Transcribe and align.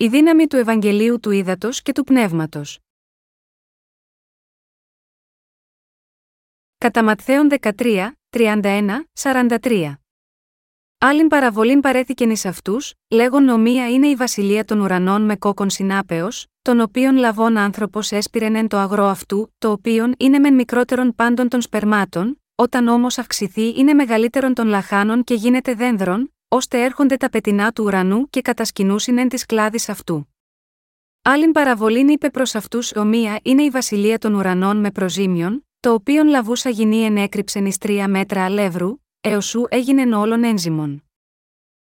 Η 0.00 0.08
δύναμη 0.08 0.46
του 0.46 0.56
Ευαγγελίου 0.56 1.20
του 1.20 1.30
Ήδατος 1.30 1.82
και 1.82 1.92
του 1.92 2.04
Πνεύματος. 2.04 2.78
Κατά 6.78 7.04
Ματθαίον 7.04 7.48
13, 7.60 8.10
31, 8.30 9.04
43. 9.20 9.94
Άλλην 10.98 11.28
παραβολήν 11.28 11.80
παρέθηκεν 11.80 12.30
εις 12.30 12.44
αυτούς, 12.44 12.94
λέγον 13.08 13.44
νομία 13.44 13.90
είναι 13.90 14.06
η 14.08 14.14
βασιλεία 14.14 14.64
των 14.64 14.80
ουρανών 14.80 15.22
με 15.22 15.36
κόκκον 15.36 15.70
συνάπεως, 15.70 16.46
τον 16.62 16.80
οποίον 16.80 17.16
λαβών 17.16 17.56
άνθρωπος 17.56 18.12
έσπηρεν 18.12 18.54
εν 18.54 18.68
το 18.68 18.76
αγρό 18.76 19.04
αυτού, 19.04 19.54
το 19.58 19.70
οποίον 19.70 20.14
είναι 20.18 20.38
μεν 20.38 20.54
μικρότερον 20.54 21.14
πάντων 21.14 21.48
των 21.48 21.60
σπερμάτων, 21.60 22.42
όταν 22.54 22.88
όμως 22.88 23.18
αυξηθεί 23.18 23.78
είναι 23.78 23.94
μεγαλύτερον 23.94 24.54
των 24.54 24.66
λαχάνων 24.66 25.24
και 25.24 25.34
γίνεται 25.34 25.74
δένδρον, 25.74 26.32
ώστε 26.48 26.82
έρχονται 26.82 27.16
τα 27.16 27.28
πετεινά 27.28 27.72
του 27.72 27.84
ουρανού 27.84 28.28
και 28.30 28.40
κατασκηνούσιν 28.40 29.18
εν 29.18 29.28
της 29.28 29.46
κλάδης 29.46 29.88
αυτού. 29.88 30.28
Άλλην 31.22 31.52
παραβολήν 31.52 32.08
είπε 32.08 32.30
προς 32.30 32.54
αυτούς 32.54 32.92
ομοία 32.94 33.40
είναι 33.42 33.62
η 33.62 33.70
βασιλεία 33.70 34.18
των 34.18 34.34
ουρανών 34.34 34.76
με 34.76 34.90
προζήμιον, 34.90 35.66
το 35.80 35.92
οποίον 35.92 36.26
λαβούσα 36.28 36.70
γυνή 36.70 37.04
ενέκρυψεν 37.04 37.66
εις 37.66 37.78
τρία 37.78 38.08
μέτρα 38.08 38.44
αλεύρου, 38.44 38.96
έως 39.20 39.46
σου 39.46 39.66
έγινε 39.68 40.16
όλων 40.16 40.44
ένζυμων. 40.44 41.02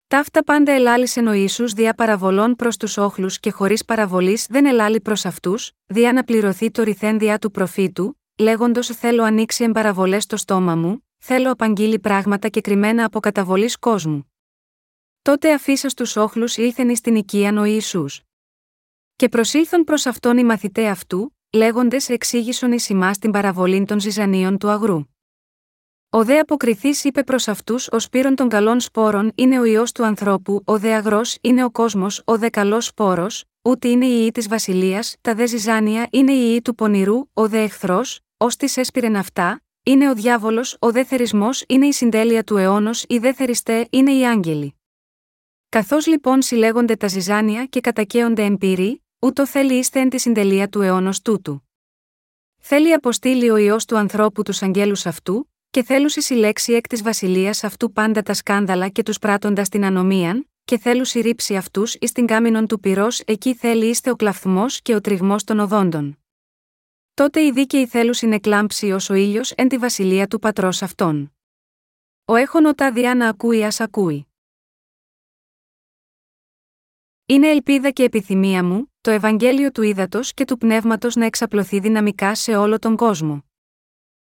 Ταύτα 0.08 0.44
πάντα 0.44 0.72
ελάλησεν 0.72 1.27
ο 1.27 1.34
Ιησούς 1.34 1.74
δια 1.74 1.94
παραβολών 1.94 2.55
προς 2.55 2.77
τους 2.77 2.98
όχλους 2.98 3.40
και 3.40 3.52
χωρίς 3.52 3.85
παραβολής 3.85 4.46
δεν 4.49 4.66
ελάλει 4.66 5.02
προς 5.02 5.26
αυτούς, 5.26 5.72
δια 5.85 6.13
να 6.13 6.24
πληρωθεί 6.24 6.72
το 6.72 6.84
ρηθένδια 6.84 7.40
του 7.40 7.52
προφήτου, 7.52 8.20
λέγοντος 8.38 8.88
Θέλω 8.88 9.24
ανοίξει 9.24 9.63
εμπαραβολέ 9.63 10.20
στο 10.20 10.38
στόμα 10.38 10.76
μου, 10.76 11.05
θέλω 11.18 11.52
απαγγείλει 11.52 11.99
πράγματα 11.99 12.48
και 12.48 12.62
κρυμμένα 12.62 13.05
από 13.05 13.20
καταβολής 13.20 13.77
κόσμου. 13.77 14.34
Τότε 15.25 15.53
αφήσα 15.53 15.89
στους 15.89 16.15
όχλους 16.15 16.57
ήλθεν 16.57 16.89
εις 16.89 17.02
την 17.02 17.15
οικίαν 17.15 17.57
ο 17.57 17.63
Ισού. 17.63 18.05
Και 19.15 19.29
προσήλθον 19.29 19.84
προς 19.84 20.05
αυτόν 20.05 20.37
οι 20.37 20.43
μαθητέ 20.43 20.87
αυτού, 20.87 21.35
λέγοντες 21.51 22.09
εξήγησον 22.09 22.71
εις 22.71 22.90
ημάς 22.90 23.17
την 23.17 23.32
παραβολή 23.32 23.85
των 23.85 23.99
ζυζανίων 23.99 24.57
του 24.57 24.70
αγρού. 24.70 25.01
Ο 26.09 26.23
δε 26.23 26.40
αποκριθής 26.40 27.04
είπε 27.04 27.23
προς 27.23 27.48
αυτούς: 27.48 27.87
Ο 27.91 27.99
σπύρον 27.99 28.35
των 28.35 28.49
καλών 28.49 28.79
σπόρων 28.79 29.32
είναι 29.35 29.59
ο 29.59 29.63
ιό 29.63 29.84
του 29.93 30.05
ανθρώπου, 30.05 30.62
ο 30.65 30.79
δε 30.79 30.93
αγρός 30.93 31.37
είναι 31.41 31.63
ο 31.63 31.71
κόσμος, 31.71 32.21
ο 32.26 32.37
δε 32.37 32.49
καλός 32.49 32.85
σπόρος, 32.85 33.43
ούτε 33.62 33.87
είναι 33.87 34.05
η 34.05 34.20
ιή 34.21 34.32
της 34.32 34.48
βασιλείας, 34.48 35.15
τα 35.21 35.35
δε 35.35 35.45
ζυζάνια 35.45 36.07
είναι 36.12 36.32
η 36.32 36.49
ιή 36.51 36.62
του 36.62 36.76
πονηρού, 36.76 37.21
ο 37.34 37.48
δε 37.48 37.62
εχθρός, 37.62 38.20
ως 38.37 38.55
τη 38.55 38.73
έσπηρεν 38.76 39.15
αυτά, 39.15 39.62
είναι 39.84 40.10
ο 40.10 40.13
διάβολος, 40.13 40.77
ο 40.79 40.91
δε 40.91 41.04
θερισμός 41.04 41.63
είναι 41.67 41.85
η 41.85 41.91
συντέλεια 41.91 42.43
του 42.43 42.57
αιώνος, 42.57 43.05
οι 43.07 43.17
δε 43.17 43.34
θεριστέ 43.34 43.87
είναι 43.89 44.12
οι 44.12 44.27
άγγελοι. 44.27 44.76
Καθώς 45.76 46.07
λοιπόν 46.07 46.41
συλλέγονται 46.41 46.95
τα 46.95 47.07
ζυζάνια 47.07 47.65
και 47.65 47.81
κατακαίονται 47.81 48.43
εμπειροί, 48.43 49.04
ούτω 49.20 49.48
θέλει 49.48 49.73
είστε 49.73 49.99
εν 49.99 50.09
τη 50.09 50.20
συντελεία 50.20 50.70
του 50.70 50.82
αιώνος 50.82 51.21
τούτου. 51.21 51.70
Θέλει 52.62 52.93
αποστείλει 52.93 53.49
ο 53.49 53.57
ιό 53.57 53.77
του 53.87 53.98
ανθρώπου 53.98 54.43
τους 54.43 54.62
αγγέλους 54.62 55.05
αυτού, 55.05 55.51
και 55.70 55.84
θέλουσι 55.84 56.21
συλλέξει 56.21 56.73
εκ 56.73 56.87
της 56.87 57.01
βασιλείας 57.04 57.63
αυτού 57.63 57.91
πάντα 57.91 58.21
τα 58.21 58.34
σκάνδαλα 58.34 58.90
και 58.90 59.04
τους 59.04 59.20
πράττοντας 59.20 59.70
την 59.70 59.85
ανομίαν, 59.85 60.49
και 60.65 60.77
θέλουσι 60.77 61.20
ρίψει 61.20 61.55
αυτούς 61.55 61.95
εις 61.95 62.12
την 62.12 62.26
κάμινον 62.26 62.67
του 62.67 62.79
πυρός, 62.79 63.20
εκεί 63.20 63.55
θέλει 63.55 63.85
είστε 63.85 64.09
ο 64.09 64.16
κλαφθμός 64.16 64.81
και 64.81 64.95
ο 64.95 65.01
τριγμός 65.01 65.44
των 65.44 65.59
οδόντων. 65.59 66.19
Τότε 67.13 67.41
η 67.41 67.51
δίκαιη 67.51 67.85
θέλουσιν 67.85 68.34
εκλάμψει 68.34 68.91
ως 68.91 69.09
ο 69.09 69.13
ήλιος 69.13 69.51
εν 69.51 69.67
τη 69.67 69.78
βασιλεία 69.78 70.28
του 70.28 70.39
πατρός 70.39 70.81
αυτών. 70.81 71.34
Ο 72.25 72.35
έχων 72.35 72.66
οτά 72.66 72.91
διά 72.91 73.16
να 73.16 73.28
ακούει 73.29 73.63
ας 73.63 73.79
ακούει. 73.79 74.28
Είναι 77.28 77.50
ελπίδα 77.50 77.90
και 77.90 78.03
επιθυμία 78.03 78.63
μου, 78.63 78.94
το 79.01 79.12
Ευαγγέλιο 79.12 79.72
του 79.72 79.81
Ήδατος 79.81 80.34
και 80.34 80.45
του 80.45 80.57
Πνεύματος 80.57 81.16
να 81.16 81.25
εξαπλωθεί 81.25 81.79
δυναμικά 81.79 82.35
σε 82.35 82.56
όλο 82.56 82.79
τον 82.79 82.95
κόσμο. 82.95 83.44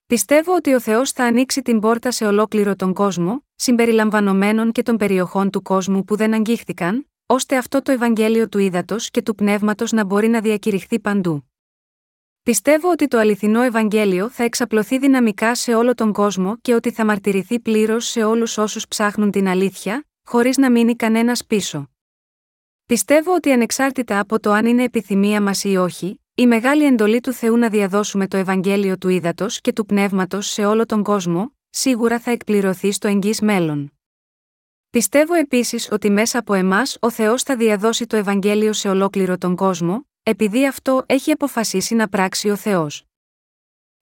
Πιστεύω 0.07 0.55
ότι 0.55 0.75
ο 0.75 0.81
Θεός 0.81 1.11
θα 1.13 1.25
ανοίξει 1.25 1.63
την 1.63 1.81
πόρτα 1.81 2.11
σε 2.11 2.27
ολόκληρο 2.27 2.77
τον 2.77 2.93
κόσμο, 2.95 3.45
συμπεριλαμβανομένων 3.55 4.73
και 4.73 4.83
των 4.83 4.97
περιοχών 4.97 5.51
του 5.51 5.63
κόσμου 5.63 6.05
που 6.05 6.17
δεν 6.17 6.35
αγγίχθηκαν, 6.35 7.11
ώστε 7.27 7.57
αυτό 7.57 7.83
το 7.83 7.93
Ευαγγέλιο 7.93 8.49
του 8.49 8.59
Ήδατος 8.59 9.11
και 9.11 9.23
του 9.23 9.35
Πνεύματος 9.35 9.93
να 9.93 10.05
μπορεί 10.05 10.29
να 10.29 10.41
διακηρυχθεί 10.41 11.01
παντού. 11.01 11.51
Πιστεύω 12.43 12.91
ότι 12.91 13.09
το 13.09 13.19
αληθινό 13.19 13.63
Ευαγγέλιο 13.63 14.29
θα 14.29 14.43
εξαπλωθεί 14.43 14.99
δυναμικά 14.99 15.55
σε 15.55 15.75
όλο 15.75 15.95
τον 15.95 16.13
κόσμο 16.13 16.57
και 16.61 16.75
ότι 16.75 16.91
θα 16.91 17.05
μαρτυρηθεί 17.05 17.61
πλήρως 17.61 18.07
σε 18.07 18.25
όλους 18.25 18.59
όσους 18.59 18.89
ψάχνουν 18.89 19.31
την 19.31 19.49
αλήθεια, 19.49 20.05
χωρίς 20.27 20.57
να 20.57 20.71
μείνει 20.71 20.97
κανένας 20.97 21.47
πίσω. 21.47 21.91
Πιστεύω 22.91 23.35
ότι 23.35 23.53
ανεξάρτητα 23.53 24.19
από 24.19 24.41
το 24.41 24.51
αν 24.51 24.67
είναι 24.67 24.83
επιθυμία 24.83 25.43
μας 25.43 25.65
ή 25.65 25.77
όχι, 25.77 26.21
η 26.35 26.47
μεγάλη 26.47 26.85
εντολή 26.85 27.21
του 27.21 27.33
Θεού 27.33 27.57
να 27.57 27.69
διαδώσουμε 27.69 28.29
το 28.29 28.37
Ευαγγέλιο 28.37 28.99
του 28.99 29.09
ύδατο 29.09 29.47
και 29.61 29.73
του 29.73 29.87
πνεύματος 29.87 30.47
σε 30.47 30.65
όλο 30.65 30.87
τον 30.87 31.03
κόσμο, 31.03 31.53
σίγουρα 31.71 32.19
θα 32.19 32.31
εκπληρωθεί 32.31 32.93
στο 32.93 33.09
εγγύς 33.09 33.41
μέλλον. 33.41 33.93
Πιστεύω 34.91 35.35
επίσης 35.35 35.89
ότι 35.91 36.11
μέσα 36.11 36.39
από 36.39 36.55
εμάς 36.55 36.97
ο 37.01 37.11
Θεός 37.11 37.43
θα 37.43 37.57
διαδώσει 37.57 38.07
το 38.07 38.17
Ευαγγέλιο 38.17 38.73
σε 38.73 38.89
ολόκληρο 38.89 39.39
τον 39.39 39.57
κόσμο, 39.57 40.07
επειδή 40.23 40.67
αυτό 40.67 41.03
έχει 41.07 41.31
αποφασίσει 41.31 41.95
να 41.95 42.09
πράξει 42.09 42.51
ο 42.51 42.57
Θεός. 42.57 43.05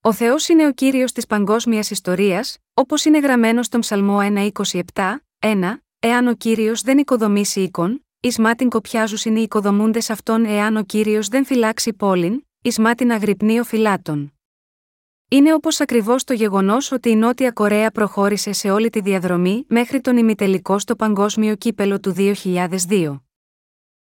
Ο 0.00 0.12
Θεός 0.12 0.48
είναι 0.48 0.66
ο 0.66 0.72
κύριος 0.72 1.12
της 1.12 1.26
παγκόσμιας 1.26 1.90
ιστορίας, 1.90 2.58
όπως 2.74 3.04
είναι 3.04 3.18
γραμμένο 3.18 3.62
στον 3.62 3.80
Ψαλμό 3.80 4.18
1,27, 4.20 5.18
1, 5.38 5.82
Εάν 6.00 6.26
ο 6.26 6.34
κύριος 6.34 6.82
δεν 6.82 6.98
οικοδομήσει 6.98 7.60
οίκον, 7.60 8.07
εις 8.20 8.38
μάτιν 8.38 8.68
κοπιάζουσιν 8.68 9.36
οι 9.36 9.42
οικοδομούντες 9.42 10.10
αυτών 10.10 10.44
εάν 10.44 10.76
ο 10.76 10.82
κύριος 10.82 11.28
δεν 11.28 11.44
φυλάξει 11.44 11.92
πόλην, 11.92 12.46
εις 12.62 12.78
μάτιν 12.78 13.12
αγρυπνεί 13.12 13.58
ο 13.58 13.64
φυλάτων. 13.64 14.32
Είναι 15.30 15.54
όπως 15.54 15.80
ακριβώς 15.80 16.24
το 16.24 16.32
γεγονός 16.32 16.92
ότι 16.92 17.10
η 17.10 17.16
Νότια 17.16 17.52
Κορέα 17.52 17.90
προχώρησε 17.90 18.52
σε 18.52 18.70
όλη 18.70 18.90
τη 18.90 19.00
διαδρομή 19.00 19.64
μέχρι 19.68 20.00
τον 20.00 20.16
ημιτελικό 20.16 20.78
στο 20.78 20.96
παγκόσμιο 20.96 21.56
κύπελο 21.56 22.00
του 22.00 22.14
2002. 22.16 23.20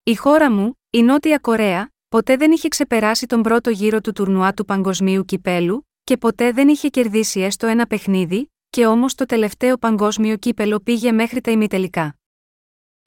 Η 0.03 0.15
χώρα 0.15 0.51
μου, 0.51 0.79
η 0.89 1.01
Νότια 1.01 1.37
Κορέα, 1.37 1.93
ποτέ 2.09 2.37
δεν 2.37 2.51
είχε 2.51 2.67
ξεπεράσει 2.67 3.25
τον 3.25 3.41
πρώτο 3.41 3.69
γύρο 3.69 4.01
του 4.01 4.11
τουρνουά 4.11 4.53
του 4.53 4.65
παγκοσμίου 4.65 5.25
κυπέλου, 5.25 5.87
και 6.03 6.17
ποτέ 6.17 6.51
δεν 6.51 6.67
είχε 6.67 6.87
κερδίσει 6.87 7.41
έστω 7.41 7.67
ένα 7.67 7.87
παιχνίδι, 7.87 8.51
και 8.69 8.85
όμως 8.85 9.15
το 9.15 9.25
τελευταίο 9.25 9.77
παγκόσμιο 9.77 10.37
κύπελο 10.37 10.79
πήγε 10.79 11.11
μέχρι 11.11 11.41
τα 11.41 11.51
ημιτελικά. 11.51 12.17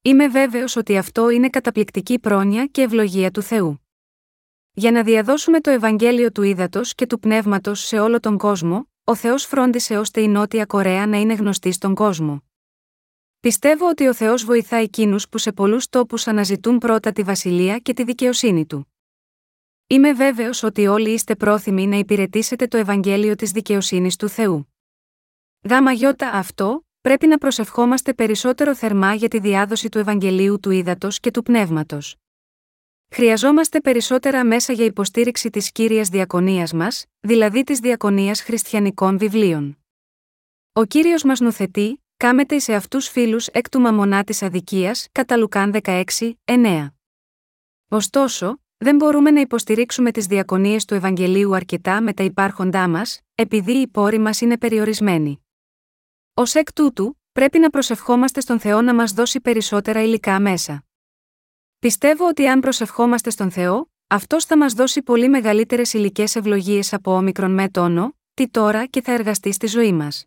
Είμαι 0.07 0.29
βέβαιος 0.29 0.77
ότι 0.77 0.97
αυτό 0.97 1.31
είναι 1.31 1.49
καταπληκτική 1.49 2.19
πρόνοια 2.19 2.67
και 2.67 2.83
ευλογία 2.83 3.31
του 3.31 3.43
Θεού. 3.43 3.87
Για 4.73 4.91
να 4.91 5.03
διαδώσουμε 5.03 5.61
το 5.61 5.71
Ευαγγέλιο 5.71 6.33
του 6.33 6.43
Ήδατος 6.43 6.95
και 6.95 7.07
του 7.07 7.19
Πνεύματος 7.19 7.81
σε 7.81 7.99
όλο 7.99 8.21
τον 8.21 8.39
κόσμο, 8.39 8.91
ο 9.05 9.15
Θεός 9.15 9.45
φρόντισε 9.45 9.99
ώστε 9.99 10.21
η 10.21 10.29
Νότια 10.29 10.67
Κορέα 10.67 11.07
να 11.07 11.17
είναι 11.17 11.35
γνωστή 11.35 11.73
στον 11.73 11.95
κόσμο. 11.95 12.43
Πιστεύω 13.41 13.89
ότι 13.89 14.07
ο 14.07 14.15
Θεός 14.15 14.45
βοηθά 14.45 14.77
εκείνους 14.77 15.29
που 15.29 15.39
σε 15.39 15.53
πολλούς 15.53 15.89
τόπους 15.89 16.27
αναζητούν 16.27 16.79
πρώτα 16.79 17.13
τη 17.13 17.23
βασιλεία 17.23 17.79
και 17.79 17.93
τη 17.93 18.05
δικαιοσύνη 18.05 18.67
του. 18.67 18.93
Είμαι 19.87 20.13
βέβαιος 20.13 20.63
ότι 20.63 20.87
όλοι 20.87 21.11
είστε 21.11 21.37
πρόθυμοι 21.37 21.87
να 21.87 21.97
υπηρετήσετε 21.97 22.67
το 22.67 22.77
Ευαγγέλιο 22.77 23.35
της 23.35 23.51
δικαιοσύνης 23.51 24.17
του 24.17 24.29
Θεού. 24.29 24.75
Γάμα 25.63 25.91
αυτό, 26.33 26.86
πρέπει 27.07 27.27
να 27.27 27.39
προσευχόμαστε 27.39 28.15
περισσότερο 28.15 28.75
θερμά 28.75 29.15
για 29.15 29.29
τη 29.29 29.39
διάδοση 29.39 29.89
του 29.89 29.99
Ευαγγελίου 29.99 30.61
του 30.61 30.71
Ήδατος 30.71 31.21
και 31.21 31.31
του 31.31 31.43
Πνεύματος. 31.43 32.17
Χρειαζόμαστε 33.11 33.81
περισσότερα 33.81 34.45
μέσα 34.45 34.73
για 34.73 34.85
υποστήριξη 34.85 35.51
της 35.51 35.73
κύριας 35.73 36.09
διακονίας 36.09 36.73
μας, 36.73 37.05
δηλαδή 37.21 37.63
της 37.63 37.79
διακονίας 37.79 38.43
χριστιανικών 38.43 39.19
βιβλίων. 39.19 39.79
Ο 40.73 40.85
κύριος 40.85 41.23
μας 41.23 41.41
νουθετεί, 41.41 42.05
κάμεται 42.17 42.59
σε 42.59 42.75
αυτούς 42.75 43.09
φίλους 43.09 43.47
εκ 43.47 43.69
του 43.69 43.81
μαμονά 43.81 44.25
της 44.25 44.43
αδικίας, 44.43 45.09
κατά 45.13 45.37
Λουκάν 45.37 45.71
16, 45.73 46.39
9. 46.45 46.95
Ωστόσο, 47.89 48.61
δεν 48.77 48.97
μπορούμε 48.97 49.31
να 49.31 49.41
υποστηρίξουμε 49.41 50.11
τις 50.11 50.27
διακονίες 50.27 50.85
του 50.85 50.95
Ευαγγελίου 50.95 51.55
αρκετά 51.55 52.01
με 52.01 52.13
τα 52.13 52.23
υπάρχοντά 52.23 52.89
μας, 52.89 53.21
επειδή 53.35 53.73
οι 53.73 53.89
πόροι 53.89 54.19
μας 54.19 54.41
είναι 54.41 54.59
περιορισμένοι. 54.59 55.41
Ω 56.39 56.43
εκ 56.53 56.73
τούτου, 56.73 57.21
πρέπει 57.33 57.59
να 57.59 57.71
προσευχόμαστε 57.71 58.41
στον 58.41 58.61
Θεό 58.61 58.83
να 58.83 58.95
μας 58.95 59.13
δώσει 59.13 59.41
περισσότερα 59.41 60.03
υλικά 60.03 60.41
μέσα. 60.41 60.85
Πιστεύω 61.79 62.29
ότι 62.29 62.49
αν 62.49 62.61
προσευχόμαστε 62.61 63.31
στον 63.31 63.51
Θεό, 63.51 63.91
αυτός 64.07 64.45
θα 64.45 64.57
μας 64.57 64.73
δώσει 64.73 65.03
πολύ 65.03 65.29
μεγαλύτερες 65.29 65.93
υλικές 65.93 66.37
ευλογίες 66.37 66.93
από 66.93 67.15
όμικρον 67.15 67.51
με 67.51 67.69
τόνο, 67.69 68.17
τι 68.35 68.49
τώρα 68.49 68.87
και 68.87 69.03
θα 69.03 69.13
εργαστεί 69.13 69.53
στη 69.53 69.67
ζωή 69.67 69.93
μας. 69.93 70.25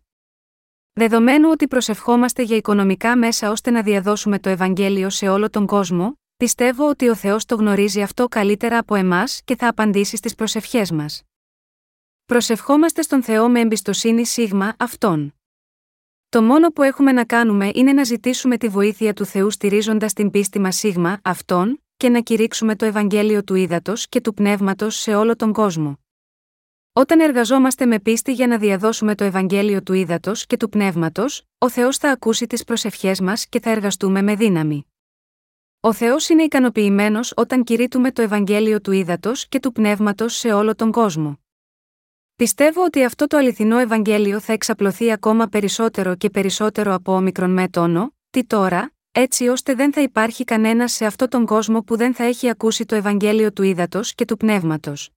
Δεδομένου 0.92 1.48
ότι 1.50 1.68
προσευχόμαστε 1.68 2.42
για 2.42 2.56
οικονομικά 2.56 3.16
μέσα 3.16 3.50
ώστε 3.50 3.70
να 3.70 3.82
διαδώσουμε 3.82 4.38
το 4.38 4.48
Ευαγγέλιο 4.48 5.10
σε 5.10 5.28
όλο 5.28 5.50
τον 5.50 5.66
κόσμο, 5.66 6.18
πιστεύω 6.36 6.88
ότι 6.88 7.08
ο 7.08 7.14
Θεός 7.14 7.44
το 7.44 7.54
γνωρίζει 7.54 8.02
αυτό 8.02 8.28
καλύτερα 8.28 8.78
από 8.78 8.94
εμάς 8.94 9.40
και 9.44 9.56
θα 9.56 9.68
απαντήσει 9.68 10.16
στις 10.16 10.34
προσευχές 10.34 10.90
μας. 10.90 11.22
Προσευχόμαστε 12.24 13.02
στον 13.02 13.22
Θεό 13.22 13.48
με 13.48 13.60
εμπιστοσύνη 13.60 14.26
σίγμα 14.26 14.74
αυτόν. 14.78 15.34
Το 16.30 16.42
μόνο 16.42 16.68
που 16.68 16.82
έχουμε 16.82 17.12
να 17.12 17.24
κάνουμε 17.24 17.70
είναι 17.74 17.92
να 17.92 18.04
ζητήσουμε 18.04 18.56
τη 18.56 18.68
βοήθεια 18.68 19.12
του 19.12 19.24
Θεού 19.24 19.50
στηρίζοντας 19.50 20.12
την 20.12 20.30
πίστη 20.30 20.58
μας 20.58 20.76
σίγμα, 20.76 21.20
αυτόν, 21.24 21.82
και 21.96 22.08
να 22.08 22.20
κηρύξουμε 22.20 22.76
το 22.76 22.84
Ευαγγέλιο 22.84 23.44
του 23.44 23.54
Ήδατος 23.54 24.08
και 24.08 24.20
του 24.20 24.34
Πνεύματος 24.34 24.96
σε 24.96 25.14
όλο 25.14 25.36
τον 25.36 25.52
κόσμο. 25.52 25.98
Όταν 26.92 27.20
εργαζόμαστε 27.20 27.86
με 27.86 27.98
πίστη 28.00 28.32
για 28.32 28.46
να 28.46 28.58
διαδώσουμε 28.58 29.14
το 29.14 29.24
Ευαγγέλιο 29.24 29.82
του 29.82 29.92
Ήδατος 29.92 30.46
και 30.46 30.56
του 30.56 30.68
Πνεύματος, 30.68 31.42
ο 31.58 31.70
Θεός 31.70 31.96
θα 31.96 32.10
ακούσει 32.10 32.46
τις 32.46 32.64
προσευχές 32.64 33.20
μας 33.20 33.46
και 33.46 33.60
θα 33.60 33.70
εργαστούμε 33.70 34.22
με 34.22 34.34
δύναμη. 34.34 34.86
Ο 35.80 35.92
Θεός 35.92 36.28
είναι 36.28 36.42
ικανοποιημένος 36.42 37.32
όταν 37.36 37.64
κηρύττουμε 37.64 38.12
το 38.12 38.22
Ευαγγέλιο 38.22 38.80
του 38.80 38.92
Ήδατος 38.92 39.48
και 39.48 39.60
του 39.60 39.72
Πνεύματος 39.72 40.34
σε 40.34 40.52
όλο 40.52 40.74
τον 40.74 40.90
κόσμο. 40.90 41.38
Πιστεύω 42.40 42.84
ότι 42.84 43.04
αυτό 43.04 43.26
το 43.26 43.36
αληθινό 43.36 43.78
Ευαγγέλιο 43.78 44.40
θα 44.40 44.52
εξαπλωθεί 44.52 45.12
ακόμα 45.12 45.46
περισσότερο 45.46 46.16
και 46.16 46.30
περισσότερο 46.30 46.94
από 46.94 47.14
όμικρον 47.14 47.50
με 47.50 47.68
τόνο, 47.68 48.14
τι 48.30 48.44
τώρα, 48.44 48.92
έτσι 49.10 49.48
ώστε 49.48 49.74
δεν 49.74 49.92
θα 49.92 50.00
υπάρχει 50.00 50.44
κανένας 50.44 50.92
σε 50.92 51.06
αυτόν 51.06 51.28
τον 51.28 51.46
κόσμο 51.46 51.82
που 51.82 51.96
δεν 51.96 52.14
θα 52.14 52.24
έχει 52.24 52.48
ακούσει 52.48 52.84
το 52.84 52.94
Ευαγγέλιο 52.94 53.52
του 53.52 53.62
Ήδατο 53.62 54.00
και 54.14 54.24
του 54.24 54.36
Πνεύματος. 54.36 55.10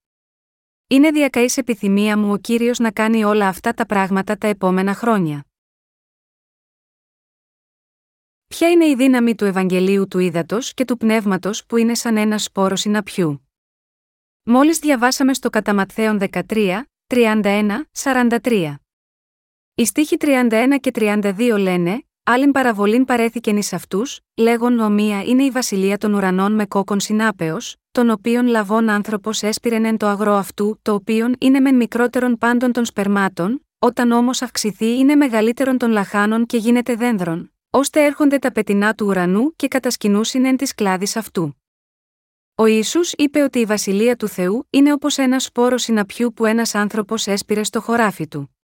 Είναι 0.87 1.11
διακαής 1.11 1.57
επιθυμία 1.57 2.17
μου 2.17 2.31
ο 2.31 2.37
κύριος 2.37 2.79
να 2.79 2.91
κάνει 2.91 3.23
όλα 3.23 3.47
αυτά 3.47 3.73
τα 3.73 3.85
πράγματα 3.85 4.37
τα 4.37 4.47
επόμενα 4.47 4.93
χρόνια. 4.93 5.45
Ποια 8.47 8.69
είναι 8.69 8.85
η 8.85 8.95
δύναμη 8.95 9.35
του 9.35 9.45
Ευαγγελίου 9.45 10.07
του 10.07 10.19
Ήδατο 10.19 10.57
και 10.73 10.85
του 10.85 10.97
Πνεύματος 10.97 11.65
που 11.65 11.77
είναι 11.77 11.95
σαν 11.95 12.17
ένα 12.17 12.37
σπόρο 12.37 12.75
συναπιού; 12.75 13.47
Μόλις 14.43 14.79
διαβάσαμε 14.79 15.33
στο 15.33 15.49
Καταματθέων 15.49 16.19
13, 16.31 16.81
31, 17.13 17.87
43. 18.03 18.73
Οι 19.75 19.85
στίχοι 19.85 20.17
31 20.19 20.25
και 20.79 20.91
32 20.93 21.55
λένε: 21.57 22.03
Άλλην 22.23 22.51
παραβολήν 22.51 23.05
παρέθηκεν 23.05 23.57
εις 23.57 23.73
αυτούς, 23.73 24.19
λέγον 24.37 24.79
ομοία 24.79 25.23
είναι 25.23 25.43
η 25.43 25.49
βασιλεία 25.49 25.97
των 25.97 26.13
ουρανών 26.13 26.53
με 26.53 26.65
κόκκον 26.65 26.99
συνάπεως, 26.99 27.75
τον 27.91 28.09
οποίον 28.09 28.47
λαβών 28.47 28.89
άνθρωπος 28.89 29.43
έσπηρεν 29.43 29.85
εν 29.85 29.97
το 29.97 30.07
αγρό 30.07 30.33
αυτού, 30.33 30.79
το 30.81 30.93
οποίον 30.93 31.35
είναι 31.39 31.59
μεν 31.59 31.75
μικρότερον 31.75 32.37
πάντων 32.37 32.71
των 32.71 32.85
σπερμάτων, 32.85 33.65
όταν 33.79 34.11
όμως 34.11 34.41
αυξηθεί 34.41 34.97
είναι 34.97 35.15
μεγαλύτερον 35.15 35.77
των 35.77 35.91
λαχάνων 35.91 36.45
και 36.45 36.57
γίνεται 36.57 36.95
δένδρον, 36.95 37.53
ώστε 37.69 38.05
έρχονται 38.05 38.37
τα 38.37 38.51
πετεινά 38.51 38.93
του 38.93 39.05
ουρανού 39.05 39.55
και 39.55 39.67
κατασκηνούσιν 39.67 40.45
εν 40.45 40.57
της 40.57 40.75
κλάδης 40.75 41.15
αυτού. 41.15 41.62
Ο 42.55 42.65
Ιησούς 42.65 43.11
είπε 43.17 43.41
ότι 43.41 43.59
η 43.59 43.65
βασιλεία 43.65 44.15
του 44.15 44.27
Θεού 44.27 44.67
είναι 44.69 44.93
όπως 44.93 45.17
ένας 45.17 45.43
σπόρος 45.43 45.81
συναπιού 45.81 46.33
που 46.33 46.45
ένας 46.45 46.75
άνθρωπος 46.75 47.27
έσπηρε 47.27 47.63
στο 47.63 47.81
χωράφι 47.81 48.27
του. 48.27 48.57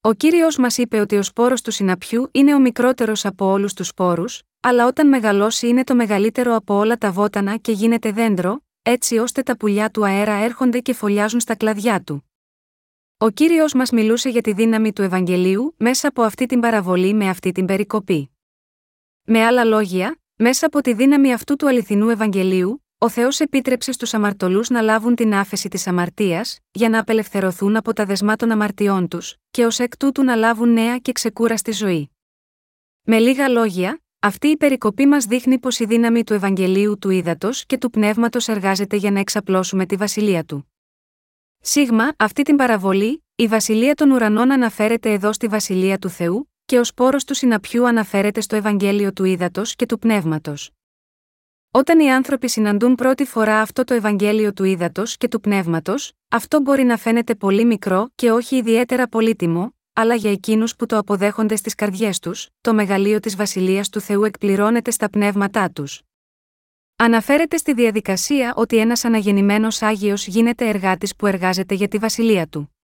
Ο 0.00 0.12
κύριος 0.12 0.56
μας 0.56 0.78
είπε 0.78 1.00
ότι 1.00 1.16
ο 1.16 1.22
σπόρος 1.22 1.62
του 1.62 1.70
συναπιού 1.70 2.28
είναι 2.32 2.54
ο 2.54 2.60
μικρότερος 2.60 3.24
από 3.24 3.46
όλους 3.46 3.74
τους 3.74 3.86
σπόρους, 3.86 4.42
αλλά 4.60 4.86
όταν 4.86 5.08
μεγαλώσει 5.08 5.68
είναι 5.68 5.84
το 5.84 5.94
μεγαλύτερο 5.94 6.54
από 6.54 6.74
όλα 6.74 6.96
τα 6.96 7.12
βότανα 7.12 7.56
και 7.56 7.72
γίνεται 7.72 8.12
δέντρο, 8.12 8.60
έτσι 8.82 9.18
ώστε 9.18 9.42
τα 9.42 9.56
πουλιά 9.56 9.90
του 9.90 10.04
αέρα 10.04 10.32
έρχονται 10.32 10.80
και 10.80 10.92
φωλιάζουν 10.92 11.40
στα 11.40 11.56
κλαδιά 11.56 12.02
του. 12.02 12.30
Ο 13.18 13.30
κύριος 13.30 13.74
μας 13.74 13.90
μιλούσε 13.90 14.28
για 14.28 14.40
τη 14.40 14.52
δύναμη 14.52 14.92
του 14.92 15.02
Ευαγγελίου 15.02 15.74
μέσα 15.78 16.08
από 16.08 16.22
αυτή 16.22 16.46
την 16.46 16.60
παραβολή 16.60 17.14
με 17.14 17.28
αυτή 17.28 17.52
την 17.52 17.66
περικοπή. 17.66 18.30
Με 19.24 19.44
άλλα 19.44 19.64
λόγια, 19.64 20.20
μέσα 20.36 20.66
από 20.66 20.80
τη 20.80 20.92
δύναμη 20.92 21.32
αυτού 21.32 21.56
του 21.56 21.68
αληθινού 21.68 22.08
Ευαγγελίου, 22.08 22.84
ο 23.02 23.08
Θεός 23.08 23.40
επίτρεψε 23.40 23.92
στους 23.92 24.14
αμαρτωλούς 24.14 24.68
να 24.68 24.80
λάβουν 24.80 25.14
την 25.14 25.34
άφεση 25.34 25.68
της 25.68 25.86
αμαρτίας, 25.86 26.58
για 26.70 26.88
να 26.88 26.98
απελευθερωθούν 26.98 27.76
από 27.76 27.92
τα 27.92 28.04
δεσμά 28.04 28.36
των 28.36 28.50
αμαρτιών 28.50 29.08
τους, 29.08 29.36
και 29.50 29.64
ως 29.64 29.78
εκ 29.78 29.96
τούτου 29.96 30.22
να 30.22 30.34
λάβουν 30.34 30.72
νέα 30.72 30.98
και 30.98 31.12
ξεκούραστη 31.12 31.72
ζωή. 31.72 32.10
Με 33.02 33.18
λίγα 33.18 33.48
λόγια, 33.48 34.02
αυτή 34.18 34.48
η 34.48 34.56
περικοπή 34.56 35.06
μας 35.06 35.24
δείχνει 35.24 35.58
πως 35.58 35.78
η 35.78 35.84
δύναμη 35.84 36.24
του 36.24 36.34
Ευαγγελίου 36.34 36.98
του 36.98 37.10
Ήδατος 37.10 37.66
και 37.66 37.78
του 37.78 37.90
Πνεύματος 37.90 38.48
εργάζεται 38.48 38.96
για 38.96 39.10
να 39.10 39.20
εξαπλώσουμε 39.20 39.86
τη 39.86 39.96
βασιλεία 39.96 40.44
του. 40.44 40.72
Σίγμα, 41.60 42.12
αυτή 42.16 42.42
την 42.42 42.56
παραβολή, 42.56 43.24
η 43.34 43.46
βασιλεία 43.46 43.94
των 43.94 44.10
ουρανών 44.10 44.50
αναφέρεται 44.52 45.12
εδώ 45.12 45.32
στη 45.32 45.46
βασιλεία 45.46 45.98
του 45.98 46.08
Θεού, 46.08 46.50
και 46.64 46.78
ο 46.78 46.84
σπόρο 46.84 47.18
του 47.26 47.34
συναπιού 47.34 47.86
αναφέρεται 47.86 48.40
στο 48.40 48.56
Ευαγγέλιο 48.56 49.12
του 49.12 49.24
Ήδατος 49.24 49.74
και 49.74 49.86
του 49.86 49.98
Πνεύματος. 49.98 50.70
Όταν 51.72 52.00
οι 52.00 52.12
άνθρωποι 52.12 52.48
συναντούν 52.48 52.94
πρώτη 52.94 53.24
φορά 53.24 53.60
αυτό 53.60 53.84
το 53.84 53.94
Ευαγγέλιο 53.94 54.52
του 54.52 54.64
ύδατο 54.64 55.02
και 55.06 55.28
του 55.28 55.40
πνεύματος, 55.40 56.12
αυτό 56.28 56.60
μπορεί 56.60 56.82
να 56.82 56.96
φαίνεται 56.96 57.34
πολύ 57.34 57.64
μικρό 57.64 58.10
και 58.14 58.30
όχι 58.30 58.56
ιδιαίτερα 58.56 59.08
πολύτιμο, 59.08 59.74
αλλά 59.92 60.14
για 60.14 60.30
εκείνους 60.30 60.76
που 60.76 60.86
το 60.86 60.98
αποδέχονται 60.98 61.56
στις 61.56 61.74
καρδιές 61.74 62.18
τους, 62.18 62.48
το 62.60 62.74
μεγαλείο 62.74 63.20
της 63.20 63.36
Βασιλείας 63.36 63.88
του 63.88 64.00
Θεού 64.00 64.24
εκπληρώνεται 64.24 64.90
στα 64.90 65.10
πνεύματά 65.10 65.70
τους. 65.70 66.02
Αναφέρεται 66.96 67.56
στη 67.56 67.74
διαδικασία 67.74 68.54
ότι 68.56 68.76
ένας 68.76 69.04
αναγεννημένος 69.04 69.82
Άγιος 69.82 70.26
γίνεται 70.26 70.68
εργάτης 70.68 71.16
που 71.16 71.26
εργάζεται 71.26 71.74
για 71.74 71.88
τη 71.88 71.98
Βασιλεία 71.98 72.46
του. 72.46 72.76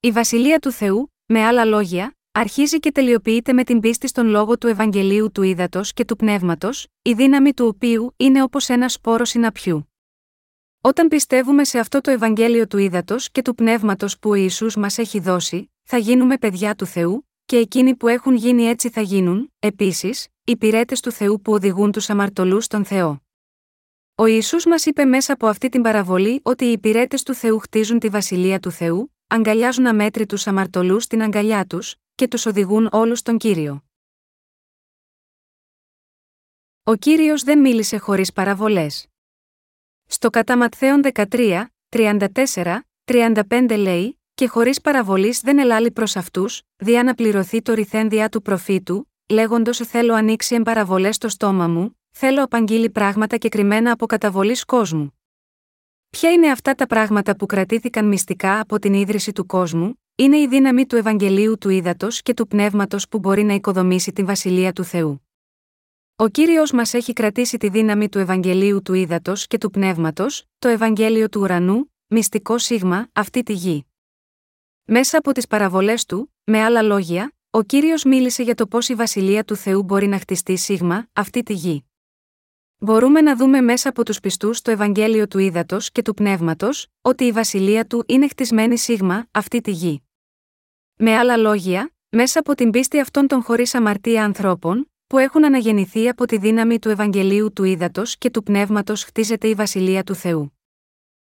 Η 0.00 0.10
Βασιλεία 0.10 0.58
του 0.58 0.70
Θεού, 0.70 1.12
με 1.26 1.44
άλλα 1.44 1.64
λόγια, 1.64 2.15
αρχίζει 2.38 2.80
και 2.80 2.92
τελειοποιείται 2.92 3.52
με 3.52 3.64
την 3.64 3.80
πίστη 3.80 4.08
στον 4.08 4.26
λόγο 4.26 4.58
του 4.58 4.66
Ευαγγελίου 4.66 5.32
του 5.32 5.42
Ήδατος 5.42 5.92
και 5.92 6.04
του 6.04 6.16
Πνεύματος, 6.16 6.86
η 7.02 7.12
δύναμη 7.12 7.54
του 7.54 7.66
οποίου 7.66 8.14
είναι 8.16 8.42
όπως 8.42 8.68
ένα 8.68 8.88
σπόρο 8.88 9.24
συναπιού. 9.24 9.92
Όταν 10.80 11.08
πιστεύουμε 11.08 11.64
σε 11.64 11.78
αυτό 11.78 12.00
το 12.00 12.10
Ευαγγέλιο 12.10 12.66
του 12.66 12.78
Ήδατος 12.78 13.30
και 13.30 13.42
του 13.42 13.54
Πνεύματος 13.54 14.18
που 14.18 14.30
ο 14.30 14.34
Ιησούς 14.34 14.76
μας 14.76 14.98
έχει 14.98 15.20
δώσει, 15.20 15.70
θα 15.82 15.96
γίνουμε 15.96 16.38
παιδιά 16.38 16.74
του 16.74 16.86
Θεού, 16.86 17.28
και 17.46 17.56
εκείνοι 17.56 17.94
που 17.94 18.08
έχουν 18.08 18.34
γίνει 18.34 18.62
έτσι 18.64 18.88
θα 18.90 19.00
γίνουν, 19.00 19.52
επίσης, 19.58 20.28
υπηρέτε 20.44 20.96
του 21.02 21.10
Θεού 21.10 21.40
που 21.40 21.52
οδηγούν 21.52 21.92
τους 21.92 22.10
αμαρτωλούς 22.10 22.64
στον 22.64 22.84
Θεό. 22.84 23.22
Ο 24.14 24.26
Ιησούς 24.26 24.66
μας 24.66 24.86
είπε 24.86 25.04
μέσα 25.04 25.32
από 25.32 25.46
αυτή 25.46 25.68
την 25.68 25.82
παραβολή 25.82 26.40
ότι 26.42 26.64
οι 26.64 26.72
υπηρέτε 26.72 27.18
του 27.24 27.34
Θεού 27.34 27.58
χτίζουν 27.58 27.98
τη 27.98 28.08
βασιλεία 28.08 28.58
του 28.58 28.70
Θεού, 28.70 29.14
αγκαλιάζουν 29.26 29.86
αμέτρητους 29.86 30.46
αμαρτωλούς 30.46 31.04
στην 31.04 31.22
αγκαλιά 31.22 31.64
τους, 31.66 31.96
και 32.16 32.28
τους 32.28 32.46
οδηγούν 32.46 32.88
όλους 32.92 33.22
τον 33.22 33.38
Κύριο. 33.38 33.84
Ο 36.82 36.94
Κύριος 36.94 37.42
δεν 37.42 37.58
μίλησε 37.58 37.96
χωρίς 37.96 38.32
παραβολές. 38.32 39.06
Στο 40.06 40.30
κατά 40.30 40.56
Ματθαίον 40.56 41.00
13, 41.02 41.66
34, 41.88 42.80
35 43.04 43.76
λέει 43.78 44.20
«Και 44.34 44.48
χωρίς 44.48 44.80
παραβολής 44.80 45.40
δεν 45.40 45.58
ελάλει 45.58 45.90
προς 45.90 46.16
αυτούς, 46.16 46.62
δια 46.76 47.02
να 47.02 47.14
πληρωθεί 47.14 47.62
το 47.62 47.74
ρηθένδια 47.74 48.28
του 48.28 48.42
προφήτου, 48.42 49.10
λέγοντος 49.28 49.78
θέλω 49.78 50.14
ανοίξει 50.14 50.54
εμπαραβολές 50.54 51.14
στο 51.14 51.28
στόμα 51.28 51.68
μου, 51.68 52.00
θέλω 52.10 52.42
απαγγείλει 52.42 52.90
πράγματα 52.90 53.36
και 53.36 53.48
κρυμμένα 53.48 53.92
από 53.92 54.06
καταβολής 54.06 54.64
κόσμου». 54.64 55.20
Ποια 56.10 56.32
είναι 56.32 56.50
αυτά 56.50 56.74
τα 56.74 56.86
πράγματα 56.86 57.36
που 57.36 57.46
κρατήθηκαν 57.46 58.06
μυστικά 58.06 58.60
από 58.60 58.78
την 58.78 58.94
ίδρυση 58.94 59.32
του 59.32 59.46
κόσμου, 59.46 60.00
είναι 60.18 60.36
η 60.36 60.46
δύναμη 60.48 60.86
του 60.86 60.96
Ευαγγελίου 60.96 61.58
του 61.58 61.68
Ήδατος 61.68 62.22
και 62.22 62.34
του 62.34 62.46
Πνεύματος 62.46 63.08
που 63.08 63.18
μπορεί 63.18 63.42
να 63.42 63.54
οικοδομήσει 63.54 64.12
την 64.12 64.26
βασιλεία 64.26 64.72
του 64.72 64.84
Θεού. 64.84 65.26
Ο 66.16 66.28
κύριος 66.28 66.72
μας 66.72 66.94
έχει 66.94 67.12
κρατήσει 67.12 67.56
τη 67.56 67.68
δύναμη 67.68 68.08
του 68.08 68.18
Ευαγγελίου 68.18 68.82
του 68.82 68.94
Ήδατος 68.94 69.46
και 69.46 69.58
του 69.58 69.70
Πνεύματος, 69.70 70.44
το 70.58 70.68
Ευαγγέλιο 70.68 71.28
του 71.28 71.40
ουρανού, 71.40 71.92
μυστικό 72.06 72.58
σίγμα, 72.58 73.08
αυτή 73.12 73.42
τη 73.42 73.52
γη. 73.52 73.86
Μέσα 74.84 75.18
από 75.18 75.32
τις 75.32 75.46
παραβολές 75.46 76.04
του, 76.04 76.34
με 76.44 76.62
άλλα 76.62 76.82
λόγια, 76.82 77.32
ο 77.50 77.62
κύριος 77.62 78.04
μίλησε 78.04 78.42
για 78.42 78.54
το 78.54 78.66
πώς 78.66 78.88
η 78.88 78.94
βασιλεία 78.94 79.44
του 79.44 79.56
Θεού 79.56 79.82
μπορεί 79.82 80.06
να 80.06 80.18
χτιστεί 80.18 80.56
σίγμα, 80.56 81.08
αυτή 81.12 81.42
τη 81.42 81.52
γη. 81.52 81.84
Μπορούμε 82.78 83.20
να 83.20 83.36
δούμε 83.36 83.60
μέσα 83.60 83.88
από 83.88 84.04
τους 84.04 84.20
πιστούς 84.20 84.62
το 84.62 84.70
Ευαγγέλιο 84.70 85.28
του 85.28 85.38
Ήδατος 85.38 85.90
και 85.90 86.02
του 86.02 86.14
Πνεύματος, 86.14 86.86
ότι 87.02 87.24
η 87.24 87.32
βασιλεία 87.32 87.86
του 87.86 88.04
είναι 88.06 88.28
χτισμένη 88.28 88.78
σίγμα, 88.78 89.26
αυτή 89.30 89.60
τη 89.60 89.70
γη. 89.70 90.05
Με 90.98 91.16
άλλα 91.16 91.36
λόγια, 91.36 91.94
μέσα 92.08 92.38
από 92.38 92.54
την 92.54 92.70
πίστη 92.70 93.00
αυτών 93.00 93.26
των 93.26 93.42
χωρίς 93.42 93.74
αμαρτία 93.74 94.24
ανθρώπων, 94.24 94.90
που 95.06 95.18
έχουν 95.18 95.44
αναγεννηθεί 95.44 96.08
από 96.08 96.26
τη 96.26 96.38
δύναμη 96.38 96.78
του 96.78 96.88
Ευαγγελίου 96.88 97.52
του 97.52 97.64
Ήδατος 97.64 98.18
και 98.18 98.30
του 98.30 98.42
Πνεύματος 98.42 99.04
χτίζεται 99.04 99.48
η 99.48 99.54
Βασιλεία 99.54 100.02
του 100.02 100.14
Θεού. 100.14 100.58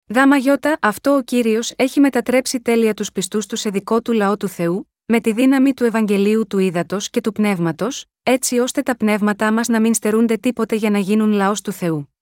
Δάμα 0.07 0.37
γιώτα, 0.37 0.79
αυτό 0.81 1.15
ο 1.15 1.23
κύριος 1.23 1.73
έχει 1.77 2.01
μετατρέψει 2.01 2.61
τέλεια 2.61 2.95
τους 2.95 3.13
πιστούς 3.13 3.47
του 3.47 3.57
σε 3.57 3.71
δικό 3.71 4.03
του 4.03 4.13
λαό 4.13 4.37
του 4.37 4.49
Θεού, 4.49 4.91
με 5.07 5.21
τη 5.21 5.33
δύναμη 5.33 5.75
του 5.75 5.85
Ευαγγελίου 5.85 6.47
του 6.47 6.59
Ήδατος 6.59 7.11
και 7.11 7.21
του 7.21 7.33
Πνεύματος, 7.33 8.07
έτσι 8.23 8.59
ώστε 8.59 8.83
τα 8.83 8.97
πνεύματά 8.97 9.53
μας 9.53 9.69
να 9.69 9.81
μην 9.81 9.95
στερούνται 9.95 10.37
τίποτε 10.37 10.77
για 10.77 10.91
να 10.91 10.99
γίνουν 10.99 11.31
λαός 11.31 11.61
του 11.61 11.73
Θεού. 11.73 12.15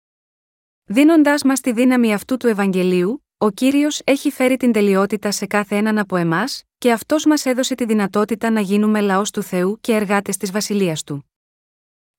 Δίνοντάς 0.85 1.43
μας 1.43 1.61
τη 1.61 1.73
δύναμη 1.73 2.14
αυτού 2.14 2.37
του 2.37 2.47
Ευαγγελίου, 2.47 3.24
ο 3.45 3.51
κύριος 3.51 4.01
έχει 4.05 4.31
φέρει 4.31 4.57
την 4.57 4.73
τελειότητα 4.73 5.31
σε 5.31 5.47
κάθε 5.47 5.77
έναν 5.77 5.99
από 5.99 6.17
εμάς, 6.17 6.63
και 6.79 6.93
αυτός 6.93 7.25
μας 7.25 7.47
έδωσε 7.47 7.75
τη 7.75 7.85
δυνατότητα 7.85 8.51
να 8.51 8.61
γίνουμε 8.61 9.01
λαός 9.01 9.31
του 9.31 9.43
Θεού 9.43 9.79
και 9.81 9.95
εργάτες 9.95 10.37
της 10.37 10.51
βασιλείας 10.51 11.03
του. 11.03 11.31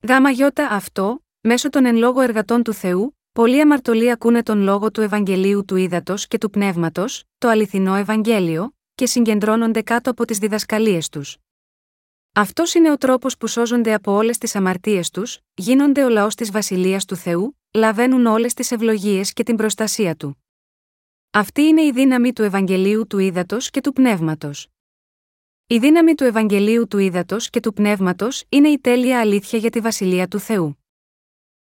Γάμα 0.08 0.30
γιώτα 0.30 0.68
αυτό, 0.70 1.24
μέσω 1.40 1.70
των 1.70 1.84
εν 1.84 1.96
λόγω 1.96 2.20
εργατών 2.20 2.62
του 2.62 2.72
Θεού, 2.72 3.18
πολλοί 3.32 3.60
αμαρτωλοί 3.60 4.10
ακούνε 4.10 4.42
τον 4.42 4.58
λόγο 4.58 4.90
του 4.90 5.00
Ευαγγελίου 5.00 5.64
του 5.64 5.76
Ήδατος 5.76 6.26
και 6.26 6.38
του 6.38 6.50
Πνεύματος, 6.50 7.24
το 7.38 7.48
αληθινό 7.48 7.94
Ευαγγέλιο, 7.94 8.74
και 8.94 9.06
συγκεντρώνονται 9.06 9.82
κάτω 9.82 10.10
από 10.10 10.24
τις 10.24 10.38
διδασκαλίες 10.38 11.08
τους. 11.08 11.36
Αυτός 12.32 12.74
είναι 12.74 12.90
ο 12.90 12.96
τρόπος 12.96 13.36
που 13.36 13.46
σώζονται 13.46 13.94
από 13.94 14.12
όλες 14.12 14.38
τις 14.38 14.56
αμαρτίες 14.56 15.10
τους, 15.10 15.38
γίνονται 15.54 16.04
ο 16.04 16.08
λαός 16.08 16.34
της 16.34 16.50
βασιλείας 16.50 17.04
του 17.04 17.16
Θεού, 17.16 17.58
λαβαίνουν 17.72 18.26
όλες 18.26 18.54
τις 18.54 18.70
ευλογίες 18.70 19.32
και 19.32 19.42
την 19.42 19.56
προστασία 19.56 20.16
του. 20.16 20.40
Αυτή 21.30 21.62
είναι 21.62 21.82
η 21.82 21.92
δύναμη 21.92 22.32
του 22.32 22.42
Ευαγγελίου 22.42 23.06
του 23.06 23.18
Ήδατος 23.18 23.70
και 23.70 23.80
του 23.80 23.92
Πνεύματος. 23.92 24.68
Η 25.66 25.78
δύναμη 25.78 26.14
του 26.14 26.24
Ευαγγελίου 26.24 26.88
του 26.88 26.98
Ήδατος 26.98 27.50
και 27.50 27.60
του 27.60 27.72
Πνεύματος 27.72 28.44
είναι 28.48 28.68
η 28.68 28.78
τέλεια 28.78 29.20
αλήθεια 29.20 29.58
για 29.58 29.70
τη 29.70 29.80
βασιλεία 29.80 30.28
του 30.28 30.38
Θεού. 30.38 30.78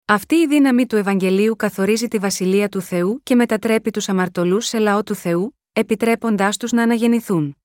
Αυτή 0.04 0.34
η 0.34 0.46
δύναμη 0.46 0.86
του 0.86 0.96
Ευαγγελίου 0.96 1.56
καθορίζει 1.56 2.08
τη 2.08 2.18
βασιλεία 2.18 2.68
του 2.68 2.80
Θεού 2.80 3.20
και 3.22 3.34
μετατρέπει 3.34 3.90
τους 3.90 4.08
αμαρτωλούς 4.08 4.66
σε 4.66 4.78
λαό 4.78 5.02
του 5.02 5.14
Θεού, 5.14 5.58
επιτρέποντάς 5.72 6.56
τους 6.56 6.72
να 6.72 6.82
αναγεννηθούν. 6.82 7.59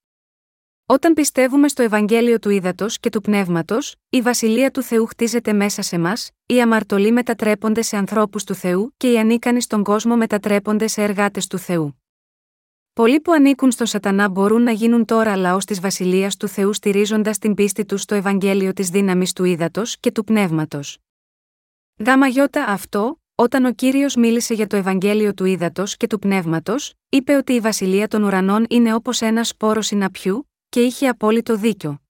Όταν 0.88 1.14
πιστεύουμε 1.14 1.68
στο 1.68 1.84
Ευαγγέλιο 1.84 2.40
του 2.40 2.50
Ήδατος 2.50 3.00
και 3.00 3.10
του 3.10 3.22
Πνεύματος, 3.22 3.96
η 4.10 4.22
βασιλεία 4.22 4.72
του 4.72 4.82
Θεού 4.82 5.06
χτίζεται 5.06 5.54
μέσα 5.54 5.82
σε 5.82 5.98
μας, 5.98 6.32
οι 6.46 6.62
αμαρτωλοί 6.62 7.12
μετατρέπονται 7.12 7.82
σε 7.82 7.98
ανθρώπους 7.98 8.44
του 8.44 8.54
Θεού 8.54 8.94
και 8.98 9.12
οι 9.12 9.18
ανίκανοι 9.18 9.62
στον 9.62 9.84
κόσμο 9.84 10.16
μετατρέπονται 10.16 10.88
σε 10.88 11.04
εργάτες 11.04 11.48
του 11.48 11.58
Θεού. 11.58 12.02
Πολλοί 12.94 13.20
που 13.20 13.32
ανήκουν 13.32 13.72
στο 13.72 13.86
Σατανά 13.86 14.30
μπορούν 14.30 14.62
να 14.62 14.72
γίνουν 14.72 15.06
τώρα 15.06 15.36
λαός 15.36 15.66
της 15.66 15.80
βασιλείας 15.80 16.38
του 16.38 16.48
Θεού 16.48 16.74
στηρίζοντας 16.74 17.38
την 17.38 17.54
πίστη 17.54 17.86
τους 17.86 18.02
στο 18.02 18.16
Ευαγγέλιο 18.16 18.74
της 18.74 18.90
δύναμης 18.90 19.34
του 19.34 19.44
Ήδατος 19.44 19.98
και 20.00 20.12
του 20.12 20.24
Πνεύματος. 20.24 20.98
Γάμα 22.06 22.28
αυτό, 22.68 23.22
όταν 23.36 23.66
ο 23.66 23.74
κύριος 23.74 24.16
μίλησε 24.16 24.54
για 24.54 24.68
το 24.68 24.76
Ευαγγέλιο 24.76 25.34
του 25.34 25.46
Ήδατος 25.46 25.98
και 25.98 26.08
του 26.08 26.20
Πνεύματος, 26.20 26.94
είπε 27.10 27.36
ότι 27.36 27.54
η 27.54 27.60
βασιλεία 27.60 28.08
των 28.08 28.24
ουρανών 28.24 28.66
είναι 28.70 28.94
όπως 28.94 29.22
ένας 29.22 29.48
σπόρος 29.48 29.86
συναπιού, 29.86 30.50
και 30.76 30.82
είχε 30.82 31.08
απόλυτο 31.08 31.58
δίκιο. 31.58 32.02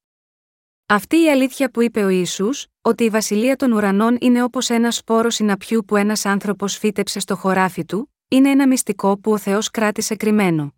Αυτή 0.86 1.24
η 1.24 1.29
αλήθεια 1.29 1.72
που 1.72 1.81
είπε 1.81 2.03
ο 2.03 2.10
Ισού, 2.10 2.50
ότι 2.81 3.03
η 3.03 3.10
βασιλεία 3.10 3.55
των 3.55 3.72
ουρανών 3.72 4.17
είναι 4.19 4.43
όπως 4.43 4.69
ένας 4.69 4.95
σπόρος 4.95 5.36
συναπιού 5.36 5.86
που 5.86 5.95
ένας 5.95 6.25
άνθρωπος 6.25 6.77
φύτεψε 6.77 7.19
στο 7.19 7.36
χωράφι 7.36 7.86
του, 7.86 8.13
είναι 8.27 8.50
ένα 8.50 8.67
μυστικό 8.67 9.19
που 9.19 9.31
ο 9.31 9.38
Θεός 9.38 9.69
κράτησε 9.69 10.15
κρυμμένο. 10.15 10.75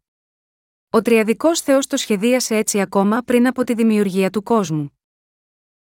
Ο 0.89 1.01
τριαδικός 1.01 1.61
Θεός 1.61 1.87
το 1.87 1.97
σχεδίασε 1.97 2.55
έτσι 2.55 2.81
ακόμα 2.81 3.21
πριν 3.21 3.47
από 3.47 3.63
τη 3.63 3.73
δημιουργία 3.73 4.29
του 4.29 4.43
κόσμου. 4.43 4.97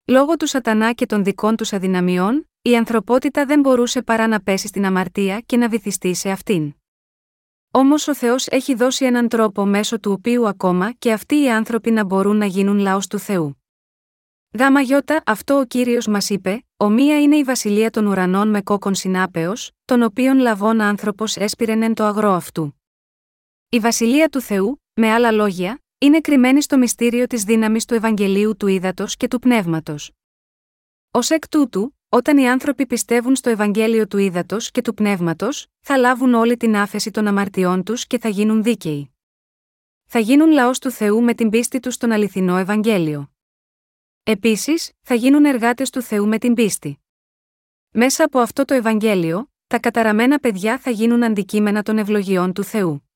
Λόγω 0.05 0.37
του 0.37 0.47
Σατανά 0.47 0.93
και 0.93 1.07
των 1.07 1.25
δικών 1.25 1.57
τους 1.57 1.73
αδυναμιών, 1.73 2.51
η 2.63 2.77
ανθρωπότητα 2.77 3.47
δεν 3.47 3.61
μπορούσε 3.61 4.03
παρά 4.03 4.27
να 4.27 4.41
πέσει 4.41 4.67
στην 4.67 4.85
αμαρτία 4.85 5.41
και 5.41 5.57
να 5.57 5.69
βυθιστεί 5.69 6.15
σε 6.15 6.31
αυτήν. 6.31 6.75
Όμως 7.77 8.09
ο 8.09 8.15
Θεός 8.15 8.47
έχει 8.47 8.75
δώσει 8.75 9.05
έναν 9.05 9.29
τρόπο 9.29 9.67
μέσω 9.67 10.01
του 10.01 10.13
οποίου 10.13 10.49
ακόμα 10.49 10.93
και 10.93 11.13
αυτοί 11.13 11.43
οι 11.43 11.51
άνθρωποι 11.51 11.91
να 11.91 12.05
μπορούν 12.05 12.37
να 12.37 12.47
γίνουν 12.47 12.79
λαός 12.79 13.07
του 13.07 13.19
Θεού. 13.19 13.63
Γάμα 14.59 14.81
γιώτα, 14.81 15.23
αυτό 15.27 15.59
ο 15.59 15.65
κύριος 15.65 16.07
μας 16.07 16.31
είπε: 16.31 16.65
Ομοία 16.77 17.23
είναι 17.23 17.37
η 17.37 17.43
βασιλεία 17.43 17.91
των 17.91 18.07
ουρανών 18.07 18.49
με 18.49 18.63
κόκκον 18.63 18.95
συνάπεως, 18.95 19.71
τον 19.85 20.03
οποίον 20.03 20.39
λαβών 20.39 20.81
άνθρωπος 20.81 21.37
έσπηρενεν 21.37 21.95
το 21.95 22.05
αγρό 22.05 22.33
αυτού. 22.33 22.81
Η 23.69 23.79
βασιλεία 23.79 24.29
του 24.29 24.41
Θεού, 24.41 24.83
με 24.95 25.13
άλλα 25.13 25.31
λόγια, 25.31 25.83
είναι 25.99 26.21
κρυμμένη 26.21 26.63
στο 26.63 26.79
μυστήριο 26.79 27.27
της 27.27 27.43
δύναμης 27.43 27.85
του 27.85 27.95
Ευαγγελίου 27.95 28.57
του 28.57 28.67
Ήδατος 28.67 29.17
και 29.17 29.29
του 29.29 29.39
Πνεύματος. 29.39 30.11
Ω 31.11 31.19
εκ 31.29 31.49
τούτου, 31.49 31.96
όταν 32.17 32.39
οι 32.39 32.49
άνθρωποι 32.49 32.87
πιστεύουν 32.87 33.37
στο 33.37 33.51
Ευαγγέλιο 33.51 34.07
του 34.07 34.19
Ήδατος 34.19 34.71
και 34.71 34.83
του 34.83 34.95
Πνεύματος, 34.95 35.67
θα 35.81 35.97
λάβουν 35.97 36.35
όλη 36.35 36.57
την 36.57 36.77
άφεση 36.77 37.11
των 37.11 37.27
αμαρτιών 37.27 37.83
τους 37.83 38.07
και 38.07 38.19
θα 38.19 38.29
γίνουν 38.29 38.63
δίκαιοι. 38.63 39.11
Θα 40.05 40.19
γίνουν 40.19 40.51
λαός 40.51 40.79
του 40.79 40.91
Θεού 40.91 41.23
με 41.23 41.35
την 41.35 41.51
πίστη 41.51 41.81
τους 41.81 41.95
στον 41.95 42.13
αληθινό 42.13 42.57
Ευαγγέλιο. 42.57 43.31
Επίσης, 44.23 44.93
θα 45.01 45.15
γίνουν 45.15 45.45
εργάτες 45.45 45.91
του 45.91 46.03
Θεού 46.03 46.27
με 46.27 46.39
την 46.39 46.55
πίστη. 46.55 46.99
Μέσα 47.91 48.25
από 48.25 48.39
αυτό 48.39 48.65
το 48.65 48.75
Ευαγγέλιο, 48.75 49.53
τα 49.67 49.79
καταραμένα 49.79 50.39
παιδιά 50.39 50.79
θα 50.79 50.91
γίνουν 50.91 51.25
αντικείμενα 51.25 51.83
των 51.83 51.99
ευλογιών 51.99 52.53
του 52.53 52.65
Θεού. 52.65 53.11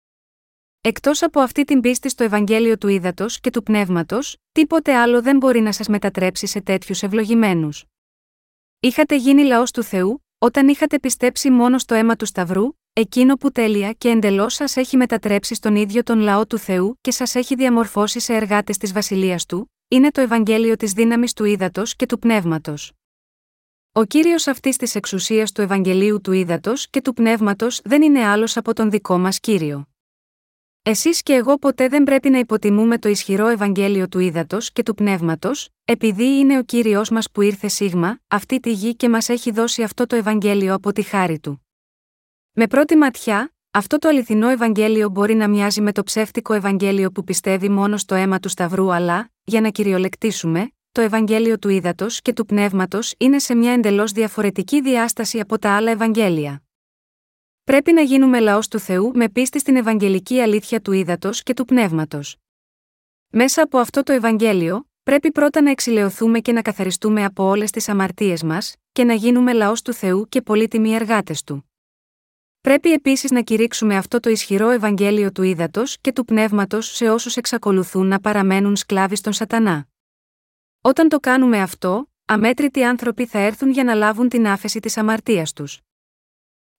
Εκτός 0.80 1.23
από 1.23 1.40
αυτή 1.40 1.64
την 1.64 1.80
πίστη 1.80 2.09
στο 2.09 2.25
Ευαγγέλιο 2.25 2.78
του 2.78 2.88
Ήδατος 2.88 3.40
και 3.40 3.50
του 3.50 3.62
Πνεύματος, 3.62 4.37
τίποτε 4.52 4.97
άλλο 4.97 5.23
δεν 5.23 5.37
μπορεί 5.37 5.61
να 5.61 5.73
σας 5.73 5.88
μετατρέψει 5.88 6.47
σε 6.47 6.61
τέτοιους 6.61 7.02
ευλογημένους. 7.02 7.89
Είχατε 8.82 9.16
γίνει 9.16 9.42
λαός 9.42 9.70
του 9.70 9.82
Θεού, 9.82 10.25
όταν 10.38 10.68
είχατε 10.68 10.99
πιστέψει 10.99 11.50
μόνο 11.50 11.78
στο 11.78 11.94
αίμα 11.94 12.16
του 12.16 12.26
Σταυρού, 12.26 12.68
εκείνο 12.92 13.34
που 13.37 13.50
τέλεια 13.52 13.92
και 13.92 14.08
εντελώς 14.08 14.54
σας 14.54 14.76
έχει 14.76 14.96
μετατρέψει 14.96 15.54
στον 15.54 15.76
ίδιο 15.76 16.02
τον 16.02 16.18
λαό 16.18 16.46
του 16.46 16.58
Θεού 16.58 16.99
και 17.00 17.10
σας 17.10 17.34
έχει 17.34 17.54
διαμορφώσει 17.54 18.20
σε 18.20 18.34
εργάτες 18.34 18.76
της 18.76 18.92
βασιλείας 18.92 19.46
του, 19.46 19.72
είναι 19.88 20.10
το 20.10 20.20
Ευαγγέλιο 20.20 20.76
της 20.76 20.92
δύναμης 20.92 21.32
του 21.32 21.44
ύδατος 21.44 21.96
και 21.96 22.06
του 22.06 22.18
πνεύματος. 22.18 22.92
Ο 23.92 24.04
κύριος 24.04 24.46
αυτής 24.46 24.76
της 24.76 24.94
εξουσίας 24.94 25.52
του 25.52 25.60
Ευαγγελίου 25.60 26.20
του 26.20 26.32
ύδατος 26.32 26.90
και 26.90 27.00
του 27.00 27.12
πνεύματος 27.12 27.80
δεν 27.84 28.02
είναι 28.02 28.25
άλλος 28.25 28.56
από 28.56 28.72
τον 28.72 28.90
δικό 28.90 29.18
μας 29.18 29.40
κύριο. 29.40 29.89
Εσείς 30.82 31.22
και 31.22 31.32
εγώ 31.32 31.58
ποτέ 31.58 31.88
δεν 31.88 32.02
πρέπει 32.02 32.30
να 32.30 32.38
υποτιμούμε 32.38 32.99
το 32.99 33.08
ισχυρό 33.08 33.46
Ευαγγέλιο 33.46 34.08
του 34.08 34.18
ύδατο 34.18 34.58
και 34.72 34.82
του 34.82 34.94
πνεύματος, 34.94 35.68
επειδή 35.84 36.25
είναι 36.38 36.58
ο 36.58 36.62
κύριος 36.62 37.10
μας 37.10 37.30
που 37.30 37.40
ήρθε 37.40 37.68
σίγμα, 37.68 38.20
αυτή 38.28 38.60
τη 38.60 38.72
γη 38.72 38.96
και 38.96 39.08
μας 39.08 39.28
έχει 39.28 39.50
δώσει 39.50 39.82
αυτό 39.82 40.06
το 40.06 40.16
Ευαγγέλιο 40.16 40.75
από 40.75 40.92
τη 40.92 41.02
χάρη 41.02 41.38
του. 41.38 41.66
Με 42.52 42.66
πρώτη 42.66 42.96
ματιά, 42.96 43.54
αυτό 43.70 43.99
το 43.99 44.08
αληθινό 44.08 44.49
Ευαγγέλιο 44.49 45.08
μπορεί 45.08 45.34
να 45.34 45.49
μοιάζει 45.49 45.80
με 45.80 45.92
το 45.92 46.02
ψεύτικο 46.02 46.52
Ευαγγέλιο 46.52 47.10
που 47.10 47.25
πιστεύει 47.25 47.68
μόνο 47.68 47.96
στο 47.96 48.14
αίμα 48.14 48.38
του 48.38 48.49
Σταυρού, 48.49 48.92
αλλά, 48.92 49.30
για 49.44 49.60
να 49.60 49.68
κυριολεκτήσουμε, 49.68 50.70
το 50.92 51.00
Ευαγγέλιο 51.00 51.58
του 51.58 51.68
ύδατο 51.68 52.06
και 52.22 52.32
του 52.32 52.46
πνεύματος 52.46 53.14
είναι 53.18 53.38
σε 53.38 53.54
μια 53.54 53.72
εντελώς 53.72 54.12
διαφορετική 54.12 54.80
διάσταση 54.80 55.40
από 55.40 55.58
τα 55.58 55.76
άλλα 55.76 55.90
Ευαγγέλια. 55.90 56.62
Πρέπει 57.64 57.93
να 57.93 58.00
γίνουμε 58.00 58.40
λαός 58.40 58.69
του 58.69 58.79
Θεού 58.79 59.11
με 59.14 59.29
πίστη 59.29 59.59
στην 59.59 59.76
Ευαγγελική 59.76 60.40
αλήθεια 60.40 60.81
του 60.81 60.93
ύδατος 60.93 61.43
και 61.43 61.55
του 61.55 61.64
πνεύματος. 61.64 62.37
Μέσα 63.29 63.62
από 63.62 63.79
αυτό 63.79 64.02
το 64.02 64.12
Ευαγγέλιο, 64.12 64.88
πρέπει 65.02 65.33
πρώτα 65.33 65.61
να 65.61 65.71
εξηλαιωθούμε 65.71 66.40
και 66.40 66.52
να 66.52 66.62
καθαριστούμε 66.62 67.25
από 67.25 67.45
όλες 67.45 67.71
τις 67.71 67.88
αμαρτίες 67.88 68.43
μας, 68.43 68.75
και 68.93 69.05
να 69.05 69.14
γίνουμε 69.14 69.52
λαός 69.52 69.83
του 69.83 69.93
Θεού 69.93 70.29
και 70.29 70.43
πολύτιμοι 70.43 70.95
εργάτες 70.95 71.43
του. 71.43 71.71
Πρέπει 72.61 72.93
επίσης 72.93 73.31
να 73.31 73.40
κηρύξουμε 73.40 73.97
αυτό 73.97 74.21
το 74.21 74.31
ισχυρό 74.31 74.71
Ευαγγέλιο 74.71 75.33
του 75.33 75.43
ύδατος 75.43 75.99
και 76.00 76.12
του 76.12 76.25
πνεύματος 76.25 76.87
σε 76.87 77.11
όσους 77.11 77.37
εξακολουθούν 77.37 78.07
να 78.07 78.21
παραμένουν 78.21 78.76
σκλάβοι 78.76 79.17
στον 79.17 79.33
Σατανά. 79.33 79.88
Όταν 80.81 81.09
το 81.09 81.21
κάνουμε 81.21 81.61
αυτό, 81.61 82.11
αμέτρητοι 82.25 82.83
άνθρωποι 82.85 83.26
θα 83.26 83.38
έρθουν 83.38 83.71
για 83.71 83.85
να 83.85 83.95
λάβουν 83.95 84.29
την 84.29 84.47
άφεση 84.47 84.81
της 84.81 84.97
αμαρτίας 84.97 85.52
τους. 85.52 85.81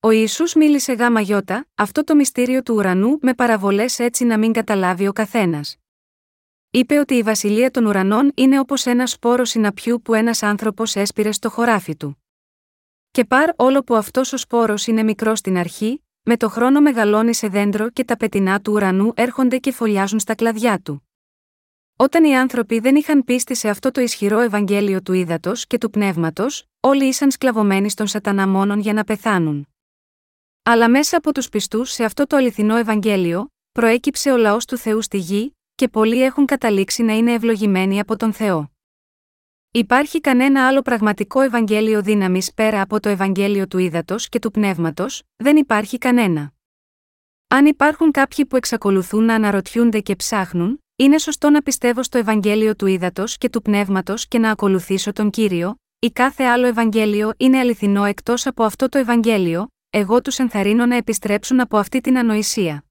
Ο 0.03 0.09
Ισού 0.09 0.43
μίλησε 0.55 0.93
γάμα 0.93 1.21
γιώτα, 1.21 1.67
αυτό 1.75 2.03
το 2.03 2.15
μυστήριο 2.15 2.63
του 2.63 2.75
ουρανού 2.75 3.17
με 3.21 3.33
παραβολές 3.33 3.99
έτσι 3.99 4.23
να 4.23 4.37
μην 4.37 4.53
καταλάβει 4.53 5.07
ο 5.07 5.13
καθένας. 5.13 5.77
Είπε 6.71 6.97
ότι 6.97 7.13
η 7.13 7.21
βασιλεία 7.21 7.71
των 7.71 7.85
ουρανών 7.85 8.31
είναι 8.35 8.59
όπως 8.59 8.85
ένα 8.85 9.07
σπόρο 9.07 9.45
συναπιού 9.45 10.01
που 10.01 10.13
ένας 10.13 10.43
άνθρωπος 10.43 10.95
έσπηρε 10.95 11.31
στο 11.31 11.49
χωράφι 11.49 11.95
του. 11.95 12.23
Και 13.11 13.25
πάρ 13.25 13.49
όλο 13.55 13.83
που 13.83 13.95
αυτός 13.95 14.33
ο 14.33 14.37
σπόρος 14.37 14.87
είναι 14.87 15.03
μικρός 15.03 15.39
στην 15.39 15.57
αρχή, 15.57 16.03
με 16.23 16.37
το 16.37 16.49
χρόνο 16.49 16.81
μεγαλώνει 16.81 17.33
σε 17.33 17.47
δέντρο 17.47 17.89
και 17.89 18.03
τα 18.03 18.17
πετεινά 18.17 18.61
του 18.61 18.71
ουρανού 18.73 19.11
έρχονται 19.15 19.57
και 19.57 19.71
φωλιάζουν 19.71 20.19
στα 20.19 20.35
κλαδιά 20.35 20.79
του. 20.79 21.09
Όταν 21.95 22.23
οι 22.23 22.37
άνθρωποι 22.37 22.79
δεν 22.79 22.95
είχαν 22.95 23.23
πίστη 23.23 23.55
σε 23.55 23.69
αυτό 23.69 23.91
το 23.91 24.01
ισχυρό 24.01 24.39
Ευαγγέλιο 24.39 25.01
του 25.01 25.13
ύδατο 25.13 25.51
και 25.67 25.77
του 25.77 25.89
πνεύματος, 25.89 26.65
όλοι 26.79 27.05
ήσαν 27.05 27.31
σκλαβωμένοι 27.31 27.89
στον 27.89 28.07
Σατανά 28.07 28.47
μόνον 28.47 28.79
για 28.79 28.93
να 28.93 29.03
πεθάνουν. 29.03 29.65
Αλλά 30.63 30.89
μέσα 30.89 31.17
από 31.17 31.33
τους 31.33 31.49
πιστούς 31.49 31.91
σε 31.91 32.03
αυτό 32.03 32.27
το 32.27 32.35
αληθινό 32.35 32.75
Ευαγγέλιο, 32.75 33.51
προέκυψε 33.71 34.31
ο 34.31 34.37
λαός 34.37 34.65
του 34.65 34.77
Θεού 34.77 35.01
στη 35.01 35.17
γη, 35.17 35.57
και 35.75 35.87
πολλοί 35.87 36.23
έχουν 36.23 36.45
καταλήξει 36.45 37.03
να 37.03 37.13
είναι 37.13 37.33
ευλογημένοι 37.33 37.99
από 37.99 38.15
τον 38.17 38.33
Θεό. 38.33 38.71
Υπάρχει 39.71 40.21
κανένα 40.21 40.67
άλλο 40.67 40.81
πραγματικό 40.81 41.41
Ευαγγέλιο 41.41 42.01
δύναμης 42.01 42.53
πέρα 42.53 42.81
από 42.81 42.99
το 42.99 43.09
Ευαγγέλιο 43.09 43.67
του 43.67 43.77
Ήδατος 43.77 44.29
και 44.29 44.39
του 44.39 44.51
Πνεύματος, 44.51 45.23
δεν 45.35 45.57
υπάρχει 45.57 45.97
κανένα. 45.97 46.53
Αν 47.47 47.65
υπάρχουν 47.65 48.11
κάποιοι 48.11 48.45
που 48.45 48.55
εξακολουθούν 48.55 49.23
να 49.23 49.35
αναρωτιούνται 49.35 49.99
και 49.99 50.15
ψάχνουν, 50.15 50.83
είναι 50.95 51.17
σωστό 51.17 51.49
να 51.49 51.61
πιστεύω 51.61 52.03
στο 52.03 52.17
Ευαγγέλιο 52.17 52.75
του 52.75 52.85
Ήδατος 52.85 53.37
και 53.37 53.49
του 53.49 53.61
Πνεύματος 53.61 54.27
και 54.27 54.39
να 54.39 54.51
ακολουθήσω 54.51 55.13
τον 55.13 55.29
κύριο, 55.29 55.75
ή 55.99 56.11
κάθε 56.11 56.43
άλλο 56.43 56.67
Ευαγγέλιο 56.67 57.31
είναι 57.37 57.59
αληθινό 57.59 58.03
εκτός 58.05 58.45
από 58.45 58.63
αυτό 58.63 58.89
το 58.89 58.97
Ευαγγέλιο, 58.97 59.67
εγώ 59.93 60.21
τους 60.21 60.39
ενθαρρύνω 60.39 60.85
να 60.85 60.95
επιστρέψουν 60.95 61.59
από 61.59 61.77
αυτή 61.77 62.01
την 62.01 62.17
ανοησία. 62.17 62.85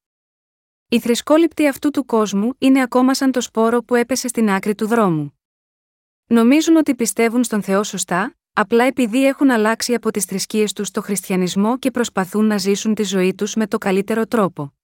Οι 0.88 1.00
θρησκόληπτοι 1.00 1.66
αυτού 1.66 1.90
του 1.90 2.04
κόσμου 2.04 2.54
είναι 2.59 2.83
ακόμα 2.83 3.14
σαν 3.14 3.33
το 3.33 3.40
σπόρο 3.40 3.83
που 3.83 3.95
έπεσε 3.95 4.28
στην 4.28 4.50
άκρη 4.50 4.75
του 4.75 4.87
δρόμου. 4.87 5.40
Νομίζουν 6.26 6.76
ότι 6.76 6.95
πιστεύουν 6.95 7.45
στον 7.45 7.62
Θεό 7.62 7.83
σωστά, 7.85 8.37
απλά 8.52 8.85
επειδή 8.85 9.26
έχουν 9.26 9.50
αλλάξει 9.50 9.95
από 9.95 10.11
τις 10.11 10.25
θρησκείες 10.25 10.73
τους 10.73 10.88
στο 10.88 11.00
χριστιανισμό 11.00 11.78
και 11.78 11.90
προσπαθούν 11.90 12.45
να 12.45 12.59
ζήσουν 12.59 12.95
τη 12.95 13.02
ζωή 13.02 13.35
τους 13.35 13.54
με 13.54 13.66
το 13.66 13.78
καλύτερο 13.78 14.26
τρόπο. 14.26 14.75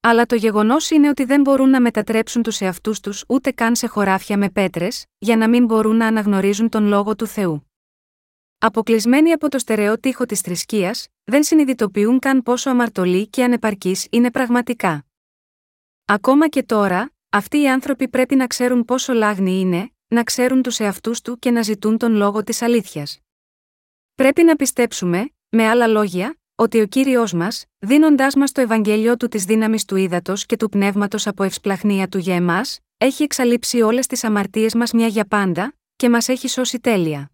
Αλλά 0.00 0.26
το 0.26 0.34
γεγονός 0.34 0.90
είναι 0.90 1.08
ότι 1.08 1.24
δεν 1.24 1.40
μπορούν 1.40 1.70
να 1.70 1.80
μετατρέψουν 1.80 2.42
τους 2.42 2.60
εαυτούς 2.60 3.00
τους 3.00 3.24
ούτε 3.28 3.50
καν 3.50 3.76
σε 3.76 3.86
χωράφια 3.86 4.38
με 4.38 4.50
πέτρες, 4.50 5.04
για 5.18 5.36
να 5.36 5.48
μην 5.48 5.64
μπορούν 5.64 5.96
να 5.96 6.06
αναγνωρίζουν 6.06 6.68
τον 6.68 6.86
λόγο 6.86 7.16
του 7.16 7.26
Θεού. 7.26 7.70
Αποκλεισμένοι 8.58 9.32
από 9.32 9.48
το 9.48 9.58
στερεό 9.58 9.98
τείχο 9.98 10.26
της 10.26 10.40
θρησκείας, 10.40 11.08
δεν 11.24 11.42
συνειδητοποιούν 11.42 12.18
καν 12.18 12.42
πόσο 12.42 12.70
αμαρτωλοί 12.70 13.28
και 13.28 13.44
ανεπαρκείς 13.44 14.06
είναι 14.10 14.30
πραγματικά. 14.30 15.06
Ακόμα 16.04 16.48
και 16.48 16.62
τώρα, 16.62 17.12
αυτοί 17.28 17.60
οι 17.60 17.68
άνθρωποι 17.68 18.08
πρέπει 18.08 18.34
να 18.34 18.46
ξέρουν 18.46 18.84
πόσο 18.84 19.12
λάγνοι 19.12 19.60
είναι, 19.60 19.90
να 20.08 20.22
ξέρουν 20.22 20.62
τους 20.62 20.80
εαυτούς 20.80 21.20
του 21.20 21.38
και 21.38 21.50
να 21.50 21.62
ζητούν 21.62 21.98
τον 21.98 22.14
λόγο 22.14 22.42
της 22.42 22.62
αλήθειας. 22.62 23.18
Πρέπει 24.14 24.42
να 24.42 24.56
πιστέψουμε, 24.56 25.30
με 25.48 25.68
άλλα 25.68 25.86
λόγια, 25.86 26.38
ότι 26.54 26.80
ο 26.80 26.86
κύριος 26.86 27.32
μας, 27.32 27.64
δίνοντάς 27.78 28.34
μας 28.34 28.52
το 28.52 28.60
Ευαγγέλιο 28.60 29.16
του 29.16 29.28
της 29.28 29.44
δύναμης 29.44 29.84
του 29.84 29.96
ύδατος 29.96 30.46
και 30.46 30.56
του 30.56 30.68
πνεύματος 30.68 31.26
από 31.26 31.42
ευσπλαχνία 31.42 32.08
του 32.08 32.18
για 32.18 32.34
εμάς, 32.34 32.78
έχει 32.98 33.22
εξαλείψει 33.22 33.80
όλες 33.80 34.06
τις 34.06 34.24
αμαρτίες 34.24 34.74
μας 34.74 34.92
μια 34.92 35.06
για 35.06 35.24
πάντα, 35.24 35.74
και 35.96 36.08
μας 36.08 36.28
έχει 36.28 36.48
σώσει 36.48 36.80
τέλεια. 36.80 37.30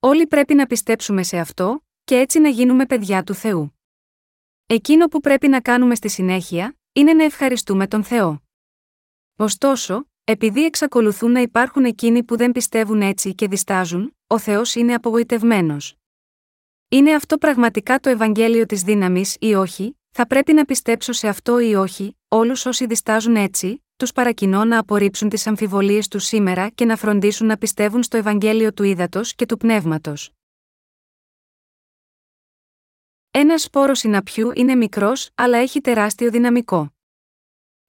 Όλοι 0.00 0.26
πρέπει 0.26 0.54
να 0.54 0.66
πιστέψουμε 0.66 1.22
σε 1.22 1.38
αυτό, 1.38 1.82
και 2.08 2.18
έτσι 2.18 2.38
να 2.38 2.48
γίνουμε 2.48 2.86
παιδιά 2.86 3.22
του 3.22 3.34
Θεού. 3.34 3.78
Εκείνο 4.66 5.06
που 5.06 5.20
πρέπει 5.20 5.48
να 5.48 5.60
κάνουμε 5.60 5.94
στη 5.94 6.08
συνέχεια, 6.08 6.78
είναι 6.92 7.12
να 7.12 7.24
ευχαριστούμε 7.24 7.86
τον 7.86 8.04
Θεό. 8.04 8.42
Ωστόσο, 9.36 10.08
επειδή 10.24 10.64
εξακολουθούν 10.64 11.32
να 11.32 11.40
υπάρχουν 11.40 11.84
εκείνοι 11.84 12.22
που 12.24 12.36
δεν 12.36 12.52
πιστεύουν 12.52 13.02
έτσι 13.02 13.34
και 13.34 13.48
διστάζουν, 13.48 14.16
ο 14.26 14.38
Θεός 14.38 14.74
είναι 14.74 14.94
απογοητευμένος. 14.94 15.94
Είναι 16.88 17.14
αυτό 17.14 17.38
πραγματικά 17.38 17.98
το 17.98 18.08
Ευαγγέλιο 18.08 18.66
της 18.66 18.82
δύναμης 18.82 19.36
ή 19.40 19.54
όχι, 19.54 19.98
θα 20.10 20.26
πρέπει 20.26 20.52
να 20.52 20.64
πιστέψω 20.64 21.12
σε 21.12 21.28
αυτό 21.28 21.60
ή 21.60 21.74
όχι, 21.74 22.16
όλους 22.28 22.66
όσοι 22.66 22.86
διστάζουν 22.86 23.36
έτσι, 23.36 23.84
τους 23.96 24.12
παρακινώ 24.12 24.64
να 24.64 24.78
απορρίψουν 24.78 25.28
τις 25.28 25.46
αμφιβολίες 25.46 26.08
τους 26.08 26.24
σήμερα 26.24 26.68
και 26.68 26.84
να 26.84 26.96
φροντίσουν 26.96 27.46
να 27.46 27.56
πιστεύουν 27.56 28.02
στο 28.02 28.16
Ευαγγέλιο 28.16 28.72
του 28.72 28.82
ύδατο 28.82 29.20
και 29.36 29.46
του 29.46 29.56
πνεύματος. 29.56 30.32
Ένας 33.30 33.62
σπόρος 33.62 33.98
συναπιού 33.98 34.52
είναι 34.54 34.74
μικρός, 34.74 35.30
αλλά 35.34 35.58
έχει 35.58 35.80
τεράστιο 35.80 36.30
δυναμικό. 36.30 36.92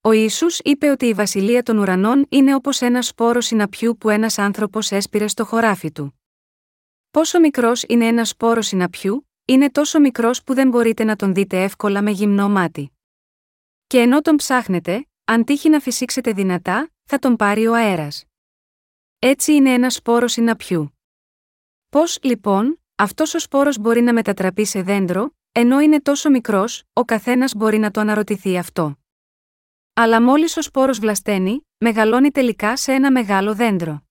Ο 0.02 0.12
Ιησούς 0.12 0.60
είπε 0.60 0.90
ότι 0.90 1.06
η 1.06 1.14
βασιλεία 1.14 1.64
των 1.64 1.78
ουρανών 1.78 2.26
είναι 2.30 2.56
όπως 2.56 2.82
ένας 2.82 3.08
σπόρος 3.08 3.46
συναπιού 3.46 3.98
που 3.98 4.10
ένας 4.10 4.38
άνθρωπος 4.38 4.92
έσπηρε 4.92 5.28
στο 5.28 5.46
χωράφι 5.46 5.92
του. 5.92 6.22
Πόσο 7.12 7.40
μικρός 7.40 7.84
είναι 7.88 8.08
ένας 8.08 8.30
σπόρος 8.30 8.68
συναπιού, 8.68 9.30
είναι 9.46 9.72
τόσο 9.72 10.00
μικρός 10.00 10.44
που 10.44 10.54
δεν 10.54 10.70
μπορείτε 10.70 11.04
να 11.04 11.16
τον 11.16 11.34
δείτε 11.34 11.64
εύκολα 11.64 12.02
με 12.02 12.12
γυμνό 12.12 12.50
μάτι. 12.50 12.92
Και 13.88 14.00
ενώ 14.00 14.22
τον 14.22 14.36
ψάχνετε, 14.36 15.08
αν 15.26 15.44
τύχει 15.44 15.70
να 15.70 15.80
φυσήξετε 15.80 16.32
δυνατά, 16.32 16.90
θα 17.04 17.20
τον 17.20 17.36
πάρει 17.36 17.68
ο 17.68 17.74
αέρας. 17.74 18.26
Έτσι 19.20 19.54
είναι 19.54 19.74
ένας 19.74 19.94
σπόρος 19.94 20.32
συναπιού. 20.32 21.00
Πώς, 21.90 22.20
λοιπόν, 22.22 22.82
αυτός 23.02 23.34
ο 23.34 23.40
σπόρος 23.40 23.78
μπορεί 23.78 24.02
να 24.02 24.14
μετατραπεί 24.14 24.66
σε 24.66 24.82
δέντρο, 24.82 25.36
ενώ 25.52 25.80
είναι 25.80 26.02
τόσο 26.02 26.30
μικρός, 26.30 26.84
ο 26.94 27.06
καθένας 27.06 27.56
μπορεί 27.56 27.78
να 27.78 27.92
το 27.92 28.00
αναρωτηθεί 28.00 28.58
αυτό. 28.58 28.98
Αλλά 29.94 30.22
μόλις 30.22 30.58
ο 30.58 30.62
σπόρος 30.62 31.00
βλασταίνει, 31.00 31.68
μεγαλώνει 31.78 32.32
τελικά 32.32 32.78
σε 32.78 32.92
ένα 32.92 33.12
μεγάλο 33.12 33.56
δέντρο. 33.56 34.02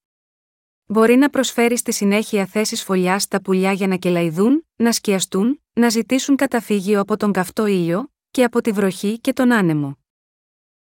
Μπορεί 0.87 1.17
να 1.17 1.31
προσφέρει 1.31 1.77
στη 1.77 1.93
συνέχεια 1.93 2.47
θέσεις 2.47 2.83
φωλιάς 2.83 3.23
στα 3.23 3.41
πουλιά 3.41 3.73
για 3.73 3.87
να 3.87 3.97
κελαϊδούν, 3.97 4.67
να 4.77 4.93
σκιαστούν, 4.93 5.63
να 5.73 5.89
ζητήσουν 5.89 6.37
καταφύγιο 6.37 7.01
από 7.01 7.17
τον 7.17 7.33
καυτό 7.33 7.67
ήλιο, 7.67 8.13
και 8.31 8.45
από 8.45 8.61
τη 8.61 8.73
βροχή 8.73 9.19
και 9.19 9.33
τον 9.33 9.53
άνεμο. 9.53 9.99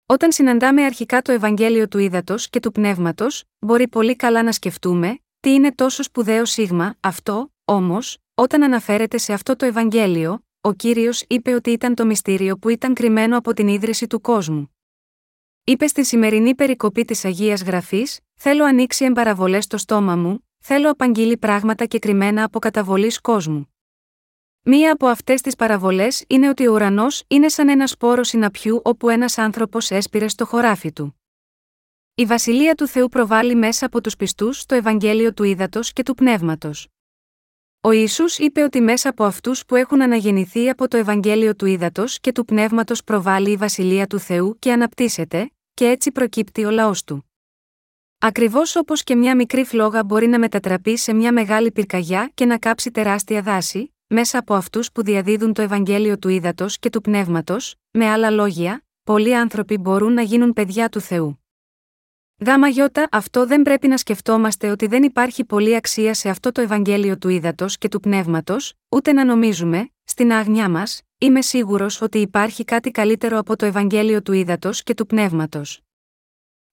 Όταν 0.06 0.32
συναντάμε 0.32 0.84
αρχικά 0.84 1.22
το 1.22 1.32
Ευαγγέλιο 1.32 1.88
του 1.88 1.98
Ήδατος 1.98 2.50
και 2.50 2.60
του 2.60 2.72
Πνεύματος, 2.72 3.44
μπορεί 3.58 3.88
πολύ 3.88 4.16
καλά 4.16 4.42
να 4.42 4.52
σκεφτούμε, 4.52 5.20
τι 5.40 5.50
είναι 5.50 5.74
τόσο 5.74 6.02
σπουδαίο 6.02 6.44
σίγμα, 6.44 6.94
αυτό, 7.00 7.52
όμως, 7.64 8.18
όταν 8.34 8.62
αναφέρεται 8.62 9.18
σε 9.18 9.32
αυτό 9.32 9.56
το 9.56 9.66
Ευαγγέλιο, 9.66 10.44
ο 10.60 10.72
κύριος 10.72 11.24
είπε 11.28 11.54
ότι 11.54 11.70
ήταν 11.70 11.94
το 11.94 12.06
μυστήριο 12.06 12.58
που 12.58 12.68
ήταν 12.68 12.94
κρυμμένο 12.94 13.36
από 13.36 13.52
την 13.52 13.68
ίδρυση 13.68 14.06
του 14.06 14.20
κόσμου. 14.20 14.76
Είπε 15.64 15.86
στη 15.86 16.04
σημερινή 16.04 16.54
περικοπή 16.54 17.04
της 17.04 17.24
Αγίας 17.24 17.62
Γραφής: 17.62 18.20
Θέλω 18.34 18.64
ανοίξει 18.64 19.04
εμπαραβολές 19.04 19.64
στο 19.64 19.76
στόμα 19.78 20.16
μου, 20.16 20.48
θέλω 20.58 20.90
απαγγείλει 20.90 21.36
πράγματα 21.36 21.84
και 21.84 21.98
κρυμμένα 21.98 22.44
από 22.44 22.58
καταβολής 22.58 23.20
κόσμου. 23.20 23.74
Μία 24.62 24.92
από 24.92 25.06
αυτές 25.06 25.40
τις 25.40 25.56
παραβολές 25.56 26.24
είναι 26.26 26.48
ότι 26.48 26.66
ο 26.66 26.72
ουρανός 26.72 27.22
είναι 27.26 27.48
σαν 27.48 27.68
ένα 27.68 27.86
σπόρο 27.86 28.24
συναπιού 28.24 28.80
όπου 28.84 29.08
ένας 29.08 29.38
άνθρωπος 29.38 29.90
έσπηρε 29.90 30.28
στο 30.28 30.46
χωράφι 30.46 30.92
του. 30.92 31.20
Η 32.18 32.24
βασιλεία 32.24 32.74
του 32.74 32.86
Θεού 32.86 33.08
προβάλλει 33.08 33.54
μέσα 33.54 33.86
από 33.86 34.00
τους 34.00 34.16
πιστούς 34.16 34.66
το 34.66 34.74
Ευαγγέλιο 34.74 35.34
του 35.34 35.44
ύδατο 35.44 35.80
και 35.82 36.02
του 36.02 36.14
πνεύματος. 36.14 36.88
Ο 37.80 37.90
Ιησούς 37.90 38.38
είπε 38.38 38.62
ότι 38.62 38.80
μέσα 38.80 39.08
από 39.08 39.24
αυτούς 39.24 39.64
που 39.64 39.74
έχουν 39.74 40.02
αναγεννηθεί 40.02 40.68
από 40.68 40.88
το 40.88 40.96
Ευαγγέλιο 40.96 41.56
του 41.56 41.66
ύδατο 41.66 42.04
και 42.20 42.32
του 42.32 42.44
πνεύματος 42.44 43.04
προβάλλει 43.04 43.50
η 43.50 43.56
βασιλεία 43.56 44.06
του 44.06 44.18
Θεού 44.18 44.58
και 44.58 44.72
αναπτύσσεται, 44.72 45.50
και 45.74 45.88
έτσι 45.88 46.12
προκύπτει 46.12 46.64
ο 46.64 46.70
λαός 46.70 47.04
του. 47.04 47.30
Ακριβώς 48.18 48.76
όπως 48.76 49.02
και 49.02 49.14
μια 49.14 49.36
μικρή 49.36 49.64
φλόγα 49.64 50.04
μπορεί 50.04 50.26
να 50.26 50.38
μετατραπεί 50.38 50.96
σε 50.96 51.12
μια 51.12 51.32
μεγάλη 51.32 51.72
πυρκαγιά 51.72 52.30
και 52.34 52.44
να 52.44 52.58
κάψει 52.58 52.90
τεράστια 52.90 53.42
δάση, 53.42 53.94
μέσα 54.06 54.38
από 54.38 54.54
αυτούς 54.54 54.92
που 54.92 55.02
διαδίδουν 55.02 55.52
το 55.52 55.62
Ευαγγέλιο 55.62 56.18
του 56.18 56.28
ύδατο 56.28 56.66
και 56.80 56.90
του 56.90 57.00
πνεύματος, 57.00 57.74
με 57.90 58.06
άλλα 58.06 58.30
λόγια, 58.30 58.84
πολλοί 59.02 59.36
άνθρωποι 59.36 59.78
μπορούν 59.78 60.12
να 60.12 60.22
γίνουν 60.22 60.52
παιδιά 60.52 60.88
του 60.88 61.00
Θεού. 61.00 61.40
Γάμα 62.38 62.68
γιώτα, 62.68 63.08
αυτό 63.10 63.46
δεν 63.46 63.62
πρέπει 63.62 63.88
να 63.88 63.96
σκεφτόμαστε 63.96 64.70
ότι 64.70 64.86
δεν 64.86 65.02
υπάρχει 65.02 65.44
πολλή 65.44 65.76
αξία 65.76 66.14
σε 66.14 66.28
αυτό 66.28 66.52
το 66.52 66.60
Ευαγγέλιο 66.60 67.18
του 67.18 67.28
ύδατο 67.28 67.66
και 67.78 67.88
του 67.88 68.00
πνεύματος, 68.00 68.74
ούτε 68.88 69.12
να 69.12 69.24
νομίζουμε, 69.24 69.90
στην 70.04 70.32
άγνοιά 70.32 70.68
μας, 70.68 71.02
είμαι 71.18 71.42
σίγουρος 71.42 72.00
ότι 72.00 72.18
υπάρχει 72.18 72.64
κάτι 72.64 72.90
καλύτερο 72.90 73.38
από 73.38 73.56
το 73.56 73.66
Ευαγγέλιο 73.66 74.22
του 74.22 74.32
ύδατο 74.32 74.70
και 74.72 74.94
του 74.94 75.06
πνεύματος. 75.06 75.80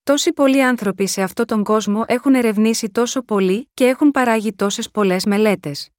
Τόσοι 0.03 0.33
πολλοί 0.33 0.63
άνθρωποι 0.63 1.07
σε 1.07 1.21
αυτόν 1.21 1.45
τον 1.45 1.63
κόσμο 1.63 2.03
έχουν 2.07 2.35
ερευνήσει 2.35 2.89
τόσο 2.89 3.21
πολύ 3.21 3.69
και 3.73 3.85
έχουν 3.85 4.11
παράγει 4.11 4.53
τόσες 4.53 4.91
πολλές 4.91 5.25
μελέτες. 5.25 5.89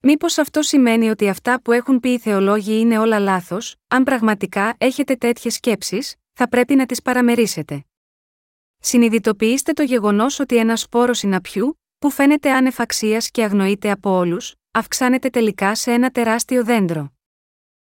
Μήπως 0.00 0.38
αυτό 0.38 0.62
σημαίνει 0.62 1.10
ότι 1.10 1.28
αυτά 1.28 1.62
που 1.62 1.72
έχουν 1.72 2.00
πει 2.00 2.08
οι 2.08 2.18
θεολόγοι 2.18 2.80
είναι 2.80 2.98
όλα 2.98 3.18
λάθος, 3.18 3.76
αν 3.88 4.04
πραγματικά 4.04 4.74
έχετε 4.78 5.14
τέτοιες 5.14 5.54
σκέψεις, 5.54 6.14
θα 6.32 6.48
πρέπει 6.48 6.74
να 6.74 6.86
τις 6.86 7.02
παραμερίσετε. 7.02 7.84
Συνειδητοποιήστε 8.82 9.72
το 9.72 9.82
γεγονός 9.82 10.38
ότι 10.38 10.56
ένας 10.56 10.80
σπόρος 10.80 11.18
συναπιού, 11.18 11.80
που 11.98 12.10
φαίνεται 12.10 12.52
άνευ 12.52 12.76
και 13.30 13.44
αγνοείται 13.44 13.90
από 13.90 14.10
όλους, 14.10 14.54
αυξάνεται 14.70 15.28
τελικά 15.30 15.74
σε 15.74 15.92
ένα 15.92 16.10
τεράστιο 16.10 16.64
δέντρο. 16.64 17.12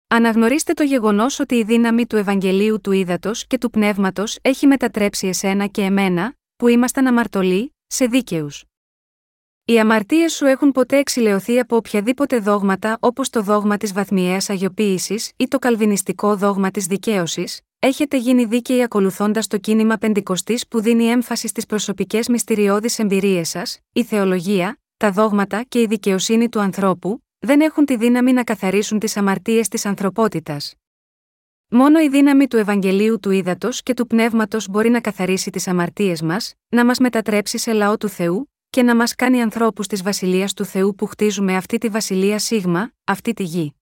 Αναγνωρίστε 0.09 0.73
το 0.73 0.83
γεγονός 0.83 1.39
ότι 1.39 1.55
η 1.55 1.65
δύναμη 1.65 2.07
του 2.07 2.17
Ευαγγελίου 2.17 2.81
του 2.81 2.93
Ήδατος 2.93 3.47
και 3.47 3.59
του 3.59 3.71
Πνεύματος 3.71 4.39
έχει 4.43 4.67
μετατρέψει 4.67 5.27
εσένα 5.27 5.67
και 5.67 5.83
εμένα, 5.83 6.35
που 6.57 6.69
ήμασταν 6.69 7.07
αμαρτωλοί, 7.07 7.75
σε 7.87 8.07
δίκαιους. 8.07 8.65
Οι 9.65 9.79
αμαρτίες 9.79 10.33
σου 10.33 10.45
έχουν 10.47 10.73
ποτέ 10.73 10.97
εξηλαιωθεί 10.97 11.59
από 11.59 11.77
οποιαδήποτε 11.77 12.39
δόγματα 12.39 12.97
όπως 13.01 13.31
το 13.31 13.43
δόγμα 13.43 13.77
της 13.77 13.93
βαθμιαίας 13.93 14.51
αγιοποίησης 14.51 15.33
ή 15.37 15.49
το 15.49 15.59
καλβινιστικό 15.59 16.37
δόγμα 16.37 16.71
της 16.71 16.87
δικαίωσης, 16.87 17.61
έχετε 17.87 18.17
γίνει 18.17 18.45
δίκαιοι 18.45 18.83
ακολουθώντας 18.83 19.47
το 19.47 19.59
κίνημα 19.59 19.97
Πεντηκοστής 19.97 20.69
που 20.69 20.81
δίνει 20.81 21.05
έμφαση 21.05 21.49
στις 21.49 21.67
προσωπικές 21.67 22.29
μυστηριώδεις 22.29 22.99
εμπειρίες 22.99 23.49
σας, 23.49 23.79
η 23.93 24.05
θεολογία, 24.05 24.81
τα 24.97 25.11
δόγματα 25.11 25.63
και 25.63 25.81
η 25.81 25.87
δικαιοσύνη 25.87 26.49
του 26.49 26.61
ανθρώπου, 26.61 27.25
δεν 27.39 27.61
έχουν 27.61 27.85
τη 27.85 27.97
δύναμη 27.97 28.33
να 28.33 28.45
καθαρίσουν 28.45 28.99
τις 28.99 29.17
αμαρτίες 29.17 29.69
της 29.69 29.87
ανθρωπότητας. 29.87 30.75
Μόνο 31.69 32.01
η 32.01 32.09
δύναμη 32.09 32.47
του 32.47 32.57
Ευαγγελίου 32.57 33.21
του 33.21 33.31
Ήδατος 33.31 33.83
και 33.83 33.95
του 33.95 34.07
Πνεύματος 34.07 34.69
μπορεί 34.69 34.89
να 34.91 35.01
καθαρίσει 35.01 35.51
τις 35.51 35.69
αμαρτίες 35.69 36.23
μας, 36.23 36.55
να 36.69 36.85
μας 36.85 36.99
μετατρέψει 36.99 37.59
σε 37.59 37.73
λαό 37.73 37.97
του 37.97 38.09
Θεού, 38.09 38.51
και 38.71 38.83
να 38.83 38.97
μας 38.97 39.15
κάνει 39.15 39.43
ανθρώπους 39.43 39.87
της 39.87 40.03
βασιλείας 40.03 40.53
του 40.53 40.65
Θεού 40.65 40.95
που 40.95 41.07
χτίζουμε 41.07 41.57
αυτή 41.57 41.79
τη 41.79 41.89
βασιλεία 41.89 42.39
Σίγμα, 42.39 42.93
αυτή 43.05 43.33
τη 43.33 43.43
γη. 43.43 43.80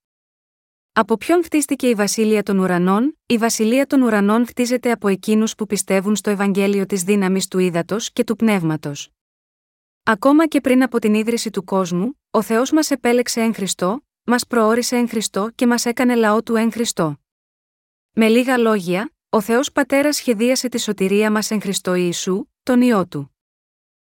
Από 0.92 1.16
ποιον 1.16 1.44
χτίστηκε 1.44 1.88
η 1.88 1.94
βασίλεια 1.94 2.42
των 2.42 2.59
ουρανών, 2.59 3.18
η 3.27 3.37
βασιλεία 3.37 3.87
των 3.87 4.03
ουρανών 4.03 4.46
χτίζεται 4.46 4.90
από 4.90 5.09
εκείνους 5.09 5.55
που 5.55 5.66
πιστεύουν 5.66 6.16
στο 6.16 6.31
Ευαγγέλιο 6.31 6.87
της 6.87 7.03
δύναμης 7.03 7.48
του 7.48 7.59
ύδατο 7.59 7.96
και 8.12 8.24
του 8.24 8.37
πνεύματος. 8.37 9.11
Ακόμα 10.03 10.46
και 10.46 10.61
πριν 10.61 10.83
από 10.83 10.98
την 10.98 11.14
ίδρυση 11.14 11.51
του 11.51 11.64
κόσμου, 11.64 12.20
ο 12.31 12.42
Θεός 12.42 12.70
μας 12.70 12.90
επέλεξε 12.90 13.40
εν 13.40 13.55
Χριστώ, 13.55 14.01
μας 14.24 14.46
προόρισε 14.46 14.96
εν 14.96 15.09
Χριστώ 15.09 15.51
και 15.55 15.66
μας 15.66 15.85
έκανε 15.87 16.14
λαό 16.14 16.42
του 16.42 16.55
εν 16.55 16.72
Χριστώ. 16.72 17.18
Με 18.12 18.29
λίγα 18.29 18.59
λόγια, 18.59 19.12
ο 19.29 19.40
Θεός 19.40 19.72
Πατέρας 19.72 20.16
σχεδίασε 20.16 20.68
τη 20.68 20.81
σωτηρία 20.81 21.31
μας 21.31 21.51
εν 21.51 21.61
Χριστώ 21.61 21.94
Ιησού, 21.94 22.44
τον 22.62 22.81
ιό 22.81 23.07
του. 23.07 23.35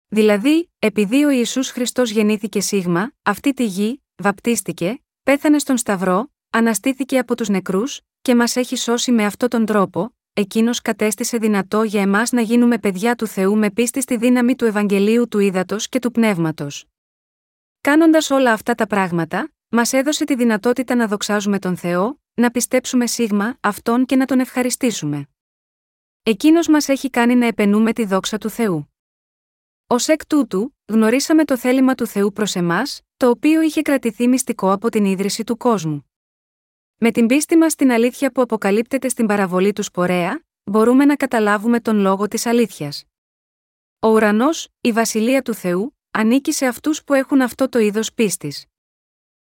Δηλαδή, 0.09 0.71
επειδή 0.79 1.25
ο 1.25 1.31
Ιησούς 1.31 1.71
Χριστός 1.71 2.11
γεννήθηκε 2.11 2.61
σίγμα, 2.61 3.13
αυτή 3.23 3.53
τη 3.53 3.65
γη, 3.65 4.03
βαπτίστηκε, 4.17 5.03
πέθανε 5.23 5.59
στον 5.59 5.77
Σταυρό, 5.77 6.34
αναστήθηκε 6.55 7.19
από 7.19 7.37
τους 7.37 7.49
νεκρούς 7.49 8.01
και 8.23 8.35
μας 8.35 8.57
έχει 8.57 8.77
σώσει 8.77 9.13
με 9.13 9.25
αυτόν 9.25 9.49
τον 9.49 9.67
τρόπο, 9.67 10.15
εκείνος 10.33 10.81
κατέστησε 10.81 11.39
δυνατό 11.39 11.83
για 11.83 12.01
εμάς 12.01 12.33
να 12.33 12.41
γίνουμε 12.41 12.79
παιδιά 12.79 13.15
του 13.15 13.27
Θεού 13.27 13.57
με 13.57 13.71
πίστη 13.71 14.01
στη 14.01 14.17
δύναμη 14.17 14.55
του 14.57 14.65
Ευαγγελίου 14.65 15.29
του 15.29 15.39
Ήδατος 15.39 15.89
και 15.89 15.99
του 15.99 16.11
Πνεύματος. 16.11 16.85
Κάνοντας 17.81 18.31
όλα 18.31 18.53
αυτά 18.53 18.75
τα 18.75 18.87
πράγματα, 18.87 19.53
μας 19.69 19.93
έδωσε 19.93 20.25
τη 20.25 20.35
δυνατότητα 20.35 20.95
να 20.95 21.07
δοξάζουμε 21.07 21.59
τον 21.59 21.77
Θεό, 21.77 22.21
να 22.35 22.51
πιστέψουμε 22.51 23.07
σίγμα 23.07 23.57
αυτόν 23.61 24.05
και 24.05 24.17
να 24.17 24.25
τον 24.25 24.41
ευχαριστήσουμε. 24.41 25.29
Εκείνος 26.23 26.69
μας 26.69 26.89
έχει 26.89 27.11
κάνει 27.11 27.35
να 27.35 27.47
επενούμε 27.47 27.93
τη 27.93 28.05
δόξα 28.05 28.39
του 28.39 28.51
Θεού. 28.51 28.95
Ω 29.87 29.97
εκ 30.07 30.27
τούτου, 30.27 30.77
γνωρίσαμε 30.87 31.45
το 31.45 31.57
θέλημα 31.57 31.95
του 31.95 32.07
Θεού 32.07 32.33
προς 32.33 32.55
εμάς, 32.55 33.01
το 33.17 33.29
οποίο 33.29 33.61
είχε 33.61 33.83
κρατηθεί 33.83 34.29
μυστικό 34.29 34.73
από 34.73 34.89
την 34.89 35.05
ίδρυση 35.05 35.45
του 35.45 35.57
κόσμου. 35.57 36.05
Με 36.97 37.11
την 37.11 37.27
πίστη 37.27 37.57
μας 37.57 37.73
στην 37.73 37.91
αλήθεια 37.91 38.33
που 38.33 38.41
αποκαλύπτεται 38.41 39.09
στην 39.09 39.27
παραβολή 39.27 39.73
του 39.73 39.83
Σπορέα, 39.83 40.45
μπορούμε 40.65 41.05
να 41.05 41.17
καταλάβουμε 41.17 41.81
τον 41.81 41.99
λόγο 41.99 42.29
της 42.29 42.47
αλήθειας. 42.47 43.05
Ο 43.99 44.09
ουρανός, 44.09 44.69
η 44.81 44.93
βασιλεία 44.93 45.43
του 45.43 45.55
Θεού, 45.55 45.97
ανήκει 46.11 46.53
σε 46.53 46.67
αυτούς 46.67 47.05
που 47.05 47.15
έχουν 47.15 47.41
αυτό 47.41 47.69
το 47.69 47.79
είδος 47.79 48.13
πίστης. 48.13 48.67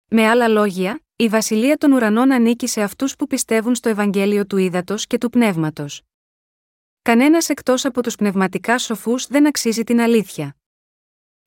Με 0.08 0.28
άλλα 0.28 0.48
λόγια, 0.48 1.04
η 1.16 1.28
βασιλεία 1.28 1.78
των 1.78 1.92
ουρανών 1.92 2.32
ανήκει 2.32 2.68
σε 2.68 2.82
αυτούς 2.82 3.16
που 3.16 3.28
πιστεύουν 3.28 3.76
στο 3.76 3.90
Ευαγγέλιο 3.90 4.46
του 4.46 4.58
Ήδατος 4.58 5.08
και 5.08 5.18
του 5.18 5.30
Πνεύματος. 5.30 6.02
Κανένας 7.02 7.50
εκτός 7.50 7.86
από 7.86 8.04
τους 8.04 8.16
πνευματικά 8.16 8.78
σοφούς 8.78 9.28
δεν 9.28 9.48
αξίζει 9.48 9.84
την 9.84 10.02
αλήθεια. 10.02 10.56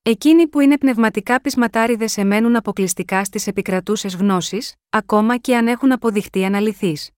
Εκείνοι 0.09 0.47
που 0.47 0.59
είναι 0.59 0.77
πνευματικά 0.77 1.41
πεισματάριδες 1.41 2.17
εμένουν 2.17 2.55
αποκλειστικά 2.55 3.23
στις 3.23 3.47
επικρατούσες 3.47 4.15
γνώσεις, 4.15 4.75
ακόμα 4.89 5.37
και 5.37 5.55
αν 5.55 5.67
έχουν 5.67 5.91
αποδειχτεί 5.91 6.45
αναλυθείς. 6.45 7.11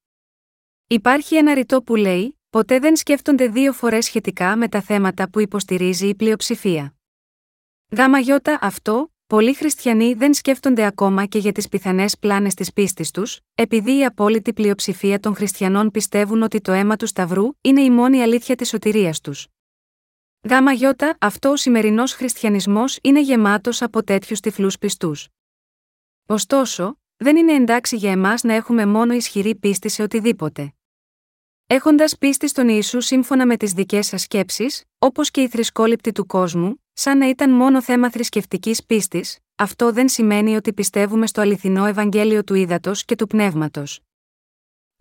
Υπάρχει 0.87 1.35
ένα 1.35 1.53
ρητό 1.53 1.81
που 1.81 1.95
λέει: 1.95 2.39
Ποτέ 2.49 2.79
δεν 2.79 2.95
σκέφτονται 2.95 3.47
δύο 3.47 3.73
φορές 3.73 4.05
σχετικά 4.05 4.55
με 4.55 4.67
τα 4.67 4.81
θέματα 4.81 5.29
που 5.29 5.39
υποστηρίζει 5.39 6.07
η 6.07 6.15
πλειοψηφία. 6.15 6.95
Γάμα 7.91 8.19
γιώτα 8.19 8.59
αυτό, 8.61 9.11
πολλοί 9.27 9.53
χριστιανοί 9.53 10.13
δεν 10.13 10.33
σκέφτονται 10.33 10.85
ακόμα 10.85 11.25
και 11.25 11.37
για 11.37 11.51
τις 11.51 11.67
πιθανές 11.67 12.17
πλάνες 12.17 12.53
της 12.53 12.73
πίστης 12.73 13.11
τους, 13.11 13.39
επειδή 13.55 13.97
η 13.97 14.05
απόλυτη 14.05 14.53
πλειοψηφία 14.53 15.19
των 15.19 15.35
χριστιανών 15.35 15.91
πιστεύουν 15.91 16.41
ότι 16.41 16.61
το 16.61 16.71
αίμα 16.71 16.95
του 16.95 17.05
Σταυρού 17.05 17.45
είναι 17.61 17.81
η 17.81 17.89
μόνη 17.89 18.21
αλήθεια 18.21 18.55
της 18.55 18.69
σωτηρίας 18.69 19.21
τους. 19.21 19.47
Γάμα 20.43 20.71
γιώτα, 20.71 21.17
αυτό 21.19 21.49
ο 21.49 21.55
σημερινός 21.55 22.13
χριστιανισμός 22.13 22.99
είναι 23.01 23.21
γεμάτος 23.21 23.81
από 23.81 24.03
τέτοιους 24.03 24.39
τυφλούς 24.39 24.77
πιστούς. 24.77 25.27
Ωστόσο, 26.25 26.99
δεν 27.17 27.37
είναι 27.37 27.53
εντάξει 27.53 27.95
για 27.95 28.11
εμάς 28.11 28.43
να 28.43 28.53
έχουμε 28.53 28.85
μόνο 28.85 29.13
ισχυρή 29.13 29.55
πίστη 29.55 29.89
σε 29.89 30.03
οτιδήποτε. 30.03 30.73
Έχοντας 31.67 32.17
πίστη 32.17 32.47
στον 32.47 32.67
Ιησού 32.69 33.01
σύμφωνα 33.01 33.45
με 33.45 33.57
τις 33.57 33.73
δικές 33.73 34.07
σας 34.07 34.21
σκέψεις, 34.21 34.83
όπως 34.99 35.31
και 35.31 35.41
οι 35.41 35.47
θρησκόληπτοι 35.47 36.11
του 36.11 36.25
κόσμου, 36.25 36.83
σαν 36.93 37.17
να 37.17 37.29
ήταν 37.29 37.51
μόνο 37.51 37.81
θέμα 37.81 38.09
θρησκευτικής 38.09 38.85
πίστης, 38.85 39.37
αυτό 39.55 39.91
δεν 39.91 40.09
σημαίνει 40.09 40.55
ότι 40.55 40.73
πιστεύουμε 40.73 41.27
στο 41.27 41.41
αληθινό 41.41 41.85
Ευαγγέλιο 41.85 42.43
του 42.43 42.53
Ήδατος 42.53 43.05
και 43.05 43.15
του 43.15 43.27
Πνεύματος. 43.27 43.99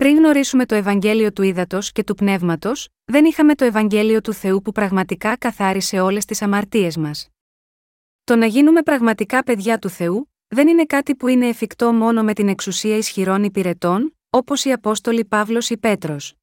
Πριν 0.02 0.16
γνωρίσουμε 0.16 0.66
το 0.66 0.74
Ευαγγέλιο 0.74 1.32
του 1.32 1.42
Ήδατος 1.42 1.92
και 1.92 2.04
του 2.04 2.14
Πνεύματος, 2.14 2.88
δεν 3.04 3.24
είχαμε 3.24 3.54
το 3.54 3.64
Ευαγγέλιο 3.64 4.20
του 4.20 4.32
Θεού 4.32 4.62
που 4.62 4.72
πραγματικά 4.72 5.36
καθάρισε 5.36 6.00
όλες 6.00 6.24
τις 6.24 6.42
αμαρτίες 6.42 6.96
μας. 6.96 7.28
Το 8.24 8.36
να 8.36 8.46
γίνουμε 8.46 8.82
πραγματικά 8.82 9.42
παιδιά 9.42 9.78
του 9.78 9.88
Θεού, 9.88 10.32
δεν 10.48 10.68
είναι 10.68 10.84
κάτι 10.84 11.14
που 11.14 11.28
είναι 11.28 11.48
εφικτό 11.48 11.92
μόνο 11.92 12.22
με 12.22 12.32
την 12.32 12.48
εξουσία 12.48 12.96
ισχυρών 12.96 13.44
υπηρετών, 13.44 14.16
όπως 14.30 14.64
οι 14.64 14.72
Απόστολοι 14.72 15.24
Παύλος 15.24 15.70
ή 15.70 15.76
Πέτρος. 15.76 16.34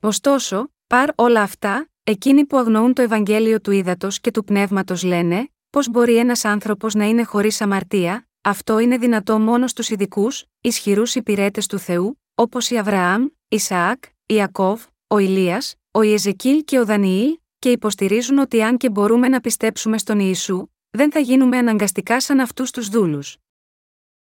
Ωστόσο, 0.00 0.72
παρ 0.86 1.10
όλα 1.14 1.42
αυτά, 1.42 1.90
εκείνοι 2.04 2.44
που 2.44 2.56
αγνοούν 2.56 2.92
το 2.94 3.02
Ευαγγέλιο 3.02 3.60
του 3.60 3.70
ύδατο 3.70 4.08
και 4.20 4.30
του 4.30 4.44
πνεύματος 4.44 5.02
λένε, 5.02 5.48
πώς 5.70 5.88
μπορεί 5.90 6.16
ένας 6.16 6.44
άνθρωπος 6.44 6.94
να 6.94 7.04
είναι 7.04 7.22
χωρίς 7.24 7.60
αμαρτία, 7.60 8.28
αυτό 8.40 8.78
είναι 8.78 8.98
δυνατό 8.98 9.38
μόνο 9.38 9.66
στους 9.66 9.88
ειδικούς, 9.88 10.44
ισχυρούς 10.60 11.14
υπηρέτες 11.14 11.66
του 11.66 11.78
Θεού, 11.78 12.18
όπως 12.34 12.70
η 12.70 12.78
Αβραάμ, 12.78 13.26
Ισαάκ, 13.48 14.04
Ιακώβ, 14.26 14.82
ο 15.06 15.18
Ηλίας, 15.18 15.74
ο 15.90 16.02
Ιεζεκίλ 16.02 16.64
και 16.64 16.78
ο 16.78 16.84
Δανιήλ, 16.84 17.38
και 17.58 17.70
υποστηρίζουν 17.70 18.38
ότι 18.38 18.62
αν 18.62 18.76
και 18.76 18.90
μπορούμε 18.90 19.28
να 19.28 19.40
πιστέψουμε 19.40 19.98
στον 19.98 20.18
Ιησού, 20.18 20.66
δεν 20.90 21.12
θα 21.12 21.18
γίνουμε 21.18 21.58
αναγκαστικά 21.58 22.20
σαν 22.20 22.40
αυτούς 22.40 22.70
τους 22.70 22.88
δούλους. 22.88 23.36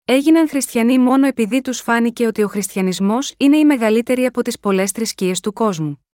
Έγιναν 0.05 0.49
χριστιανοί 0.49 0.99
μόνο 0.99 1.27
επειδή 1.27 1.61
τους 1.61 1.81
φάνηκε 1.81 2.27
ότι 2.27 2.43
ο 2.43 2.49
χριστιανισμός 2.49 3.35
είναι 3.37 3.57
η 3.57 3.65
μεγαλύτερη 3.65 4.27
από 4.27 4.43
τις 4.43 4.59
πολλές 4.59 4.91
θρησκείες 4.91 5.41
του 5.41 5.53
κόσμου. 5.53 6.07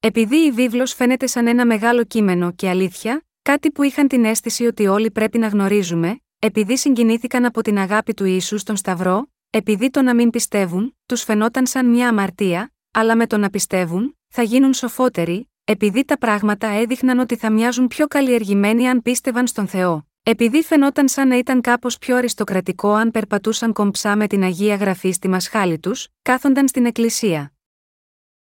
Επειδή 0.00 0.36
η 0.36 0.50
βίβλος 0.50 0.94
φαίνεται 0.94 1.26
σαν 1.26 1.46
ένα 1.46 1.66
μεγάλο 1.66 2.04
κείμενο 2.04 2.52
και 2.52 2.68
αλήθεια, 2.68 3.26
κάτι 3.42 3.70
που 3.70 3.82
είχαν 3.82 4.08
την 4.08 4.24
αίσθηση 4.24 4.66
ότι 4.66 4.86
όλοι 4.86 5.10
πρέπει 5.10 5.38
να 5.38 5.48
γνωρίζουμε, 5.48 6.20
επειδή 6.38 6.76
συγκινήθηκαν 6.76 7.44
από 7.44 7.62
την 7.62 7.78
αγάπη 7.78 8.14
του 8.14 8.24
Ιησού 8.24 8.58
στον 8.58 8.76
Σταυρό, 8.76 9.28
επειδή 9.50 9.90
το 9.90 10.02
να 10.02 10.14
μην 10.14 10.30
πιστεύουν, 10.30 10.96
τους 11.06 11.22
φαινόταν 11.22 11.66
σαν 11.66 11.86
μια 11.86 12.08
αμαρτία, 12.08 12.72
αλλά 12.90 13.16
με 13.16 13.26
το 13.26 13.38
να 13.38 13.50
πιστεύουν, 13.50 14.18
θα 14.28 14.42
γίνουν 14.42 14.72
σοφότεροι, 14.72 15.50
επειδή 15.64 16.04
τα 16.04 16.18
πράγματα 16.18 16.66
έδειχναν 16.66 17.18
ότι 17.18 17.36
θα 17.36 17.50
μοιάζουν 17.50 17.86
πιο 17.86 18.06
καλλιεργημένοι 18.06 18.88
αν 18.88 19.02
πίστευαν 19.02 19.46
στον 19.46 19.66
Θεό. 19.66 20.06
Επειδή 20.22 20.62
φαινόταν 20.62 21.08
σαν 21.08 21.28
να 21.28 21.36
ήταν 21.38 21.60
κάπως 21.60 21.98
πιο 21.98 22.16
αριστοκρατικό 22.16 22.92
αν 22.92 23.10
περπατούσαν 23.10 23.72
κομψά 23.72 24.16
με 24.16 24.26
την 24.26 24.42
Αγία 24.42 24.74
Γραφή 24.74 25.10
στη 25.10 25.28
μασχάλη 25.28 25.78
τους, 25.78 26.08
κάθονταν 26.22 26.68
στην 26.68 26.86
Εκκλησία. 26.86 27.52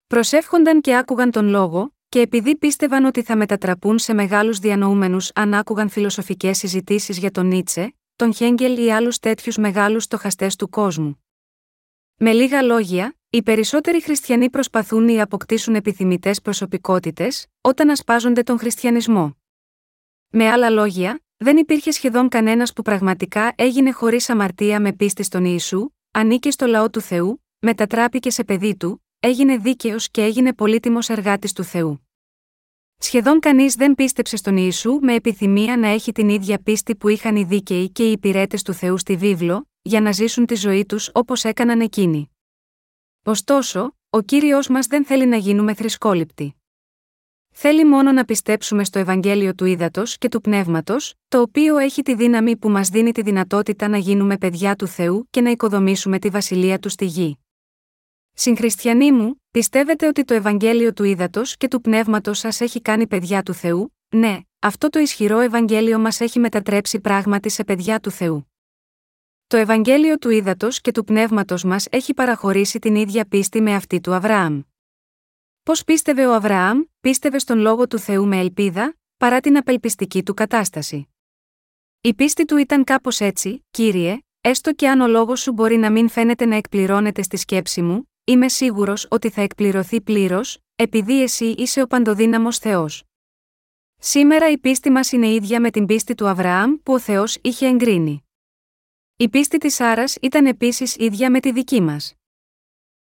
Προσεύχονταν 0.08 0.82
και 0.82 0.98
άκουγαν 0.98 1.32
τον 1.32 1.48
λόγο, 1.48 1.94
και 2.10 2.20
επειδή 2.20 2.58
πίστευαν 2.58 3.06
ότι 3.06 3.22
θα 3.22 3.36
μετατραπούν 3.36 4.00
σε 4.00 4.14
μεγάλους 4.14 4.60
διανοούμενους 4.60 5.32
αν 5.36 5.54
άκουγαν 5.54 5.90
φιλοσοφικές 5.90 6.58
συζητήσεις 6.58 7.18
για 7.18 7.32
τον 7.32 7.48
Νίτσε, 7.48 7.96
τον 8.16 8.34
Χέγγελ 8.34 8.86
ή 8.86 8.92
άλλους 8.92 9.20
τέτοιους 9.20 9.58
μεγάλους 9.58 10.04
στοχαστές 10.04 10.56
του 10.56 10.70
κόσμου. 10.70 11.24
Με 12.16 12.32
λίγα 12.32 12.62
λόγια, 12.62 13.16
οι 13.30 13.44
περισσότεροι 13.44 14.02
χριστιανοί 14.02 14.50
προσπαθούν 14.50 15.08
ή 15.08 15.22
αποκτήσουν 15.22 15.76
επιθυμητές 15.76 16.42
προσωπικότητες, 16.42 17.48
όταν 17.62 17.90
ασπάζονται 17.90 18.44
τον 18.44 18.60
χριστιανισμό. 18.60 19.38
Με 20.30 20.50
άλλα 20.50 20.70
λόγια, 20.70 21.20
δεν 21.38 21.58
υπήρχε 21.58 21.92
σχεδόν 21.92 22.30
κανένας 22.30 22.74
που 22.74 22.82
πραγματικά 22.82 23.54
έγινε 23.56 23.92
χωρίς 23.92 24.30
αμαρτία 24.30 24.80
με 24.80 24.94
πίστη 24.94 25.24
στον 25.24 25.46
Ιησού, 25.46 25.90
ανήκε 26.12 26.52
στο 26.52 26.66
λαό 26.66 26.90
του 26.90 27.02
Θεού, 27.02 27.46
μετατράπηκε 27.60 28.30
σε 28.30 28.44
παιδί 28.44 28.76
του, 28.76 29.06
έγινε 29.20 29.58
δίκαιος 29.58 30.12
και 30.12 30.24
έγινε 30.24 30.54
πολύτιμος 30.54 31.10
εργάτης 31.10 31.54
του 31.54 31.64
Θεού. 31.64 32.05
Σχεδόν 32.98 33.40
κανείς 33.40 33.76
δεν 33.76 33.96
πίστεψε 33.96 34.36
στον 34.36 34.58
Ιησού 34.58 35.00
με 35.02 35.14
επιθυμία 35.14 35.78
να 35.78 35.88
έχει 35.88 36.12
την 36.12 36.30
ίδια 36.30 36.60
πίστη 36.60 36.96
που 36.96 37.08
είχαν 37.08 37.36
οι 37.36 37.44
δίκαιοι 37.44 37.90
και 37.90 38.08
οι 38.08 38.12
υπηρέτες 38.12 38.62
του 38.62 38.74
Θεού 38.74 38.98
στη 38.98 39.16
βίβλο, 39.16 39.70
για 39.82 40.02
να 40.02 40.12
ζήσουν 40.12 40.46
τη 40.46 40.56
ζωή 40.56 40.86
τους 40.86 41.10
όπως 41.14 41.44
έκαναν 41.44 41.82
εκείνοι. 41.82 42.30
Ωστόσο, 43.24 43.96
ο 44.10 44.22
κύριος 44.22 44.68
μας 44.68 44.88
δεν 44.88 45.06
θέλει 45.06 45.26
να 45.26 45.38
γίνουμε 45.38 45.74
θρησκόληπτοι. 45.74 46.56
Θέλει 47.58 47.86
μόνο 47.86 48.12
να 48.12 48.26
πιστέψουμε 48.26 48.84
στο 48.84 49.00
Ευαγγέλιο 49.00 49.56
του 49.56 49.66
Ήδατος 49.66 50.18
και 50.18 50.30
του 50.30 50.42
Πνεύματος, 50.42 51.14
το 51.28 51.42
οποίο 51.42 51.78
έχει 51.78 52.02
τη 52.02 52.16
δύναμη 52.16 52.58
που 52.58 52.70
μας 52.70 52.90
δίνει 52.90 53.12
τη 53.12 53.22
δυνατότητα 53.22 53.88
να 53.88 53.98
γίνουμε 53.98 54.38
παιδιά 54.38 54.76
του 54.76 54.88
Θεού 54.88 55.28
και 55.30 55.42
να 55.42 55.50
οικοδομήσουμε 55.50 56.20
τη 56.20 56.30
βασιλεία 56.30 56.80
του 56.80 56.90
στη 56.90 57.06
γη. 57.06 57.45
Συγχριστιανοί 58.38 59.12
μου, 59.12 59.42
πιστεύετε 59.52 60.08
ότι 60.08 60.24
το 60.24 60.34
Ευαγγέλιο 60.34 60.94
του 60.94 61.04
Ήδατος 61.04 61.58
και 61.58 61.68
του 61.68 61.82
Πνεύματος 61.82 62.40
σας 62.40 62.62
έχει 62.62 62.82
κάνει 62.82 63.08
παιδιά 63.08 63.44
του 63.44 63.54
Θεού, 63.54 63.96
ναι, 64.10 64.40
αυτό 64.60 64.90
το 64.90 65.00
ισχυρό 65.00 65.40
Ευαγγέλιο 65.40 66.00
μας 66.00 66.22
έχει 66.22 66.40
μετατρέψει 66.40 67.00
πράγματι 67.00 67.50
σε 67.50 67.64
παιδιά 67.64 68.00
του 68.00 68.12
Θεού. 68.12 68.52
Το 69.48 69.58
Ευαγγέλιο 69.58 70.18
του 70.18 70.30
Ήδατος 70.30 70.82
και 70.82 70.92
του 70.92 71.04
Πνεύματος 71.04 71.64
μας 71.64 71.88
έχει 71.90 72.14
παραχωρήσει 72.14 72.80
την 72.80 72.96
ίδια 72.96 73.26
πίστη 73.26 73.62
με 73.62 73.76
αυτή 73.76 74.00
του 74.00 74.14
Αβραάμ. 74.14 74.62
Πώς 75.64 75.84
πίστευε 75.84 76.26
ο 76.26 76.34
Αβραάμ, 76.34 76.82
πίστευε 77.00 77.40
στον 77.40 77.60
λόγο 77.60 77.88
του 77.88 78.00
Θεού 78.00 78.26
με 78.28 78.40
ελπίδα, 78.40 78.96
παρά 79.18 79.40
την 79.40 79.58
απελπιστική 79.58 80.24
του 80.24 80.34
κατάσταση. 80.34 81.08
Η 82.02 82.14
πίστη 82.14 82.46
του 82.46 82.58
ήταν 82.58 82.84
κάπως 82.84 83.20
έτσι, 83.20 83.66
κύριε, 83.72 84.18
έστω 84.42 84.74
και 84.74 84.90
αν 84.90 85.02
ο 85.02 85.08
λόγος 85.08 85.42
σου 85.42 85.52
μπορεί 85.52 85.78
να 85.78 85.92
μην 85.92 86.10
φαίνεται 86.10 86.46
να 86.46 86.56
εκπληρώνεται 86.56 87.22
στη 87.22 87.38
σκέψη 87.38 87.82
μου, 87.82 88.10
είμαι 88.26 88.50
σίγουρος 88.50 89.08
ότι 89.10 89.30
θα 89.30 89.42
εκπληρωθεί 89.42 90.02
πλήρως, 90.02 90.58
επειδή 90.76 91.22
εσύ 91.22 91.46
είσαι 91.46 91.82
ο 91.82 91.88
παντοδύναμος 91.88 92.58
Θεός. 92.58 93.04
Σήμερα 93.98 94.52
η 94.52 94.58
πίστη 94.58 94.90
μας 94.90 95.12
είναι 95.12 95.28
ίδια 95.28 95.60
με 95.60 95.72
την 95.72 95.86
πίστη 95.86 96.16
του 96.16 96.28
Αβραάμ 96.28 96.76
που 96.84 96.94
ο 96.94 97.00
Θεός 97.00 97.38
είχε 97.42 97.68
εγκρίνει. 97.68 98.26
Η 99.18 99.30
πίστη 99.30 99.58
της 99.58 99.80
Άρα 99.80 100.04
ήταν 100.22 100.46
επίσης 100.46 100.96
ίδια 100.96 101.32
με 101.32 101.40
τη 101.40 101.52
δική 101.52 101.82
μας. 101.82 102.14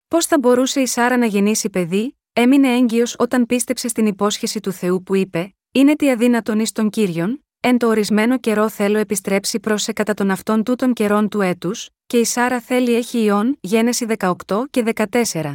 Πώς 0.08 0.26
θα 0.26 0.38
μπορούσε 0.38 0.80
η 0.80 0.86
Σάρα 0.86 1.16
να 1.16 1.26
γεννήσει 1.26 1.70
παιδί, 1.70 2.18
έμεινε 2.32 2.74
έγκυος 2.74 3.16
όταν 3.18 3.46
πίστεψε 3.46 3.88
στην 3.88 4.06
υπόσχεση 4.06 4.60
του 4.60 4.72
Θεού 4.72 5.02
που 5.02 5.14
είπε: 5.14 5.54
Είναι 5.72 5.96
τι 5.96 6.10
αδύνατον 6.10 6.58
εις 6.58 6.72
των 6.72 6.90
κύριων, 6.90 7.44
εν 7.60 7.78
το 7.78 7.86
ορισμένο 7.86 8.38
καιρό 8.38 8.68
θέλω 8.68 8.98
επιστρέψει 8.98 9.60
σε 9.74 9.92
κατά 9.92 10.14
των 10.14 10.30
αυτών 10.30 10.62
τούτων 10.62 10.92
καιρών 10.92 11.28
του 11.28 11.40
έτους, 11.40 11.88
και 12.12 12.18
η 12.18 12.24
Σάρα 12.24 12.60
θέλει 12.60 12.94
έχει 12.94 13.18
ιών, 13.18 13.58
Γένεση 13.60 14.06
18 14.18 14.34
και 14.70 14.92
14. 14.94 15.54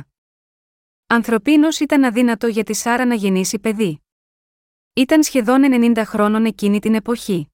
Ανθρωπίνος 1.07 1.79
ήταν 1.79 2.03
αδύνατο 2.03 2.47
για 2.47 2.63
τη 2.63 2.73
Σάρα 2.73 3.05
να 3.05 3.15
γεννήσει 3.15 3.59
παιδί. 3.59 4.01
Ήταν 4.93 5.23
σχεδόν 5.23 5.93
90 5.95 6.01
χρόνων 6.05 6.45
εκείνη 6.45 6.79
την 6.79 6.95
εποχή. 6.95 7.47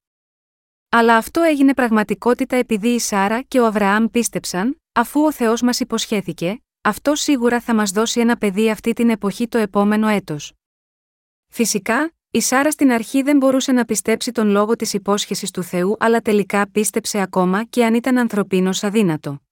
Αλλά 0.88 1.16
αυτό 1.16 1.42
έγινε 1.42 1.74
πραγματικότητα 1.74 2.56
επειδή 2.56 2.88
η 2.88 2.98
Σάρα 2.98 3.42
και 3.42 3.60
ο 3.60 3.66
Αβραάμ 3.66 4.06
πίστεψαν, 4.06 4.82
αφού 4.92 5.20
ο 5.20 5.32
Θεός 5.32 5.62
μας 5.62 5.80
υποσχέθηκε, 5.80 6.62
αυτό 6.80 7.14
σίγουρα 7.14 7.60
θα 7.60 7.74
μας 7.74 7.90
δώσει 7.90 8.20
ένα 8.20 8.36
παιδί 8.36 8.70
αυτή 8.70 8.92
την 8.92 9.10
εποχή 9.10 9.48
το 9.48 9.58
επόμενο 9.58 10.08
έτος. 10.08 10.52
Φυσικά, 11.52 12.12
η 12.36 12.40
Σάρα 12.40 12.70
στην 12.70 12.92
αρχή 12.92 13.22
δεν 13.22 13.36
μπορούσε 13.36 13.72
να 13.72 13.84
πιστέψει 13.84 14.32
τον 14.32 14.48
λόγο 14.48 14.76
της 14.76 14.92
υπόσχεσης 14.92 15.50
του 15.50 15.62
Θεού, 15.62 15.96
αλλά 15.98 16.20
τελικά 16.20 16.70
πίστεψε 16.70 17.20
ακόμα 17.20 17.64
και 17.64 17.84
αν 17.84 17.94
ήταν 17.94 18.18
ανθρωπίνος 18.18 18.84
αδύνατο. 18.84 19.42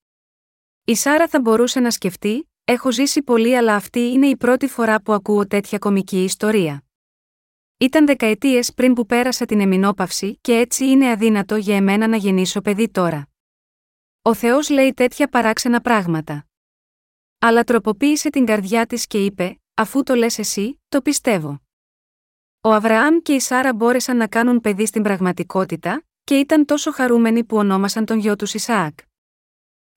Η 0.84 0.94
Σάρα 0.94 1.28
θα 1.28 1.40
μπορούσε 1.40 1.80
να 1.80 1.90
σκεφτεί: 1.90 2.50
Έχω 2.64 2.92
ζήσει 2.92 3.22
πολύ, 3.22 3.56
αλλά 3.56 3.74
αυτή 3.74 4.00
είναι 4.00 4.26
η 4.26 4.36
πρώτη 4.36 4.66
φορά 4.66 5.02
που 5.02 5.12
ακούω 5.12 5.46
τέτοια 5.46 5.78
κομική 5.78 6.24
ιστορία. 6.24 6.84
Ήταν 7.78 8.06
δεκαετίες 8.06 8.74
πριν 8.74 8.94
που 8.94 9.06
πέρασα 9.06 9.44
την 9.44 9.60
εμινόπαυση 9.60 10.38
και 10.40 10.52
έτσι 10.58 10.86
είναι 10.86 11.10
αδύνατο 11.10 11.56
για 11.56 11.76
εμένα 11.76 12.06
να 12.06 12.16
γεννήσω 12.16 12.60
παιδί 12.60 12.88
τώρα. 12.88 13.28
Ο 14.22 14.34
Θεός 14.34 14.68
λέει 14.68 14.94
τέτοια 14.94 15.28
παράξενα 15.28 15.80
πράγματα. 15.80 16.46
Αλλά 17.38 17.64
τροποποίησε 17.64 18.30
την 18.30 18.46
καρδιά 18.46 18.86
της 18.86 19.06
και 19.06 19.24
είπε: 19.24 19.60
Αφού 19.74 20.02
το 20.02 20.14
λες 20.14 20.38
εσύ, 20.38 20.80
το 20.88 21.02
πιστεύω. 21.02 21.61
Ο 22.64 22.72
Αβραάμ 22.72 23.16
και 23.18 23.32
η 23.32 23.40
Σάρα 23.40 23.74
μπόρεσαν 23.74 24.16
να 24.16 24.28
κάνουν 24.28 24.60
παιδί 24.60 24.86
στην 24.86 25.02
πραγματικότητα, 25.02 26.04
και 26.24 26.38
ήταν 26.38 26.64
τόσο 26.64 26.92
χαρούμενοι 26.92 27.44
που 27.44 27.56
ονόμασαν 27.56 28.04
τον 28.04 28.18
γιο 28.18 28.36
τους 28.36 28.54
Ισαάκ. 28.54 28.98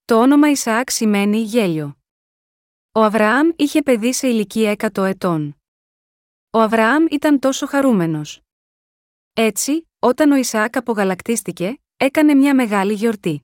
Το 0.05 0.21
όνομα 0.21 0.49
Ισαάκ 0.49 0.89
σημαίνει 0.89 1.37
γέλιο. 1.37 1.97
Ο 2.91 3.03
Αβραάμ 3.03 3.49
είχε 3.55 3.81
παιδί 3.81 4.13
σε 4.13 4.27
ηλικία 4.27 4.75
100 4.93 5.03
ετών. 5.03 5.57
Ο 6.49 6.59
Αβραάμ 6.59 7.05
ήταν 7.11 7.39
τόσο 7.39 7.65
χαρούμενος. 7.65 8.41
Έτσι, 9.33 9.89
όταν 9.99 10.31
ο 10.31 10.35
Ισαάκ 10.35 10.77
απογαλακτίστηκε, 10.77 11.81
έκανε 11.97 12.33
μια 12.33 12.55
μεγάλη 12.55 12.93
γιορτή. 12.93 13.43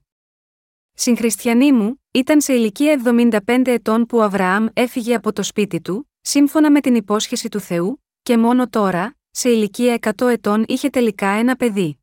Συγχριστιανοί 0.92 1.72
μου, 1.72 2.02
ήταν 2.10 2.40
σε 2.40 2.52
ηλικία 2.52 3.02
75 3.04 3.62
ετών 3.66 4.06
που 4.06 4.18
ο 4.18 4.22
Αβραάμ 4.22 4.66
έφυγε 4.72 5.14
από 5.14 5.32
το 5.32 5.42
σπίτι 5.42 5.80
του, 5.80 6.10
σύμφωνα 6.20 6.70
με 6.70 6.80
την 6.80 6.94
υπόσχεση 6.94 7.48
του 7.48 7.60
Θεού, 7.60 8.01
και 8.22 8.36
μόνο 8.38 8.68
τώρα, 8.68 9.16
σε 9.30 9.50
ηλικία 9.50 9.98
100 10.18 10.26
ετών 10.28 10.64
είχε 10.68 10.88
τελικά 10.88 11.26
ένα 11.28 11.56
παιδί. 11.56 11.98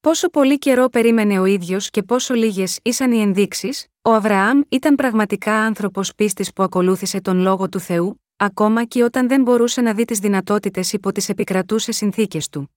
Πόσο 0.00 0.28
πολύ 0.28 0.58
καιρό 0.58 0.88
περίμενε 0.88 1.38
ο 1.38 1.44
ίδιος 1.44 1.90
και 1.90 2.02
πόσο 2.02 2.34
λίγες 2.34 2.78
ήσαν 2.82 3.12
οι 3.12 3.20
ενδείξεις, 3.20 3.86
ο 4.02 4.12
Αβραάμ 4.12 4.60
ήταν 4.68 4.94
πραγματικά 4.94 5.54
άνθρωπος 5.54 6.14
πίστης 6.14 6.52
που 6.52 6.62
ακολούθησε 6.62 7.20
τον 7.20 7.38
λόγο 7.40 7.68
του 7.68 7.80
Θεού, 7.80 8.22
ακόμα 8.36 8.84
και 8.84 9.02
όταν 9.02 9.28
δεν 9.28 9.42
μπορούσε 9.42 9.80
να 9.80 9.94
δει 9.94 10.04
τις 10.04 10.18
δυνατότητες 10.18 10.92
υπό 10.92 11.12
τις 11.12 11.28
επικρατούσες 11.28 11.96
συνθήκες 11.96 12.48
του. 12.48 12.70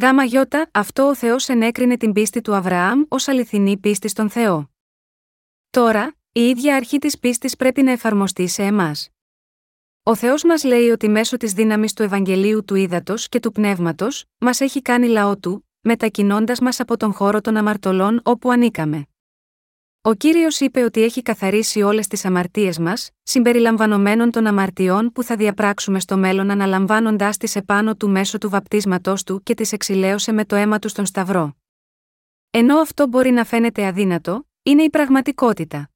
Γάμα 0.00 0.24
γιώτα, 0.24 0.70
αυτό 0.72 1.06
ο 1.06 1.14
Θεός 1.14 1.48
ενέκρινε 1.48 1.96
την 1.96 2.12
πίστη 2.12 2.40
του 2.40 2.54
Αβραάμ 2.54 3.02
ως 3.08 3.28
αληθινή 3.28 3.76
πίστη 3.76 4.08
στον 4.08 4.30
Θεό. 4.30 4.70
Τώρα, 5.70 6.14
η 6.32 6.40
ίδια 6.40 6.76
αρχή 6.76 6.98
της 6.98 7.18
πίστης 7.18 7.56
πρέπει 7.56 7.82
να 7.82 7.90
εφαρμοστεί 7.90 8.46
σε 8.46 8.62
εμάς. 8.62 9.08
Ο 10.08 10.14
Θεός 10.14 10.44
μας 10.44 10.64
λέει 10.64 10.88
ότι 10.88 11.08
μέσω 11.08 11.36
της 11.36 11.52
δύναμης 11.52 11.92
του 11.92 12.02
Ευαγγελίου 12.02 12.64
του 12.64 12.74
Ήδατος 12.74 13.28
και 13.28 13.40
του 13.40 13.52
Πνεύματος, 13.52 14.24
μας 14.38 14.60
έχει 14.60 14.82
κάνει 14.82 15.08
λαό 15.08 15.38
του, 15.38 15.68
μετακινώντας 15.80 16.60
μας 16.60 16.80
από 16.80 16.96
τον 16.96 17.12
χώρο 17.12 17.40
των 17.40 17.56
αμαρτωλών 17.56 18.20
όπου 18.24 18.50
ανήκαμε. 18.50 19.06
Ο 20.02 20.14
κύριος 20.14 20.60
είπε 20.60 20.82
ότι 20.82 21.02
έχει 21.02 21.22
καθαρίσει 21.22 21.82
όλες 21.82 22.06
τις 22.06 22.24
αμαρτίες 22.24 22.78
μας, 22.78 23.10
συμπεριλαμβανομένων 23.22 24.30
των 24.30 24.46
αμαρτιών 24.46 25.12
που 25.12 25.22
θα 25.22 25.36
διαπράξουμε 25.36 26.00
στο 26.00 26.16
μέλλον 26.16 26.50
αναλαμβάνοντάς 26.50 27.36
τις 27.36 27.56
επάνω 27.56 27.96
του 27.96 28.10
μέσω 28.10 28.38
του 28.38 28.48
βαπτίσματός 28.48 29.22
του 29.22 29.42
και 29.42 29.54
τις 29.54 29.72
εξηλαίωσε 29.72 30.32
με 30.32 30.44
το 30.44 30.56
αίμα 30.56 30.78
του 30.78 30.88
στον 30.88 31.06
Σταυρό. 31.06 31.56
Ενώ 32.50 32.78
αυτό 32.78 33.06
μπορεί 33.06 33.30
να 33.30 33.44
φαίνεται 33.44 33.86
αδύνατο, 33.86 34.48
είναι 34.62 34.82
η 34.82 34.90
πραγματικότητα. 34.90 35.90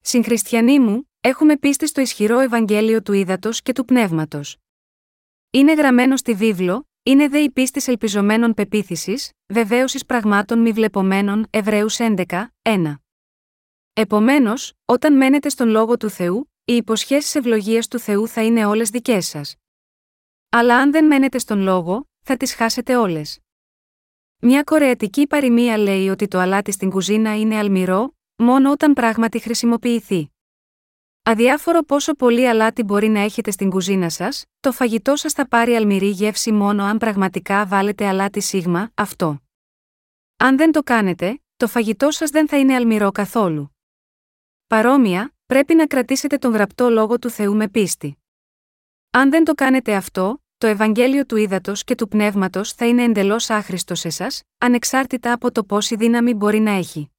Συγχριστιανοί 0.00 0.80
μου, 0.80 1.10
έχουμε 1.20 1.56
πίστη 1.56 1.86
στο 1.86 2.00
ισχυρό 2.00 2.38
Ευαγγέλιο 2.38 3.02
του 3.02 3.12
Ήδατος 3.12 3.62
και 3.62 3.72
του 3.72 3.84
Πνεύματος. 3.84 4.56
Είναι 5.50 5.72
γραμμένο 5.74 6.16
στη 6.16 6.34
βίβλο, 6.34 6.88
είναι 7.02 7.28
δε 7.28 7.38
η 7.38 7.50
πίστη 7.50 7.82
ελπιζομένων 7.86 8.54
πεποίθησης, 8.54 9.30
βεβαίωσης 9.46 10.06
πραγμάτων 10.06 10.58
μη 10.58 10.72
βλεπομένων, 10.72 11.46
Εβραίους 11.50 11.98
11, 11.98 12.54
1. 12.62 13.00
Επομένως, 13.92 14.72
όταν 14.84 15.16
μένετε 15.16 15.48
στον 15.48 15.68
λόγο 15.68 15.96
του 15.96 16.10
Θεού, 16.10 16.50
οι 16.64 16.76
υποσχέσεις 16.76 17.34
ευλογίας 17.34 17.88
του 17.88 17.98
Θεού 17.98 18.28
θα 18.28 18.44
είναι 18.44 18.66
όλες 18.66 18.90
δικές 18.90 19.26
σας. 19.26 19.56
Αλλά 20.48 20.76
αν 20.76 20.90
δεν 20.90 21.06
μένετε 21.06 21.38
στον 21.38 21.60
λόγο, 21.60 22.08
θα 22.20 22.36
τις 22.36 22.54
χάσετε 22.54 22.96
όλες. 22.96 23.40
Μια 24.42 24.62
κορεατική 24.62 25.26
παροιμία 25.26 25.78
λέει 25.78 26.08
ότι 26.08 26.28
το 26.28 26.38
αλάτι 26.38 26.72
στην 26.72 26.90
κουζίνα 26.90 27.38
είναι 27.38 27.56
αλμυρό, 27.56 28.16
μόνο 28.36 28.70
όταν 28.70 28.92
πράγματι 28.92 29.38
χρησιμοποιηθεί. 29.38 30.35
Αδιάφορο 31.28 31.82
πόσο 31.82 32.14
πολύ 32.14 32.48
αλάτι 32.48 32.82
μπορεί 32.82 33.08
να 33.08 33.20
έχετε 33.20 33.50
στην 33.50 33.70
κουζίνα 33.70 34.08
σας, 34.08 34.44
το 34.60 34.72
φαγητό 34.72 35.16
σας 35.16 35.32
θα 35.32 35.48
πάρει 35.48 35.74
αλμυρή 35.74 36.08
γεύση 36.08 36.52
μόνο 36.52 36.84
αν 36.84 36.98
πραγματικά 36.98 37.66
βάλετε 37.66 38.06
αλάτι 38.06 38.40
σίγμα, 38.40 38.90
αυτό. 38.94 39.42
Αν 40.36 40.56
δεν 40.56 40.72
το 40.72 40.82
κάνετε, 40.82 41.42
το 41.56 41.66
φαγητό 41.66 42.10
σας 42.10 42.30
δεν 42.30 42.48
θα 42.48 42.58
είναι 42.58 42.74
αλμυρό 42.74 43.10
καθόλου. 43.10 43.76
Παρόμοια, 44.66 45.34
πρέπει 45.46 45.74
να 45.74 45.86
κρατήσετε 45.86 46.38
τον 46.38 46.52
γραπτό 46.52 46.90
λόγο 46.90 47.18
του 47.18 47.30
Θεού 47.30 47.56
με 47.56 47.68
πίστη. 47.68 48.18
Αν 49.10 49.30
δεν 49.30 49.44
το 49.44 49.54
κάνετε 49.54 49.94
αυτό, 49.94 50.42
το 50.58 50.66
Ευαγγέλιο 50.66 51.26
του 51.26 51.36
Ήδατος 51.36 51.84
και 51.84 51.94
του 51.94 52.08
Πνεύματος 52.08 52.72
θα 52.72 52.86
είναι 52.86 53.02
εντελώς 53.02 53.50
άχρηστο 53.50 53.94
σε 53.94 54.08
εσά, 54.08 54.26
ανεξάρτητα 54.58 55.32
από 55.32 55.52
το 55.52 55.64
πόση 55.64 55.96
δύναμη 55.96 56.34
μπορεί 56.34 56.60
να 56.60 56.70
έχει. 56.70 57.10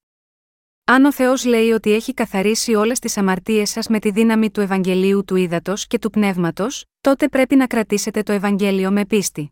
Αν 0.89 1.05
ο 1.05 1.13
Θεός 1.13 1.45
λέει 1.45 1.71
ότι 1.71 1.93
έχει 1.93 2.13
καθαρίσει 2.13 2.75
όλες 2.75 2.99
τις 2.99 3.17
αμαρτίες 3.17 3.69
σας 3.69 3.87
με 3.87 3.99
τη 3.99 4.11
δύναμη 4.11 4.51
του 4.51 4.61
Ευαγγελίου 4.61 5.23
του 5.25 5.35
Ήδατος 5.35 5.87
και 5.87 5.99
του 5.99 6.09
Πνεύματος, 6.09 6.85
τότε 7.01 7.29
πρέπει 7.29 7.55
να 7.55 7.67
κρατήσετε 7.67 8.23
το 8.23 8.31
Ευαγγέλιο 8.31 8.91
με 8.91 9.05
πίστη. 9.05 9.51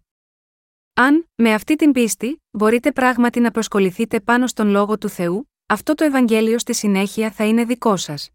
Αν, 0.94 1.30
με 1.36 1.54
αυτή 1.54 1.76
την 1.76 1.92
πίστη, 1.92 2.44
μπορείτε 2.52 2.92
πράγματι 2.92 3.40
να 3.40 3.52
προσκοληθείτε 3.52 4.20
πάνω 4.20 4.48
στον 4.48 4.68
λόγο 4.68 4.98
του 4.98 5.10
Θεού, 5.10 5.52
αυτό 5.66 5.94
το 5.94 6.04
Ευαγγέλιο 6.04 6.60
στη 6.60 6.74
συνέχεια 6.74 7.32
θα 7.32 7.46
είναι 7.46 7.66
δικό 7.66 7.98
σας. 7.98 8.30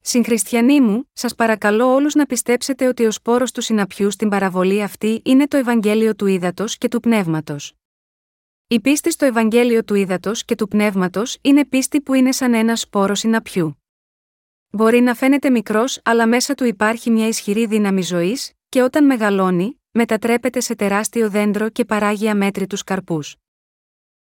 Συγχριστιανοί 0.00 0.80
μου, 0.80 1.10
σας 1.12 1.34
παρακαλώ 1.34 1.94
όλους 1.94 2.14
να 2.14 2.26
πιστέψετε 2.26 2.86
ότι 2.86 3.06
ο 3.06 3.10
σπόρος 3.10 3.52
του 3.52 3.60
συναπιού 3.60 4.10
στην 4.10 4.28
παραβολή 4.28 4.82
αυτή 4.82 5.20
είναι 5.24 5.46
το 5.46 5.56
Ευαγγέλιο 5.56 6.14
του 6.14 6.26
Ήδατος 6.26 6.78
και 6.78 6.88
του 6.88 7.00
Πνεύματος. 7.00 7.74
Η 8.68 8.80
πίστη 8.80 9.12
στο 9.12 9.24
Ευαγγέλιο 9.24 9.84
του 9.84 9.94
Ήδατος 9.94 10.44
και 10.44 10.54
του 10.54 10.68
Πνεύματος 10.68 11.38
είναι 11.40 11.64
πίστη 11.64 12.00
που 12.00 12.14
είναι 12.14 12.32
σαν 12.32 12.54
ένα 12.54 12.76
σπόρο 12.76 13.14
συναπιού. 13.14 13.82
Μπορεί 14.70 15.00
να 15.00 15.14
φαίνεται 15.14 15.50
μικρός, 15.50 16.00
αλλά 16.04 16.26
μέσα 16.26 16.54
του 16.54 16.64
υπάρχει 16.64 17.10
μια 17.10 17.28
ισχυρή 17.28 17.66
δύναμη 17.66 18.02
ζωής, 18.02 18.52
και 18.68 18.82
όταν 18.82 19.06
μεγαλώνει, 19.06 19.80
μετατρέπεται 19.90 20.60
σε 20.60 20.74
τεράστιο 20.74 21.30
δέντρο 21.30 21.68
και 21.68 21.84
παράγει 21.84 22.28
αμέτρητους 22.28 22.84
καρπούς. 22.84 23.36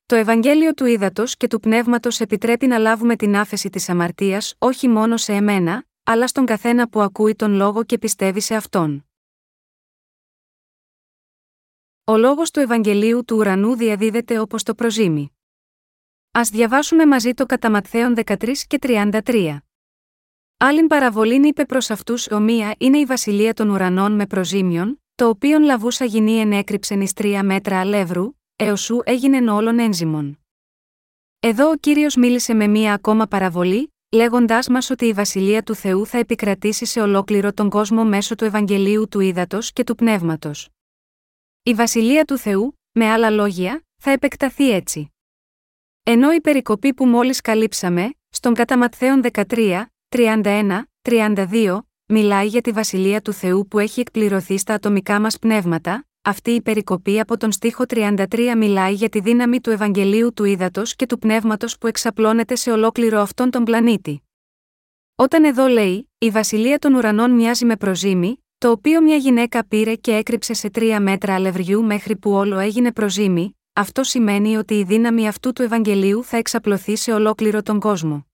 Το 0.07 0.17
Ευαγγέλιο 0.17 0.75
του 0.75 0.85
Ήδατος 0.85 1.37
και 1.37 1.47
του 1.47 1.61
Πνεύματος 1.61 2.21
επιτρέπει 2.21 2.67
να 2.67 2.79
λάβουμε 2.79 3.17
την 3.17 3.37
άφεση 3.37 3.71
της 3.71 3.89
αμαρτίας 3.89 4.55
όχι 4.59 4.89
μόνο 4.89 5.17
σε 5.17 5.33
εμένα, 5.33 5.85
αλλά 6.05 6.27
στον 6.27 6.47
καθένα 6.47 6.89
που 6.89 7.01
ακούει 7.01 7.35
τον 7.35 7.53
λόγο 7.53 7.85
και 7.85 7.99
πιστεύει 7.99 8.41
σε 8.41 8.55
αυτόν. 8.55 9.10
Ο 12.11 12.17
λόγος 12.17 12.51
του 12.51 12.61
Ευαγγελίου 12.61 13.25
του 13.25 13.37
ουρανού 13.37 13.77
διαδίδεται 13.77 14.39
όπως 14.39 14.63
το 14.63 14.75
προζήμι. 14.75 15.33
Α 16.31 16.41
διαβάσουμε 16.53 17.07
μαζί 17.07 17.33
το 17.33 17.47
κατά 17.47 17.71
Ματθαίων 17.71 18.15
13 18.25 18.53
και 18.67 18.79
33. 18.81 19.57
Άλλην 20.57 20.87
παραβολήν 20.87 21.45
είπε 21.45 21.65
προς 21.65 21.91
αυτούς 21.91 22.31
ομοία 22.31 22.75
είναι 22.79 22.99
η 22.99 23.05
βασιλεία 23.05 23.55
των 23.55 23.69
ουρανών 23.69 24.13
με 24.13 24.27
προζήμιον, 24.27 25.03
το 25.15 25.29
οποίον 25.29 25.63
λαβούσα 25.63 26.05
γυνή 26.05 26.39
ενέκρυψεν 26.39 27.01
εις 27.01 27.13
τρία 27.13 27.43
μέτρα 27.43 27.81
αλεύρου, 27.81 28.33
έως 28.57 28.81
σου 28.81 29.01
έγινε 29.05 29.53
όλων 29.53 29.79
ένζυμων. 29.79 30.39
Εδώ 31.41 31.71
ο 31.71 31.77
κύριος 31.77 32.17
μίλησε 32.17 32.55
με 32.55 32.67
μία 32.67 32.93
ακόμα 32.93 33.27
παραβολή, 33.27 33.95
λέγοντάς 34.13 34.69
μας 34.69 34.91
ότι 34.91 35.05
η 35.05 35.13
βασιλεία 35.13 35.63
του 35.63 35.75
Θεού 35.75 36.07
θα 36.07 36.19
επικρατήσει 36.19 36.85
σε 36.85 37.01
ολόκληρο 37.01 37.53
τον 37.53 37.71
κόσμο 37.71 38.05
μέσω 38.05 38.35
του 38.35 38.45
Ευαγγελίου 38.45 39.09
του 39.09 39.21
Ήδατος 39.21 39.73
και 39.73 39.85
του 39.85 39.95
Πνεύματος. 39.95 40.71
Η 41.63 41.75
βασιλεία 41.75 42.25
του 42.25 42.39
Θεού, 42.39 42.81
με 42.93 43.07
άλλα 43.07 43.31
λόγια, 43.31 43.85
θα 43.97 44.11
επεκταθεί 44.11 44.71
έτσι. 44.71 45.13
Ενώ 46.03 46.33
η 46.33 46.41
περικοπή 46.41 46.95
που 46.95 47.07
μόλις 47.07 47.41
καλύψαμε, 47.41 48.15
στον 48.29 48.55
κατά 48.55 48.79
Ματθαίων 48.79 49.21
13, 49.33 49.85
31, 50.09 50.83
32, 51.03 51.79
μιλάει 52.07 52.47
για 52.47 52.61
τη 52.61 52.71
βασιλεία 52.71 53.21
του 53.21 53.33
Θεού 53.33 53.69
που 53.69 53.79
έχει 53.79 54.01
εκπληρωθεί 54.01 54.59
στα 54.59 54.75
ατομικά 54.75 55.21
μας 55.21 55.39
πνεύματα, 55.39 56.07
αυτή 56.23 56.51
η 56.51 56.63
περικοπή 56.63 57.21
από 57.21 57.37
τον 57.37 57.53
στίχο 57.53 57.85
33 57.89 58.55
μιλάει 58.57 58.95
για 58.95 59.09
τη 59.09 59.21
δύναμη 59.21 59.61
του 59.61 59.71
Ευαγγελίου 59.71 60.33
του 60.33 60.45
Ήδατος 60.45 60.97
και 60.97 61.07
του 61.07 61.19
Πνεύματος 61.19 61.79
που 61.79 61.87
εξαπλώνεται 61.87 62.55
σε 62.55 62.71
ολόκληρο 62.71 63.21
αυτόν 63.21 63.51
τον 63.51 63.65
πλανήτη. 63.65 64.23
Όταν 65.15 65.45
εδώ 65.45 65.67
λέει, 65.67 66.11
η 66.19 66.31
βασιλεία 66.31 66.79
των 66.79 66.95
ουρανών 66.95 67.31
μοιάζει 67.31 67.65
με 67.65 67.77
προζήμι, 67.77 68.45
το 68.61 68.71
οποίο 68.71 69.03
μια 69.03 69.17
γυναίκα 69.17 69.67
πήρε 69.67 69.95
και 69.95 70.15
έκρυψε 70.15 70.55
σε 70.55 70.71
τρία 70.71 71.01
μέτρα 71.01 71.35
αλευριού 71.35 71.85
μέχρι 71.85 72.17
που 72.17 72.31
όλο 72.31 72.59
έγινε 72.59 72.93
προζήμι, 72.93 73.59
αυτό 73.73 74.03
σημαίνει 74.05 74.57
ότι 74.57 74.75
η 74.75 74.85
δύναμη 74.85 75.29
αυτού 75.29 75.53
του 75.53 75.63
Ευαγγελίου 75.63 76.25
θα 76.25 76.37
εξαπλωθεί 76.37 76.97
σε 76.97 77.13
ολόκληρο 77.13 77.63
τον 77.63 77.81
κόσμο. 77.81 78.27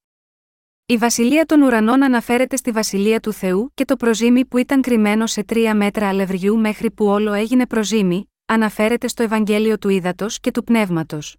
Η 0.87 0.97
βασιλεία 0.97 1.45
των 1.45 1.63
ουρανών 1.63 2.03
αναφέρεται 2.03 2.57
στη 2.57 2.71
βασιλεία 2.71 3.21
του 3.21 3.33
Θεού 3.33 3.71
και 3.75 3.85
το 3.85 3.97
προζήμι 3.97 4.45
που 4.45 4.59
ήταν 4.59 4.83
κρυμμένο 4.83 5.27
σε 5.27 5.45
τρία 5.45 5.75
μέτρα 5.75 6.09
αλευριού 6.09 6.59
μέχρι 6.59 6.91
που 6.91 7.07
όλο 7.07 7.33
έγινε 7.33 7.67
προζήμι, 7.67 8.31
αναφέρεται 8.47 9.09
στο 9.09 9.23
Ευαγγέλιο 9.23 9.79
του 9.79 9.89
Ήδατος 9.89 10.41
και 10.41 10.51
του 10.51 10.65
Πνεύματος. 10.65 11.37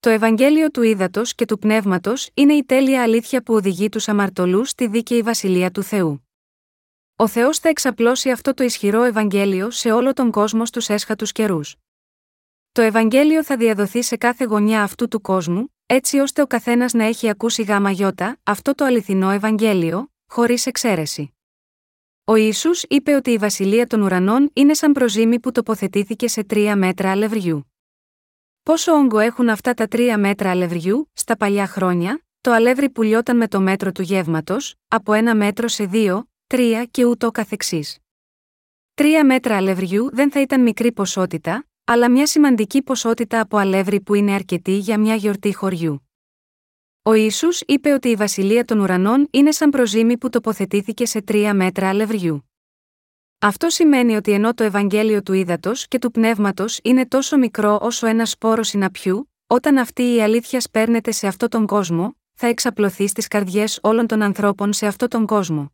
Το 0.00 0.10
Ευαγγέλιο 0.10 0.70
του 0.70 0.82
Ήδατος 0.82 1.34
και 1.34 1.44
του 1.44 1.58
Πνεύματος 1.58 2.30
είναι 2.34 2.54
η 2.54 2.64
τέλεια 2.64 3.02
αλήθεια 3.02 3.42
που 3.42 3.54
οδηγεί 3.54 3.88
τους 3.88 4.08
αμαρτωλούς 4.08 4.68
στη 4.68 4.86
δίκαιη 4.86 5.22
βασιλεία 5.22 5.70
του 5.70 5.82
Θεού. 5.82 6.27
Ο 7.20 7.26
Θεός 7.26 7.58
θα 7.58 7.68
εξαπλώσει 7.68 8.30
αυτό 8.30 8.54
το 8.54 8.64
ισχυρό 8.64 9.02
Ευαγγέλιο 9.02 9.70
σε 9.70 9.92
όλο 9.92 10.12
τον 10.12 10.30
κόσμο 10.30 10.66
στους 10.66 10.88
έσχατους 10.88 11.32
καιρούς. 11.32 11.76
Το 12.72 12.82
Ευαγγέλιο 12.82 13.44
θα 13.44 13.56
διαδοθεί 13.56 14.02
σε 14.02 14.16
κάθε 14.16 14.44
γωνιά 14.44 14.82
αυτού 14.82 15.08
του 15.08 15.20
κόσμου, 15.20 15.74
έτσι 15.86 16.18
ώστε 16.18 16.42
ο 16.42 16.46
καθένας 16.46 16.92
να 16.92 17.04
έχει 17.04 17.28
ακούσει 17.28 17.62
γάμα 17.62 17.90
γιώτα, 17.90 18.38
αυτό 18.42 18.74
το 18.74 18.84
αληθινό 18.84 19.30
Ευαγγέλιο, 19.30 20.12
χωρίς 20.26 20.66
εξαίρεση. 20.66 21.36
Ο 22.24 22.34
Ισού 22.34 22.70
είπε 22.88 23.14
ότι 23.14 23.30
η 23.30 23.38
βασιλεία 23.38 23.86
των 23.86 24.02
ουρανών 24.02 24.50
είναι 24.52 24.74
σαν 24.74 24.92
προζήμι 24.92 25.40
που 25.40 25.52
τοποθετήθηκε 25.52 26.28
σε 26.28 26.44
τρία 26.44 26.76
μέτρα 26.76 27.10
αλευριού. 27.10 27.72
Πόσο 28.62 28.92
όγκο 28.92 29.18
έχουν 29.18 29.48
αυτά 29.48 29.74
τα 29.74 29.88
τρία 29.88 30.18
μέτρα 30.18 30.50
αλευριού, 30.50 31.10
στα 31.12 31.36
παλιά 31.36 31.66
χρόνια, 31.66 32.24
το 32.40 32.52
αλεύρι 32.52 32.90
πουλιόταν 32.90 33.36
με 33.36 33.48
το 33.48 33.60
μέτρο 33.60 33.92
του 33.92 34.02
γεύματος, 34.02 34.74
από 34.88 35.12
ένα 35.12 35.34
μέτρο 35.34 35.68
σε 35.68 35.84
δύο, 35.84 36.28
τρία 36.48 36.84
και 36.84 37.04
ούτω 37.04 37.30
καθεξής. 37.30 37.98
Τρία 38.94 39.24
μέτρα 39.24 39.56
αλευριού 39.56 40.10
δεν 40.12 40.30
θα 40.30 40.40
ήταν 40.40 40.62
μικρή 40.62 40.92
ποσότητα, 40.92 41.66
αλλά 41.84 42.10
μια 42.10 42.26
σημαντική 42.26 42.82
ποσότητα 42.82 43.40
από 43.40 43.56
αλεύρι 43.56 44.00
που 44.00 44.14
είναι 44.14 44.32
αρκετή 44.32 44.72
για 44.78 44.98
μια 44.98 45.14
γιορτή 45.14 45.54
χωριού. 45.54 46.08
Ο 47.02 47.12
Ισού 47.12 47.48
είπε 47.66 47.92
ότι 47.92 48.08
η 48.08 48.14
βασιλεία 48.14 48.64
των 48.64 48.80
ουρανών 48.80 49.28
είναι 49.30 49.50
σαν 49.50 49.70
προζήμι 49.70 50.18
που 50.18 50.28
τοποθετήθηκε 50.28 51.06
σε 51.06 51.22
τρία 51.22 51.54
μέτρα 51.54 51.88
αλευριού. 51.88 52.50
Αυτό 53.38 53.68
σημαίνει 53.70 54.16
ότι 54.16 54.32
ενώ 54.32 54.54
το 54.54 54.64
Ευαγγέλιο 54.64 55.22
του 55.22 55.32
ύδατο 55.32 55.72
και 55.88 55.98
του 55.98 56.10
πνεύματος 56.10 56.80
είναι 56.82 57.06
τόσο 57.06 57.38
μικρό 57.38 57.78
όσο 57.82 58.06
ένα 58.06 58.24
σπόρο 58.24 58.62
συναπιού, 58.62 59.32
όταν 59.46 59.78
αυτή 59.78 60.14
η 60.14 60.22
αλήθεια 60.22 60.60
σπέρνεται 60.60 61.10
σε 61.10 61.26
αυτόν 61.26 61.48
τον 61.48 61.66
κόσμο, 61.66 62.16
θα 62.34 62.46
εξαπλωθεί 62.46 63.06
στις 63.06 63.28
καρδιές 63.28 63.78
όλων 63.82 64.06
των 64.06 64.22
ανθρώπων 64.22 64.72
σε 64.72 64.86
αυτόν 64.86 65.08
τον 65.08 65.26
κόσμο. 65.26 65.72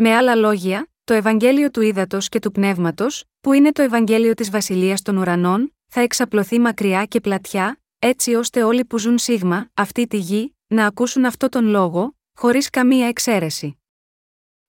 Με 0.00 0.14
άλλα 0.14 0.34
λόγια, 0.34 0.88
το 1.04 1.14
Ευαγγέλιο 1.14 1.70
του 1.70 1.80
ύδατο 1.80 2.18
και 2.20 2.38
του 2.38 2.52
πνεύματος, 2.52 3.24
που 3.40 3.52
είναι 3.52 3.72
το 3.72 3.82
Ευαγγέλιο 3.82 4.34
της 4.34 4.50
Βασιλείας 4.50 5.02
των 5.02 5.16
Ουρανών, 5.16 5.74
θα 5.86 6.00
εξαπλωθεί 6.00 6.58
μακριά 6.58 7.04
και 7.04 7.20
πλατιά, 7.20 7.80
έτσι 7.98 8.34
ώστε 8.34 8.62
όλοι 8.62 8.84
που 8.84 8.98
ζουν 8.98 9.18
σίγμα, 9.18 9.70
αυτή 9.74 10.06
τη 10.06 10.16
γη, 10.16 10.56
να 10.66 10.86
ακούσουν 10.86 11.24
αυτό 11.24 11.48
τον 11.48 11.66
λόγο, 11.66 12.16
χωρίς 12.34 12.70
καμία 12.70 13.06
εξαίρεση. 13.06 13.82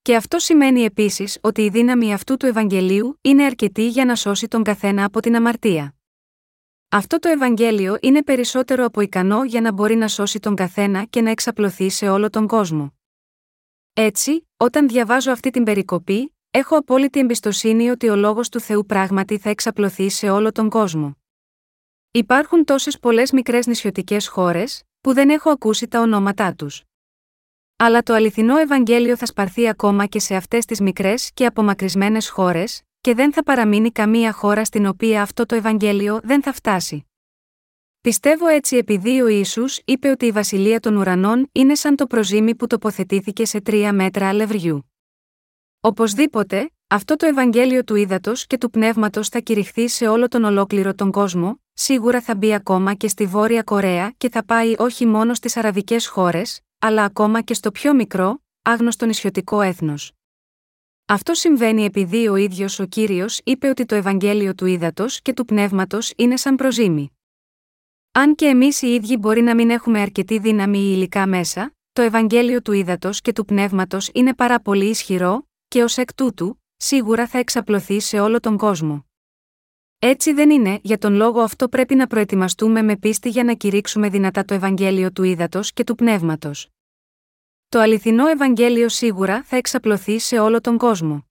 Και 0.02 0.16
αυτό 0.16 0.40
σημαίνει 0.40 0.82
επίσης 0.82 1.38
ότι 1.42 1.62
η 1.62 1.70
δύναμη 1.70 2.14
αυτού 2.14 2.38
του 2.38 2.46
Ευαγγελίου 2.46 3.18
είναι 3.22 3.44
αρκετή 3.44 3.88
για 3.88 4.06
να 4.06 4.16
σώσει 4.16 4.48
τον 4.48 4.64
καθένα 4.64 5.06
από 5.06 5.20
την 5.20 5.36
αμαρτία. 5.36 5.96
Αυτό 6.90 7.20
το 7.20 7.30
Ευαγγέλιο 7.30 7.98
είναι 8.02 8.24
περισσότερο 8.24 8.86
από 8.86 9.02
ικανό 9.02 9.44
για 9.44 9.62
να 9.62 9.72
μπορεί 9.72 9.96
να 9.96 10.08
σώσει 10.08 10.40
τον 10.40 10.56
καθένα 10.56 11.04
και 11.04 11.22
να 11.22 11.30
εξαπλωθεί 11.30 11.90
σε 11.90 12.10
όλο 12.10 12.30
τον 12.30 12.48
κόσμο. 12.48 12.94
Έτσι, 13.94 14.49
όταν 14.62 14.88
διαβάζω 14.88 15.32
αυτή 15.32 15.50
την 15.50 15.64
περικοπή, 15.64 16.36
έχω 16.52 16.78
απόλυτη 16.78 17.20
εμπιστοσύνη 17.20 17.90
ότι 17.90 18.10
ο 18.10 18.16
λόγος 18.16 18.50
του 18.50 18.60
Θεού 18.60 18.86
πράγματι 18.86 19.38
θα 19.38 19.50
εξαπλωθεί 19.50 20.10
σε 20.10 20.30
όλο 20.30 20.52
τον 20.52 20.70
κόσμο. 20.70 21.18
Υπάρχουν 22.12 22.66
τόσες 22.66 23.00
πολλές 23.00 23.32
μικρές 23.32 23.68
νησιωτικές 23.68 24.28
χώρες, 24.28 24.84
που 25.02 25.14
δεν 25.14 25.30
έχω 25.30 25.50
ακούσει 25.50 25.88
τα 25.88 26.00
ονόματά 26.00 26.54
τους. 26.54 26.84
Αλλά 27.76 28.04
το 28.04 28.14
αληθινό 28.14 28.58
Ευαγγέλιο 28.58 29.18
θα 29.18 29.26
σπαρθεί 29.26 29.68
ακόμα 29.68 30.06
και 30.06 30.20
σε 30.20 30.36
αυτές 30.36 30.66
τις 30.66 30.80
μικρές 30.80 31.32
και 31.34 31.46
απομακρυσμένες 31.46 32.30
χώρες, 32.30 32.82
και 33.02 33.14
δεν 33.14 33.34
θα 33.34 33.44
παραμείνει 33.44 33.92
καμία 33.92 34.32
χώρα 34.32 34.66
στην 34.66 34.86
οποία 34.86 35.22
αυτό 35.22 35.46
το 35.46 35.56
Ευαγγέλιο 35.56 36.20
δεν 36.24 36.44
θα 36.44 36.54
φτάσει. 36.54 37.09
Πιστεύω 38.02 38.48
έτσι 38.48 38.78
επειδή 38.78 39.22
ο 39.22 39.28
Ισού 39.28 39.64
είπε 39.86 40.10
ότι 40.10 40.26
η 40.26 40.32
βασιλεία 40.32 40.80
των 40.80 40.96
ουρανών 40.96 41.50
είναι 41.52 41.76
σαν 41.76 41.96
το 41.96 42.08
προζήμι 42.08 42.56
που 42.56 42.68
τοποθετήθηκε 42.68 43.46
σε 43.46 43.62
τρία 43.62 43.94
μέτρα 43.94 44.28
αλευριού. 44.30 44.92
Οπωσδήποτε, 45.80 46.72
αυτό 46.88 47.16
το 47.16 47.26
Ευαγγέλιο 47.26 47.84
του 47.84 47.96
ύδατο 47.96 48.32
και 48.48 48.58
του 48.58 48.70
πνεύματος 48.70 49.30
θα 49.30 49.40
κηρυχθεί 49.40 49.88
σε 49.88 50.08
όλο 50.08 50.28
τον 50.28 50.44
ολόκληρο 50.44 50.94
τον 50.94 51.12
κόσμο, 51.12 51.62
σίγουρα 51.74 52.22
θα 52.22 52.36
μπει 52.36 52.54
ακόμα 52.54 52.94
και 52.94 53.08
στη 53.08 53.26
Βόρεια 53.26 53.64
Κορέα 53.64 54.14
και 54.18 54.30
θα 54.30 54.46
πάει 54.46 54.76
όχι 54.78 55.06
μόνο 55.06 55.34
στις 55.34 55.58
αραβικές 55.58 56.08
χώρες, 56.08 56.60
αλλά 56.80 57.04
ακόμα 57.04 57.42
και 57.42 57.54
στο 57.54 57.72
πιο 57.72 57.94
μικρό, 57.94 58.44
άγνωστο 58.62 59.06
νησιωτικό 59.06 59.62
έθνος. 59.62 60.12
Αυτό 61.06 61.34
συμβαίνει 61.34 61.84
επειδή 61.84 62.28
ο 62.28 62.36
ίδιος 62.36 62.80
ο 62.80 62.86
κύριος 62.86 63.42
είπε 63.44 63.68
ότι 63.68 63.86
το 63.86 63.96
Ευαγγέλιο 63.96 64.56
του 64.56 64.66
ύδατο 64.66 65.06
και 65.22 65.34
του 65.34 65.46
πνεύματος 65.46 66.14
είναι 66.16 66.38
σαν 66.38 66.56
προζήμι. 66.56 67.12
Αν 68.12 68.36
και 68.36 68.46
εμείς 68.46 68.82
οι 68.82 68.88
ίδιοι 68.94 69.18
μπορεί 69.18 69.42
να 69.42 69.56
μην 69.56 69.70
έχουμε 69.70 70.02
αρκετή 70.02 70.40
δύναμη 70.40 70.80
ή 70.80 70.92
υλικά 70.96 71.28
μέσα, 71.28 71.76
το 71.92 72.02
Ευαγγέλιο 72.02 72.62
του 72.62 72.72
ύδατο 72.72 73.10
και 73.14 73.34
του 73.34 73.46
πνεύματος 73.46 74.10
είναι 74.14 74.36
πάρα 74.36 74.60
πολύ 74.60 74.86
ισχυρό, 74.86 75.48
και 75.68 75.84
ως 75.84 75.98
εκ 75.98 76.14
τούτου, 76.14 76.62
σίγουρα 76.76 77.28
θα 77.28 77.38
εξαπλωθεί 77.38 78.00
σε 78.00 78.20
όλο 78.20 78.40
τον 78.40 78.58
κόσμο. 78.58 79.06
Έτσι 80.00 80.34
δεν 80.34 80.50
είναι, 80.50 80.80
για 80.84 80.98
τον 80.98 81.14
λόγο 81.14 81.42
αυτό 81.42 81.70
πρέπει 81.70 81.96
να 81.96 82.08
προετοιμαστούμε 82.08 82.82
με 82.82 82.98
πίστη 82.98 83.30
για 83.30 83.44
να 83.44 83.54
κηρύξουμε 83.54 84.10
δυνατά 84.10 84.46
το 84.46 84.54
Ευαγγέλιο 84.54 85.12
του 85.12 85.24
ύδατο 85.24 85.60
και 85.74 85.84
του 85.84 85.96
πνεύματος. 85.96 86.70
Το 87.70 87.80
αληθινό 87.80 88.28
Ευαγγέλιο 88.28 88.90
σίγουρα 88.90 89.44
θα 89.44 89.56
εξαπλωθεί 89.56 90.20
σε 90.20 90.40
όλο 90.40 90.62
τον 90.62 90.78
κόσμο. 90.78 91.28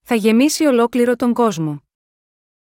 Θα 0.00 0.14
γεμίσει 0.14 0.64
ολόκληρο 0.64 1.16
τον 1.16 1.32
κόσμο. 1.32 1.82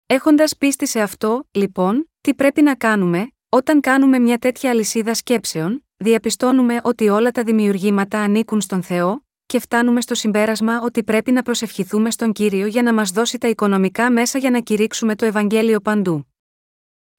Έχοντας 0.06 0.56
πίστη 0.56 0.86
σε 0.86 1.00
αυτό, 1.00 1.48
λοιπόν, 1.50 2.11
τι 2.22 2.34
πρέπει 2.34 2.62
να 2.62 2.74
κάνουμε, 2.74 3.32
όταν 3.48 3.80
κάνουμε 3.80 4.18
μια 4.18 4.38
τέτοια 4.38 4.70
αλυσίδα 4.70 5.14
σκέψεων, 5.14 5.86
διαπιστώνουμε 5.96 6.80
ότι 6.82 7.08
όλα 7.08 7.30
τα 7.30 7.42
δημιουργήματα 7.42 8.20
ανήκουν 8.20 8.60
στον 8.60 8.82
Θεό, 8.82 9.24
και 9.46 9.58
φτάνουμε 9.58 10.00
στο 10.00 10.14
συμπέρασμα 10.14 10.80
ότι 10.82 11.04
πρέπει 11.04 11.32
να 11.32 11.42
προσευχηθούμε 11.42 12.10
στον 12.10 12.32
κύριο 12.32 12.66
για 12.66 12.82
να 12.82 12.94
μας 12.94 13.10
δώσει 13.10 13.38
τα 13.38 13.48
οικονομικά 13.48 14.10
μέσα 14.10 14.38
για 14.38 14.50
να 14.50 14.60
κηρύξουμε 14.60 15.14
το 15.14 15.24
Ευαγγέλιο 15.24 15.80
παντού. 15.80 16.26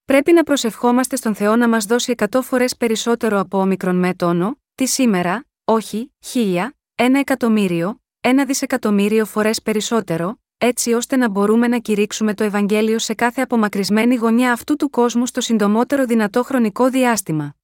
Πρέπει 0.05 0.33
να 0.33 0.43
προσευχόμαστε 0.43 1.15
στον 1.15 1.35
Θεό 1.35 1.55
να 1.55 1.69
μας 1.69 1.85
δώσει 1.85 2.11
εκατό 2.11 2.41
φορές 2.41 2.77
περισσότερο 2.77 3.39
από 3.39 3.57
όμικρον 3.57 3.95
με 3.95 4.13
τόνο, 4.13 4.59
τι 4.75 4.87
σήμερα, 4.87 5.45
όχι, 5.63 6.13
χίλια, 6.19 6.77
ένα 6.95 7.19
εκατομμύριο, 7.19 8.01
ένα 8.21 8.45
δισεκατομμύριο 8.45 9.25
φορές 9.25 9.61
περισσότερο, 9.61 10.42
έτσι 10.65 10.93
ώστε 10.93 11.15
να 11.15 11.29
μπορούμε 11.29 11.67
να 11.67 11.79
κηρύξουμε 11.79 12.33
το 12.33 12.43
Ευαγγέλιο 12.43 12.99
σε 12.99 13.13
κάθε 13.13 13.41
απομακρυσμένη 13.41 14.15
γωνιά 14.15 14.51
αυτού 14.51 14.75
του 14.75 14.89
κόσμου 14.89 15.25
στο 15.25 15.41
συντομότερο 15.41 16.05
δυνατό 16.05 16.43
χρονικό 16.43 16.89
διάστημα. 16.89 17.55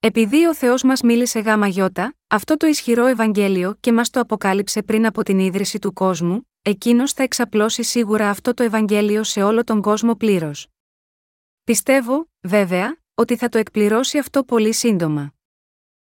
Επειδή 0.00 0.46
ο 0.46 0.54
Θεός 0.54 0.82
μας 0.82 1.02
μίλησε 1.02 1.40
γάμα 1.40 1.66
γιώτα, 1.66 2.14
αυτό 2.28 2.56
το 2.56 2.66
ισχυρό 2.66 3.06
Ευαγγέλιο 3.06 3.76
και 3.80 3.92
μας 3.92 4.10
το 4.10 4.20
αποκάλυψε 4.20 4.82
πριν 4.82 5.06
από 5.06 5.22
την 5.22 5.38
ίδρυση 5.38 5.78
του 5.78 5.92
κόσμου, 5.92 6.48
εκείνος 6.62 7.12
θα 7.12 7.22
εξαπλώσει 7.22 7.82
σίγουρα 7.82 8.30
αυτό 8.30 8.54
το 8.54 8.62
Ευαγγέλιο 8.62 9.22
σε 9.24 9.42
όλο 9.42 9.64
τον 9.64 9.82
κόσμο 9.82 10.14
πλήρως. 10.14 10.68
Πιστεύω, 11.64 12.30
βέβαια, 12.40 12.98
ότι 13.14 13.36
θα 13.36 13.48
το 13.48 13.58
εκπληρώσει 13.58 14.18
αυτό 14.18 14.44
πολύ 14.44 14.72
σύντομα. 14.72 15.34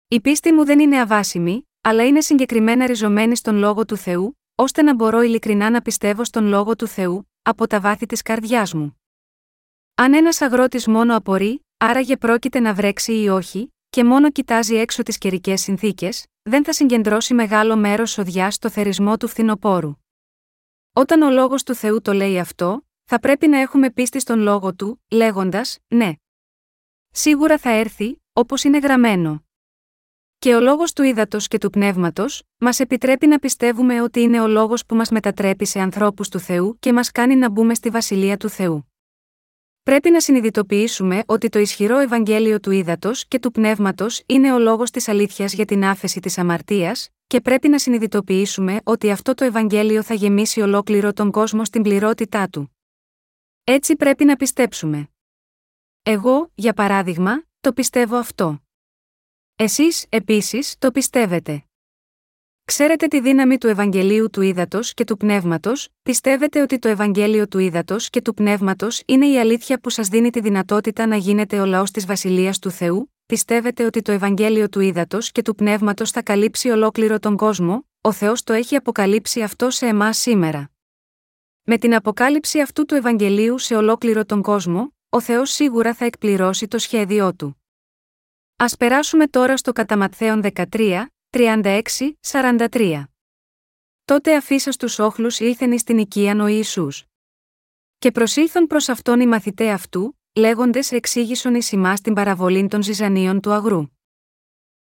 Η 0.07 0.21
πίστη 0.21 0.51
μου 0.53 0.65
δεν 0.65 0.79
είναι 0.79 0.99
αβάσιμη, 0.99 1.69
αλλά 1.81 2.07
είναι 2.07 2.21
συγκεκριμένα 2.21 2.85
ριζωμένη 2.85 3.35
στον 3.35 3.55
λόγο 3.55 3.85
του 3.85 3.97
Θεού, 3.97 4.38
ώστε 4.61 4.81
να 4.81 4.95
μπορώ 4.95 5.21
ειλικρινά 5.21 5.69
να 5.69 5.81
πιστεύω 5.81 6.23
στον 6.23 6.45
λόγο 6.45 6.75
του 6.75 6.87
Θεού, 6.87 7.29
από 7.41 7.67
τα 7.67 7.79
βάθη 7.79 8.05
της 8.05 8.21
καρδιάς 8.21 8.73
μου. 8.73 9.01
Αν 9.95 10.13
ένας 10.13 10.41
αγρότης 10.41 10.87
μόνο 10.87 11.15
απορεί, 11.15 11.65
άραγε 11.77 12.17
πρόκειται 12.17 12.59
να 12.59 12.73
βρέξει 12.73 13.21
ή 13.21 13.29
όχι, 13.29 13.73
και 13.89 14.03
μόνο 14.03 14.31
κοιτάζει 14.31 14.75
έξω 14.75 15.03
τις 15.03 15.17
καιρικές 15.17 15.61
συνθήκες, 15.61 16.25
δεν 16.41 16.63
θα 16.63 16.73
συγκεντρώσει 16.73 17.33
μεγάλο 17.33 17.77
μέρος 17.77 18.11
σοδιά 18.11 18.51
στο 18.51 18.69
θερισμό 18.69 19.17
του 19.17 19.27
φθινοπόρου. 19.27 19.93
Όταν 20.93 21.21
ο 21.21 21.29
λόγος 21.29 21.63
του 21.63 21.75
Θεού 21.75 22.01
το 22.01 22.13
λέει 22.13 22.39
αυτό, 22.39 22.87
θα 23.03 23.19
πρέπει 23.19 23.47
να 23.47 23.59
έχουμε 23.59 23.89
πίστη 23.91 24.19
στον 24.19 24.39
λόγο 24.39 24.75
του, 24.75 25.03
λέγοντας, 25.09 25.79
ναι. 25.87 26.13
Σίγουρα 27.11 27.57
θα 27.57 27.69
έρθει, 27.69 28.21
όπως 28.33 28.63
είναι 28.63 28.77
γραμμένο. 28.77 29.43
Και 30.39 30.55
ο 30.55 30.59
λόγος 30.59 30.93
του 30.93 31.03
ύδατος 31.03 31.47
και 31.47 31.57
του 31.57 31.69
πνεύματος, 31.69 32.43
μας 32.57 32.79
επιτρέπει 32.79 33.27
να 33.27 33.39
πιστεύουμε 33.39 34.01
ότι 34.01 34.19
είναι 34.19 34.41
ο 34.41 34.47
λόγος 34.47 34.85
που 34.85 34.95
μας 34.95 35.09
μετατρέπει 35.09 35.65
σε 35.65 35.79
ανθρώπους 35.79 36.29
του 36.29 36.39
Θεού 36.39 36.77
και 36.79 36.93
μας 36.93 37.11
κάνει 37.11 37.35
να 37.35 37.49
μπούμε 37.49 37.73
στη 37.73 37.89
βασιλεία 37.89 38.37
του 38.37 38.49
Θεού. 38.49 38.91
Πρέπει 39.83 40.09
να 40.09 40.19
συνειδητοποιήσουμε 40.19 41.23
ότι 41.25 41.49
το 41.49 41.59
ισχυρό 41.59 41.97
Ευαγγέλιο 41.97 42.59
του 42.59 42.71
ύδατος 42.71 43.27
και 43.27 43.39
του 43.39 43.51
πνεύματος 43.51 44.23
είναι 44.25 44.53
ο 44.53 44.59
λόγος 44.59 44.91
της 44.91 45.07
αλήθειας 45.07 45.53
για 45.53 45.65
την 45.65 45.85
άφεση 45.85 46.19
της 46.19 46.37
αμαρτίας, 46.37 47.09
και 47.27 47.41
πρέπει 47.41 47.69
να 47.69 47.79
συνειδητοποιήσουμε 47.79 48.79
ότι 48.83 49.11
αυτό 49.11 49.33
το 49.33 49.45
Ευαγγέλιο 49.45 50.03
θα 50.03 50.13
γεμίσει 50.13 50.61
ολόκληρο 50.61 51.13
τον 51.13 51.31
κόσμο 51.31 51.65
στην 51.65 51.81
πληρότητά 51.81 52.49
του. 52.49 52.77
Έτσι 53.63 53.95
πρέπει 53.95 54.25
να 54.25 54.35
πιστέψουμε. 54.35 55.09
Εγώ, 56.03 56.51
για 56.55 56.73
παράδειγμα, 56.73 57.43
το 57.59 57.73
πιστεύω 57.73 58.15
αυτό. 58.15 58.61
Εσείς, 59.61 60.05
επίσης, 60.09 60.75
το 60.79 60.91
πιστεύετε. 60.91 61.63
Ξέρετε 62.65 63.07
τη 63.07 63.21
δύναμη 63.21 63.57
του 63.57 63.67
Ευαγγελίου 63.67 64.29
του 64.29 64.41
Ήδατος 64.41 64.93
και 64.93 65.03
του 65.03 65.17
Πνεύματος, 65.17 65.89
πιστεύετε 66.03 66.61
ότι 66.61 66.79
το 66.79 66.87
Ευαγγέλιο 66.87 67.47
του 67.47 67.59
Ήδατος 67.59 68.09
και 68.09 68.21
του 68.21 68.33
Πνεύματος 68.33 69.01
είναι 69.05 69.27
η 69.27 69.39
αλήθεια 69.39 69.79
που 69.79 69.89
σας 69.89 70.07
δίνει 70.07 70.29
τη 70.29 70.39
δυνατότητα 70.39 71.05
να 71.05 71.15
γίνετε 71.15 71.59
ο 71.59 71.65
λαός 71.65 71.91
της 71.91 72.05
Βασιλείας 72.05 72.59
του 72.59 72.71
Θεού, 72.71 73.13
πιστεύετε 73.25 73.85
ότι 73.85 74.01
το 74.01 74.11
Ευαγγέλιο 74.11 74.69
του 74.69 74.79
Ήδατος 74.79 75.31
και 75.31 75.41
του 75.41 75.55
Πνεύματος 75.55 76.11
θα 76.11 76.21
καλύψει 76.21 76.69
ολόκληρο 76.69 77.19
τον 77.19 77.35
κόσμο, 77.35 77.87
ο 78.01 78.11
Θεός 78.11 78.43
το 78.43 78.53
έχει 78.53 78.75
αποκαλύψει 78.75 79.41
αυτό 79.41 79.69
σε 79.69 79.85
εμάς 79.85 80.17
σήμερα. 80.17 80.71
Με 81.63 81.77
την 81.77 81.95
αποκάλυψη 81.95 82.61
αυτού 82.61 82.85
του 82.85 82.95
Ευαγγελίου 82.95 83.57
σε 83.57 83.75
ολόκληρο 83.75 84.25
τον 84.25 84.41
κόσμο, 84.41 84.93
ο 85.09 85.21
Θεός 85.21 85.51
σίγουρα 85.51 85.93
θα 85.93 86.05
εκπληρώσει 86.05 86.67
το 86.67 86.77
σχέδιό 86.77 87.33
του. 87.33 87.58
Α 88.61 88.77
περάσουμε 88.79 89.27
τώρα 89.27 89.57
στο 89.57 89.71
κατά 89.71 90.09
13, 90.19 91.05
36-43. 91.29 93.03
Τότε 94.05 94.35
αφήσα 94.35 94.71
του 94.71 94.87
όχλους 94.97 95.39
ήλθεν 95.39 95.79
στην 95.79 95.97
οικίαν 95.97 96.39
ο 96.39 96.47
Ιησούς. 96.47 97.03
Και 97.97 98.11
προσήλθον 98.11 98.67
προς 98.67 98.89
αυτόν 98.89 99.19
οι 99.19 99.27
μαθητέ 99.27 99.69
αυτού, 99.69 100.19
λέγοντες 100.35 100.91
εξήγησον 100.91 101.55
εις 101.55 101.71
ημάς 101.71 102.01
την 102.01 102.13
παραβολή 102.13 102.67
των 102.67 102.83
ζυζανίων 102.83 103.39
του 103.39 103.51
αγρού. 103.51 103.83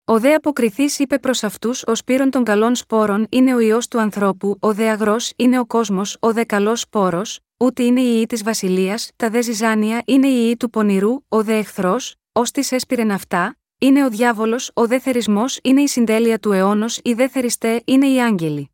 Ο 0.06 0.20
δε 0.20 0.34
αποκριθής 0.34 1.00
είπε 1.00 1.20
προς 1.20 1.44
αυτούς: 1.44 1.84
Ο 1.84 1.96
σπύρον 1.96 2.30
των 2.30 2.44
καλών 2.44 2.76
σπόρων 2.76 3.28
είναι 3.30 3.56
ο 3.56 3.60
ιό 3.60 3.80
του 3.90 4.00
ανθρώπου, 4.00 4.58
ο 4.60 4.74
δε 4.74 4.90
αγρός 4.90 5.32
είναι 5.36 5.60
ο 5.60 5.66
κόσμος, 5.66 6.18
ο 6.20 6.34
δε 6.34 6.44
καλός 6.44 6.80
σπόρος, 6.80 7.40
ούτε 7.58 7.84
είναι 7.84 8.02
η 8.02 8.14
ιή 8.18 8.26
της 8.26 8.44
βασιλείας, 8.44 9.12
τα 9.16 9.30
δε 9.30 9.42
ζυζάνια 9.42 10.02
είναι 10.06 10.28
η 10.28 10.46
ιή 10.46 10.58
του 10.58 10.70
πονηρού, 10.70 11.16
ο 11.28 11.44
δε 11.44 11.58
εχθρός, 11.58 12.16
ως 12.32 12.52
τη 12.52 12.76
έσπηρεν 12.76 13.12
αυτά, 13.12 13.58
είναι 13.80 14.06
ο 14.06 14.10
διάβολος, 14.10 14.72
ο 14.74 14.88
δε 14.88 15.00
θερισμός 15.00 15.60
είναι 15.64 15.82
η 15.82 15.88
συντέλεια 15.88 16.40
του 16.40 16.52
αιώνος, 16.52 17.00
οι 17.04 17.14
δε 17.14 17.28
θεριστέ 17.28 17.82
είναι 17.86 18.08
οι 18.08 18.22
άγγελοι. 18.22 18.72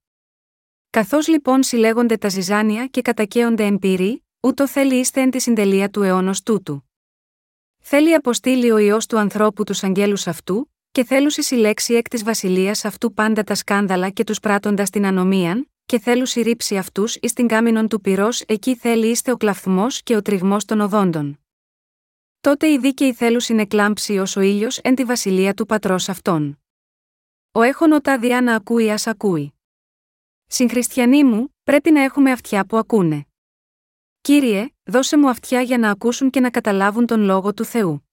Καθώς 0.89 1.27
λοιπόν 1.27 1.63
συλλέγονται 1.63 2.17
τα 2.17 2.29
ζυζάνια 2.29 2.87
και 2.87 3.01
κατακαίονται 3.01 3.65
εμπειροί, 3.65 4.25
ούτω 4.39 4.67
θέλει 4.67 4.95
είστε 4.95 5.21
εν 5.21 5.29
τη 5.29 5.39
συντελεία 5.39 5.89
του 5.89 6.01
αιώνος 6.01 6.43
τούτου. 6.43 6.89
Θέλει 7.79 8.13
αποστείλει 8.13 8.71
ο 8.71 8.77
ιό 8.77 8.97
του 9.07 9.17
ανθρώπου 9.17 9.63
τους 9.63 9.83
αγγέλους 9.83 10.27
αυτού, 10.27 10.71
και 10.91 11.03
θέλουσι 11.03 11.41
συλλέξει 11.43 11.93
εκ 11.93 12.07
της 12.07 12.23
βασιλείας 12.23 12.85
αυτού 12.85 13.13
πάντα 13.13 13.43
τα 13.43 13.55
σκάνδαλα 13.55 14.09
και 14.09 14.23
τους 14.23 14.39
πράττοντας 14.39 14.89
την 14.89 15.05
ανομίαν, 15.05 15.71
και 15.85 15.99
θέλου 15.99 16.25
ρίψει 16.35 16.77
αυτούς 16.77 17.15
εις 17.15 17.33
την 17.33 17.47
κάμινον 17.47 17.87
του 17.87 18.01
πυρός, 18.01 18.41
εκεί 18.41 18.75
θέλει 18.75 19.07
είστε 19.07 19.31
ο 19.31 19.37
κλαφθμός 19.37 20.03
και 20.03 20.15
ο 20.15 20.21
τριγμός 20.21 20.65
των 20.65 20.81
οδόντων. 20.81 21.42
Τότε 22.43 22.67
οι 22.67 22.77
δίκαιοι 22.77 23.13
θέλουν 23.13 23.39
συνεκλάμψει 23.39 24.17
ως 24.17 24.35
ο 24.35 24.41
ήλιος 24.41 24.77
εν 24.77 24.95
τη 24.95 25.03
βασιλεία 25.03 25.53
του 25.53 25.65
πατρός 25.65 26.09
αυτών. 26.09 26.59
Ο 27.51 27.61
έχων 27.61 27.91
οτά 27.91 28.19
διά 28.19 28.41
να 28.41 28.55
ακούει 28.55 28.91
ας 28.91 29.07
ακούει. 29.07 29.53
Συγχριστιανοί 30.45 31.23
μου, 31.23 31.55
πρέπει 31.63 31.91
να 31.91 32.01
έχουμε 32.01 32.31
αυτιά 32.31 32.65
που 32.65 32.77
ακούνε. 32.77 33.25
Κύριε, 34.21 34.69
δώσε 34.83 35.17
μου 35.17 35.29
αυτιά 35.29 35.61
για 35.61 35.77
να 35.77 35.89
ακούσουν 35.89 36.29
και 36.29 36.39
να 36.39 36.49
καταλάβουν 36.49 37.05
τον 37.05 37.21
λόγο 37.21 37.53
του 37.53 37.65
Θεού. 37.65 38.09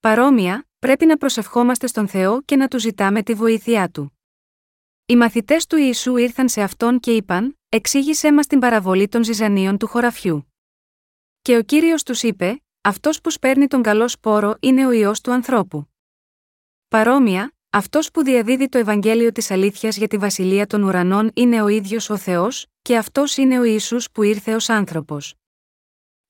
Παρόμοια, 0.00 0.68
πρέπει 0.78 1.06
να 1.06 1.16
προσευχόμαστε 1.16 1.86
στον 1.86 2.08
Θεό 2.08 2.42
και 2.42 2.56
να 2.56 2.68
του 2.68 2.78
ζητάμε 2.78 3.22
τη 3.22 3.34
βοήθειά 3.34 3.88
του. 3.88 4.18
Οι 5.06 5.16
μαθητές 5.16 5.66
του 5.66 5.76
Ιησού 5.76 6.16
ήρθαν 6.16 6.48
σε 6.48 6.62
αυτόν 6.62 7.00
και 7.00 7.16
είπαν: 7.16 7.58
Εξήγησέ 7.68 8.32
μας 8.32 8.46
την 8.46 8.58
παραβολή 8.58 9.08
των 9.08 9.24
ζυζανίων 9.24 9.78
του 9.78 9.86
χωραφιού. 9.86 10.52
Και 11.42 11.56
ο 11.56 11.62
κύριος 11.62 12.02
τους 12.02 12.22
είπε: 12.22 12.63
αυτός 12.86 13.20
που 13.20 13.30
σπέρνει 13.30 13.66
τον 13.66 13.82
καλό 13.82 14.08
σπόρο 14.08 14.54
είναι 14.60 14.86
ο 14.86 14.90
ιό 14.90 15.12
του 15.22 15.32
ανθρώπου. 15.32 15.88
Παρόμοια, 16.88 17.52
αυτός 17.70 18.10
που 18.10 18.24
διαδίδει 18.24 18.68
το 18.68 18.78
Ευαγγέλιο 18.78 19.32
της 19.32 19.50
αλήθειας 19.50 19.96
για 19.96 20.08
τη 20.08 20.16
βασιλεία 20.16 20.66
των 20.66 20.82
ουρανών 20.82 21.30
είναι 21.34 21.62
ο 21.62 21.68
ίδιος 21.68 22.10
ο 22.10 22.16
Θεός, 22.16 22.66
και 22.82 22.96
αυτός 22.96 23.36
είναι 23.36 23.58
ο 23.58 23.64
Ισού 23.64 23.96
που 24.12 24.22
ήρθε 24.22 24.54
ως 24.54 24.68
άνθρωπος. 24.68 25.34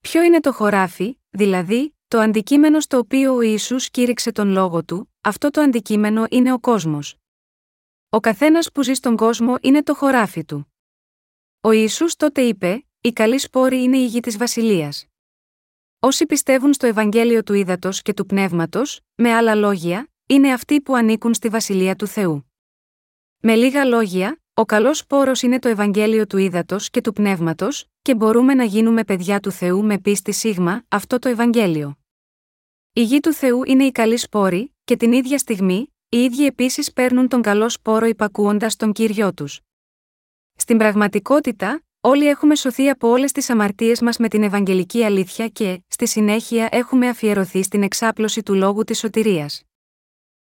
Ποιο 0.00 0.22
είναι 0.22 0.40
το 0.40 0.52
χωράφι, 0.52 1.18
δηλαδή, 1.30 1.96
το 2.08 2.18
αντικείμενο 2.18 2.80
στο 2.80 2.98
οποίο 2.98 3.34
ο 3.34 3.40
Ισού 3.40 3.76
κήρυξε 3.76 4.32
τον 4.32 4.48
λόγο 4.48 4.84
του, 4.84 5.12
αυτό 5.20 5.50
το 5.50 5.60
αντικείμενο 5.60 6.26
είναι 6.30 6.52
ο 6.52 6.58
κόσμος. 6.58 7.16
Ο 8.08 8.20
καθένας 8.20 8.72
που 8.72 8.82
ζει 8.82 8.92
στον 8.92 9.16
κόσμο 9.16 9.54
είναι 9.60 9.82
το 9.82 9.94
χωράφι 9.94 10.44
του. 10.44 10.72
Ο 11.60 11.70
Ιησούς 11.70 12.16
τότε 12.16 12.40
είπε: 12.42 12.86
Η 13.00 13.12
καλή 13.12 13.38
σπόρη 13.38 13.82
είναι 13.82 13.98
η 13.98 14.06
γη 14.06 14.20
της 14.20 14.36
Βασιλείας. 14.36 15.06
Όσοι 16.06 16.26
πιστεύουν 16.26 16.72
στο 16.72 16.86
Ευαγγέλιο 16.86 17.42
του 17.42 17.54
Ήδατος 17.54 18.02
και 18.02 18.14
του 18.14 18.26
Πνεύματος, 18.26 19.00
με 19.14 19.32
άλλα 19.32 19.54
λόγια, 19.54 20.08
είναι 20.26 20.52
αυτοί 20.52 20.80
που 20.80 20.94
ανήκουν 20.94 21.34
στη 21.34 21.48
Βασιλεία 21.48 21.96
του 21.96 22.06
Θεού. 22.06 22.52
Με 23.38 23.54
λίγα 23.54 23.84
λόγια, 23.84 24.42
ο 24.54 24.64
καλός 24.64 25.06
πόρος 25.06 25.42
είναι 25.42 25.58
το 25.58 25.68
Ευαγγέλιο 25.68 26.26
του 26.26 26.36
Ήδατος 26.36 26.90
και 26.90 27.00
του 27.00 27.12
Πνεύματος, 27.12 27.86
και 28.02 28.14
μπορούμε 28.14 28.54
να 28.54 28.64
γίνουμε 28.64 29.04
παιδιά 29.04 29.40
του 29.40 29.50
Θεού 29.50 29.84
με 29.84 29.98
πίστη 29.98 30.32
σίγμα, 30.32 30.84
αυτό 30.88 31.18
το 31.18 31.28
Ευαγγέλιο. 31.28 31.98
Η 32.92 33.02
γη 33.02 33.20
του 33.20 33.32
Θεού 33.32 33.64
είναι 33.64 33.84
η 33.84 33.92
καλή 33.92 34.16
σπόρη, 34.16 34.74
και 34.84 34.96
την 34.96 35.12
ίδια 35.12 35.38
στιγμή, 35.38 35.94
οι 36.08 36.18
ίδιοι 36.18 36.46
επίσης 36.46 36.92
παίρνουν 36.92 37.28
τον 37.28 37.42
καλός 37.42 37.72
σπόρο 37.72 38.06
υπακούοντας 38.06 38.76
τον 38.76 38.92
κύριο 38.92 39.34
τους. 39.34 39.60
Στην 40.56 40.78
πραγματικότητα, 40.78 41.82
Όλοι 42.06 42.28
έχουμε 42.28 42.54
σωθεί 42.54 42.88
από 42.88 43.08
όλες 43.08 43.32
τις 43.32 43.50
αμαρτίες 43.50 44.00
μας 44.00 44.16
με 44.16 44.28
την 44.28 44.42
Ευαγγελική 44.42 45.04
αλήθεια 45.04 45.48
και, 45.48 45.82
στη 45.88 46.06
συνέχεια, 46.06 46.68
έχουμε 46.70 47.08
αφιερωθεί 47.08 47.62
στην 47.62 47.82
εξάπλωση 47.82 48.42
του 48.42 48.54
λόγου 48.54 48.84
της 48.84 48.98
σωτηρίας. 48.98 49.62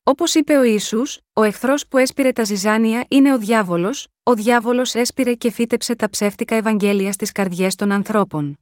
Όπως 0.03 0.35
είπε 0.35 0.57
ο 0.57 0.63
Ισού, 0.63 1.03
ο 1.33 1.43
εχθρός 1.43 1.87
που 1.89 1.99
έσπηρε 1.99 2.33
τα 2.33 2.45
ζυζάνια 2.45 3.05
είναι 3.09 3.33
ο 3.33 3.39
διάβολος, 3.39 4.09
ο 4.23 4.35
διάβολος 4.35 4.95
έσπηρε 4.95 5.35
και 5.35 5.51
φύτεψε 5.51 5.95
τα 5.95 6.11
ψεύτικα 6.11 6.55
Ευαγγέλια 6.55 7.13
στις 7.13 7.33
καρδιές 7.33 7.75
των 7.75 7.93
ανθρώπων. 7.93 8.59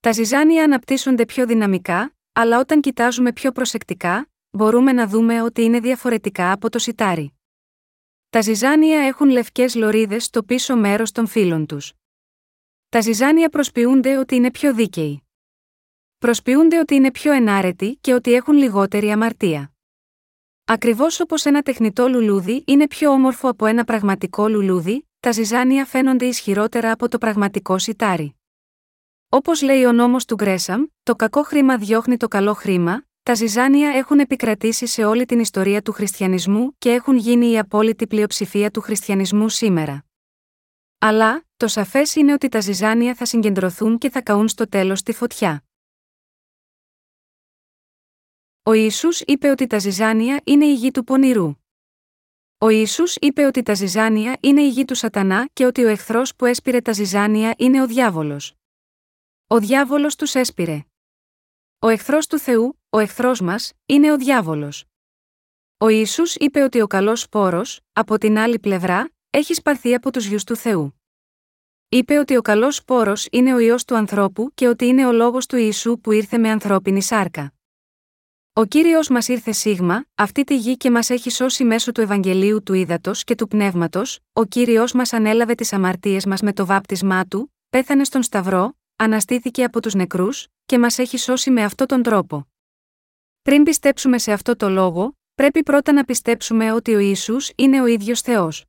Τα 0.00 0.12
ζυζάνια 0.12 0.64
αναπτύσσονται 0.64 1.24
πιο 1.24 1.46
δυναμικά, 1.46 2.14
αλλά 2.32 2.58
όταν 2.58 2.80
κοιτάζουμε 2.80 3.32
πιο 3.32 3.52
προσεκτικά, 3.52 4.30
μπορούμε 4.50 4.92
να 4.92 5.06
δούμε 5.06 5.42
ότι 5.42 5.62
είναι 5.62 5.80
διαφορετικά 5.80 6.52
από 6.52 6.70
το 6.70 6.78
σιτάρι. 6.78 7.37
Τα 8.30 8.40
ζυζάνια 8.40 9.06
έχουν 9.06 9.30
λευκές 9.30 9.74
λωρίδες 9.74 10.24
στο 10.24 10.42
πίσω 10.42 10.76
μέρος 10.76 11.12
των 11.12 11.26
φύλων 11.26 11.66
τους. 11.66 11.92
Τα 12.88 13.00
ζυζάνια 13.00 13.48
προσποιούνται 13.48 14.18
ότι 14.18 14.34
είναι 14.34 14.50
πιο 14.50 14.74
δίκαιοι. 14.74 15.22
Προσποιούνται 16.18 16.78
ότι 16.78 16.94
είναι 16.94 17.10
πιο 17.10 17.32
ενάρετοι 17.32 17.98
και 18.00 18.14
ότι 18.14 18.32
έχουν 18.32 18.54
λιγότερη 18.54 19.10
αμαρτία. 19.10 19.72
Ακριβώς 20.64 21.20
όπως 21.20 21.44
ένα 21.44 21.62
τεχνητό 21.62 22.08
λουλούδι 22.08 22.64
είναι 22.66 22.86
πιο 22.86 23.10
όμορφο 23.10 23.48
από 23.48 23.66
ένα 23.66 23.84
πραγματικό 23.84 24.48
λουλούδι, 24.48 25.08
τα 25.20 25.32
ζυζάνια 25.32 25.84
φαίνονται 25.84 26.26
ισχυρότερα 26.26 26.92
από 26.92 27.08
το 27.08 27.18
πραγματικό 27.18 27.78
σιτάρι. 27.78 28.36
Όπως 29.28 29.62
λέει 29.62 29.84
ο 29.84 29.92
νόμος 29.92 30.24
του 30.24 30.34
Γκρέσαμ, 30.34 30.84
το 31.02 31.16
κακό 31.16 31.42
χρήμα 31.42 31.76
διώχνει 31.78 32.16
το 32.16 32.28
καλό 32.28 32.54
χρήμα, 32.54 33.07
τα 33.28 33.34
ζυζάνια 33.34 33.90
έχουν 33.90 34.18
επικρατήσει 34.18 34.86
σε 34.86 35.04
όλη 35.04 35.24
την 35.24 35.40
ιστορία 35.40 35.82
του 35.82 35.92
χριστιανισμού 35.92 36.76
και 36.78 36.90
έχουν 36.92 37.16
γίνει 37.16 37.50
η 37.50 37.58
απόλυτη 37.58 38.06
πλειοψηφία 38.06 38.70
του 38.70 38.80
χριστιανισμού 38.80 39.48
σήμερα. 39.48 40.04
Αλλά, 40.98 41.44
το 41.56 41.68
σαφές 41.68 42.14
είναι 42.14 42.32
ότι 42.32 42.48
τα 42.48 42.60
ζυζάνια 42.60 43.14
θα 43.14 43.24
συγκεντρωθούν 43.24 43.98
και 43.98 44.10
θα 44.10 44.22
καούν 44.22 44.48
στο 44.48 44.68
τέλος 44.68 44.98
στη 44.98 45.12
φωτιά. 45.12 45.64
Ο 48.62 48.72
Ισού 48.72 49.08
είπε 49.26 49.48
ότι 49.48 49.66
τα 49.66 49.78
ζυζάνια 49.78 50.40
είναι 50.44 50.66
η 50.66 50.74
γη 50.74 50.90
του 50.90 51.04
πονηρού. 51.04 51.54
Ο 52.58 52.68
Ισού 52.68 53.04
είπε 53.20 53.44
ότι 53.44 53.62
τα 53.62 53.74
ζυζάνια 53.74 54.36
είναι 54.40 54.62
η 54.62 54.68
γη 54.68 54.84
του 54.84 54.94
Σατανά 54.94 55.48
και 55.52 55.64
ότι 55.66 55.84
ο 55.84 55.88
εχθρός 55.88 56.34
που 56.36 56.44
έσπηρε 56.44 56.80
τα 56.80 56.92
ζυζάνια 56.92 57.54
είναι 57.58 57.82
ο 57.82 57.86
διάβολος. 57.86 58.54
Ο 59.46 59.58
διάβολος 59.58 60.16
τους 60.16 60.34
έσπηρε. 60.34 60.82
Ο 61.78 61.88
εχθρός 61.88 62.26
του 62.26 62.38
Θεού, 62.38 62.77
ο 62.90 62.98
εχθρός 62.98 63.40
μας, 63.40 63.72
είναι 63.86 64.12
ο 64.12 64.16
διάβολος. 64.16 64.84
Ο 65.78 65.88
Ισού 65.88 66.22
είπε 66.34 66.62
ότι 66.62 66.80
ο 66.80 66.86
καλός 66.86 67.20
σπόρο, 67.20 67.62
από 67.92 68.18
την 68.18 68.38
άλλη 68.38 68.58
πλευρά, 68.58 69.10
έχει 69.30 69.54
σπαρθεί 69.54 69.94
από 69.94 70.12
τους 70.12 70.26
γιους 70.26 70.44
του 70.44 70.56
Θεού. 70.56 71.00
Είπε 71.88 72.18
ότι 72.18 72.36
ο 72.36 72.42
καλός 72.42 72.76
σπόρο 72.76 73.12
είναι 73.30 73.54
ο 73.54 73.58
ιό 73.58 73.76
του 73.86 73.96
ανθρώπου 73.96 74.50
και 74.54 74.68
ότι 74.68 74.86
είναι 74.86 75.06
ο 75.06 75.12
λόγος 75.12 75.46
του 75.46 75.56
Ιησού 75.56 76.00
που 76.00 76.12
ήρθε 76.12 76.38
με 76.38 76.50
ανθρώπινη 76.50 77.02
σάρκα. 77.02 77.52
Ο 78.52 78.64
κύριος 78.64 79.08
μας 79.08 79.28
ήρθε 79.28 79.52
σίγμα, 79.52 80.04
αυτή 80.14 80.44
τη 80.44 80.56
γη 80.56 80.76
και 80.76 80.90
μας 80.90 81.10
έχει 81.10 81.30
σώσει 81.30 81.64
μέσω 81.64 81.92
του 81.92 82.00
Ευαγγελίου 82.00 82.62
του 82.62 82.72
Ήδατος 82.72 83.24
και 83.24 83.34
του 83.34 83.48
Πνεύματος, 83.48 84.18
ο 84.32 84.44
κύριος 84.44 84.92
μας 84.92 85.12
ανέλαβε 85.12 85.54
τις 85.54 85.72
αμαρτίες 85.72 86.26
μας 86.26 86.40
με 86.40 86.52
το 86.52 86.66
βάπτισμά 86.66 87.24
του, 87.24 87.54
πέθανε 87.70 88.04
στον 88.04 88.22
Σταυρό, 88.22 88.76
αναστήθηκε 88.96 89.64
από 89.64 89.80
τους 89.80 89.94
νεκρούς, 89.94 90.46
και 90.66 90.78
μας 90.78 90.98
έχει 90.98 91.18
σώσει 91.18 91.50
με 91.50 91.64
αυτόν 91.64 91.86
τον 91.86 92.02
τρόπο. 92.02 92.46
Πριν 93.48 93.62
πιστέψουμε 93.62 94.18
σε 94.18 94.32
αυτό 94.32 94.56
το 94.56 94.68
λόγο, 94.68 95.18
πρέπει 95.34 95.62
πρώτα 95.62 95.92
να 95.92 96.04
πιστέψουμε 96.04 96.72
ότι 96.72 96.94
ο 96.94 96.98
Ιησούς 96.98 97.52
είναι 97.56 97.82
ο 97.82 97.86
ίδιος 97.86 98.20
Θεός. 98.20 98.64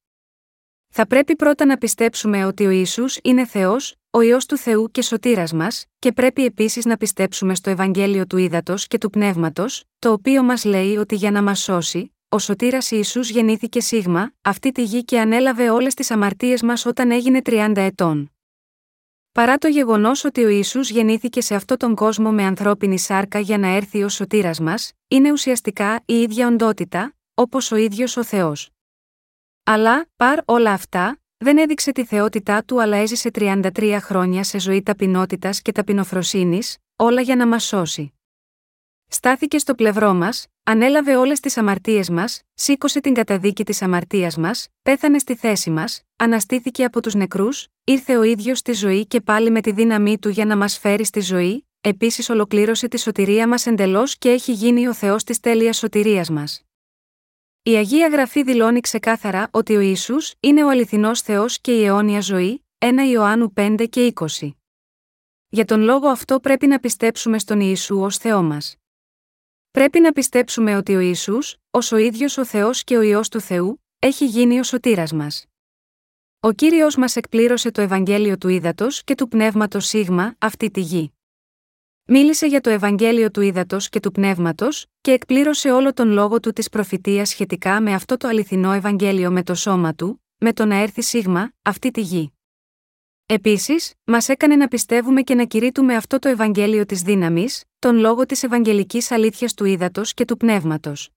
Θα 0.90 1.08
πρέπει 1.08 1.36
πρώτα 1.36 1.66
να 1.66 1.78
πιστέψουμε 1.78 2.46
ότι 2.46 2.66
ο 2.66 2.70
Ιησούς 2.70 3.20
είναι 3.24 3.46
Θεός, 3.46 3.96
ο 4.10 4.22
ιό 4.22 4.38
του 4.48 4.58
Θεού 4.58 4.92
και 4.92 5.02
σωτήρας 5.02 5.54
μας, 5.54 5.86
και 6.00 6.12
πρέπει 6.12 6.46
επίσης 6.46 6.86
να 6.86 6.98
πιστέψουμε 6.98 7.56
στο 7.56 7.70
Ευαγγέλιο 7.70 8.28
του 8.28 8.38
Ήδατος 8.38 8.88
και 8.88 8.98
του 8.98 9.10
Πνεύματος, 9.10 9.84
το 10.00 10.12
οποίο 10.12 10.44
μας 10.44 10.66
λέει 10.66 10.98
ότι 10.98 11.16
για 11.16 11.32
να 11.32 11.44
μας 11.44 11.60
σώσει, 11.60 12.16
ο 12.30 12.40
σωτήρας 12.40 12.92
Ιησούς 12.92 13.30
γεννήθηκε 13.30 13.82
σίγμα, 13.82 14.34
αυτή 14.42 14.72
τη 14.72 14.84
γη 14.84 15.04
και 15.04 15.20
ανέλαβε 15.20 15.70
όλες 15.70 15.94
τις 15.94 16.12
αμαρτίες 16.12 16.62
μας 16.62 16.86
όταν 16.86 17.12
έγινε 17.12 17.42
30 17.46 17.72
ετών. 17.76 18.32
Παρά 19.32 19.58
το 19.58 19.68
γεγονός 19.68 20.24
ότι 20.24 20.44
ο 20.44 20.48
Ιησούς 20.48 20.90
γεννήθηκε 20.90 21.42
σε 21.42 21.56
αυτόν 21.56 21.78
τον 21.78 21.96
κόσμο 21.96 22.32
με 22.32 22.44
ανθρώπινη 22.44 23.00
σάρκα 23.00 23.40
για 23.40 23.58
να 23.58 23.68
έρθει 23.68 24.04
ω 24.04 24.10
σωτήρας 24.10 24.60
μας, 24.60 24.92
είναι 25.08 25.32
ουσιαστικά 25.32 26.02
η 26.06 26.14
ίδια 26.14 26.48
οντότητα, 26.48 27.16
όπως 27.34 27.72
ο 27.72 27.76
ίδιος 27.76 28.18
ο 28.18 28.24
Θεός. 28.24 28.70
Αλλά, 29.64 30.06
παρ 30.16 30.40
όλα 30.46 30.72
αυτά, 30.72 31.20
δεν 31.38 31.58
έδειξε 31.58 31.92
τη 31.92 32.06
θεότητά 32.06 32.64
του 32.64 32.82
αλλά 32.82 32.98
έζησε 32.98 33.30
33 33.34 33.98
χρόνια 34.02 34.44
σε 34.44 34.60
ζωή 34.60 34.84
ταπεινότητας 34.84 35.62
και 35.62 35.72
ταπεινοφροσύνης, 35.72 36.78
όλα 36.96 37.22
για 37.22 37.36
να 37.36 37.48
μας 37.48 37.64
σώσει. 37.64 38.19
Στάθηκε 39.12 39.58
στο 39.58 39.76
πλευρό 39.76 40.14
μας, 40.14 40.48
ανέλαβε 40.64 41.16
όλες 41.16 41.40
τις 41.40 41.58
αμαρτίες 41.58 42.10
μας, 42.10 42.42
σήκωσε 42.54 43.00
την 43.00 43.14
καταδίκη 43.14 43.64
της 43.64 43.82
αμαρτίας 43.82 44.38
μας, 44.38 44.68
πέθανε 44.82 45.20
στη 45.20 45.36
θέση 45.36 45.70
μας, 45.70 46.02
αναστήθηκε 46.16 46.84
από 46.84 47.02
τους 47.02 47.14
νεκρούς, 47.14 47.68
ήρθε 47.84 48.18
ο 48.18 48.24
ίδιος 48.24 48.60
στη 48.60 48.74
ζωή 48.74 49.06
και 49.08 49.22
πάλι 49.22 49.50
με 49.52 49.62
τη 49.62 49.72
δύναμή 49.72 50.20
του 50.20 50.30
για 50.30 50.46
να 50.46 50.58
μας 50.58 50.78
φέρει 50.78 51.06
στη 51.06 51.20
ζωή, 51.20 51.68
επίσης 51.82 52.30
ολοκλήρωσε 52.30 52.88
τη 52.88 53.00
σωτηρία 53.00 53.48
μας 53.48 53.66
εντελώς 53.66 54.18
και 54.18 54.30
έχει 54.30 54.52
γίνει 54.52 54.88
ο 54.88 54.94
Θεός 54.94 55.24
της 55.24 55.40
τέλειας 55.40 55.78
σωτηρίας 55.78 56.30
μας. 56.30 56.64
Η 57.64 57.76
Αγία 57.76 58.08
Γραφή 58.08 58.44
δηλώνει 58.44 58.80
ξεκάθαρα 58.80 59.48
ότι 59.52 59.76
ο 59.76 59.80
Ιησούς 59.80 60.34
είναι 60.40 60.64
ο 60.64 60.70
αληθινός 60.70 61.22
Θεός 61.22 61.60
και 61.62 61.72
η 61.72 61.86
αιώνια 61.86 62.22
ζωή, 62.22 62.66
1 62.78 62.88
Ιωάννου 63.12 63.54
5 63.56 63.86
και 63.90 64.14
20. 64.16 64.56
Για 65.50 65.66
τον 65.66 65.82
λόγο 65.82 66.08
αυτό 66.08 66.40
πρέπει 66.40 66.68
να 66.68 66.80
πιστέψουμε 66.80 67.40
στον 67.40 67.60
Ιησού 67.60 68.00
ως 68.00 68.18
Θεό 68.18 68.44
μας. 68.44 68.79
Πρέπει 69.72 70.00
να 70.00 70.12
πιστέψουμε 70.12 70.76
ότι 70.76 70.96
ο 70.96 71.00
Ιησούς, 71.00 71.56
ως 71.72 71.92
ο 71.92 71.98
ίδιος 71.98 72.38
ο 72.38 72.46
Θεός 72.46 72.84
και 72.84 72.98
ο 72.98 73.02
Υιός 73.02 73.30
του 73.30 73.40
Θεού, 73.40 73.84
έχει 74.00 74.26
γίνει 74.26 74.60
ο 74.60 74.64
σωτήρας 74.64 75.14
μας. 75.14 75.46
Ο 76.40 76.52
Κύριος 76.52 76.96
μας 76.96 77.16
εκπλήρωσε 77.16 77.72
το 77.72 77.82
Ευαγγέλιο 77.82 78.38
του 78.38 78.48
Ήδατος 78.48 79.04
και 79.04 79.16
του 79.16 79.28
Πνεύματος 79.28 79.86
Σίγμα 79.86 80.36
αυτή 80.38 80.72
τη 80.72 80.82
γη. 80.82 81.14
Μίλησε 82.06 82.48
για 82.48 82.62
το 82.62 82.70
Ευαγγέλιο 82.70 83.32
του 83.32 83.42
Ήδατος 83.42 83.90
και 83.90 84.00
του 84.00 84.12
Πνεύματος, 84.12 84.86
και 85.02 85.12
εκπλήρωσε 85.12 85.72
όλο 85.72 85.94
τον 85.94 86.12
λόγο 86.12 86.40
του 86.40 86.52
της 86.52 86.70
προφητείας 86.70 87.30
σχετικά 87.30 87.82
με 87.82 87.94
αυτό 87.94 88.18
το 88.18 88.28
αληθινό 88.28 88.72
Ευαγγέλιο 88.72 89.32
με 89.32 89.44
το 89.44 89.56
σώμα 89.56 89.96
του, 89.96 90.24
με 90.38 90.54
το 90.54 90.66
να 90.66 90.76
έρθει 90.76 91.02
σίγμα, 91.02 91.52
αυτή 91.62 91.92
τη 91.92 92.02
γη. 92.02 92.39
Επίσης, 93.32 93.94
μας 94.04 94.30
έκανε 94.30 94.56
να 94.56 94.68
πιστεύουμε 94.68 95.22
και 95.22 95.36
να 95.36 95.46
κηρύττουμε 95.46 95.96
αυτό 95.96 96.20
το 96.20 96.30
Ευαγγέλιο 96.30 96.86
της 96.86 97.02
δύναμης, 97.02 97.64
τον 97.80 97.98
λόγο 97.98 98.26
της 98.26 98.44
Ευαγγελικής 98.44 99.12
αλήθειας 99.12 99.54
του 99.54 99.66
Ήδατο 99.66 100.02
και 100.06 100.26
του 100.26 100.38
Πνεύματος. 100.38 101.10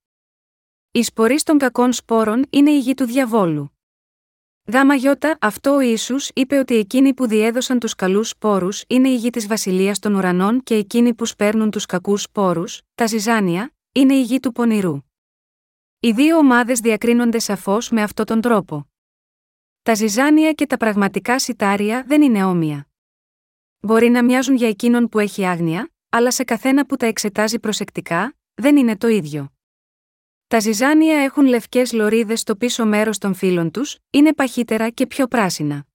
Η 0.90 1.02
σπορή 1.02 1.42
των 1.42 1.58
κακών 1.58 1.92
σπόρων 1.92 2.46
είναι 2.50 2.70
η 2.70 2.78
γη 2.78 2.94
του 2.94 3.04
διαβόλου. 3.04 3.76
Γάμα 4.72 4.94
γιώτα, 4.94 5.38
αυτό 5.40 5.74
ο 5.74 5.80
Ισού 5.80 6.16
είπε 6.34 6.58
ότι 6.58 6.74
εκείνοι 6.74 7.14
που 7.14 7.26
διέδωσαν 7.26 7.78
τους 7.78 7.94
καλούς 7.94 8.28
σπόρους 8.28 8.84
είναι 8.86 9.08
η 9.08 9.16
γη 9.16 9.30
της 9.30 9.46
βασιλείας 9.46 9.98
των 9.98 10.14
ουρανών 10.14 10.62
και 10.62 10.74
εκείνοι 10.74 11.14
που 11.14 11.26
σπέρνουν 11.26 11.70
τους 11.70 11.86
κακούς 11.86 12.22
σπόρους, 12.22 12.82
τα 12.94 13.06
ζυζάνια, 13.06 13.74
είναι 13.92 14.14
η 14.14 14.22
γη 14.22 14.40
του 14.40 14.52
πονηρού. 14.52 14.98
Οι 16.00 16.12
δύο 16.12 16.36
ομάδες 16.36 16.80
διακρίνονται 16.80 17.38
σαφώς 17.38 17.90
με 17.90 18.02
αυτόν 18.02 18.24
τον 18.24 18.40
τρόπο. 18.40 18.91
Τα 19.82 19.94
ζυζάνια 19.94 20.52
και 20.52 20.66
τα 20.66 20.76
πραγματικά 20.76 21.38
σιτάρια 21.38 22.04
δεν 22.06 22.22
είναι 22.22 22.44
όμοια. 22.44 22.88
Μπορεί 23.80 24.08
να 24.08 24.24
μοιάζουν 24.24 24.54
για 24.54 24.68
εκείνον 24.68 25.08
που 25.08 25.18
έχει 25.18 25.46
άγνοια, 25.46 25.90
αλλά 26.08 26.30
σε 26.30 26.44
καθένα 26.44 26.86
που 26.86 26.96
τα 26.96 27.06
εξετάζει 27.06 27.58
προσεκτικά, 27.58 28.36
δεν 28.54 28.76
είναι 28.76 28.96
το 28.96 29.08
ίδιο. 29.08 29.52
Τα 30.46 30.60
ζυζάνια 30.60 31.22
έχουν 31.22 31.46
λευκές 31.46 31.92
λωρίδες 31.92 32.40
στο 32.40 32.56
πίσω 32.56 32.86
μέρος 32.86 33.18
των 33.18 33.34
φύλων 33.34 33.70
τους, 33.70 33.98
είναι 34.10 34.34
παχύτερα 34.34 34.90
και 34.90 35.06
πιο 35.06 35.26
πράσινα. 35.26 35.86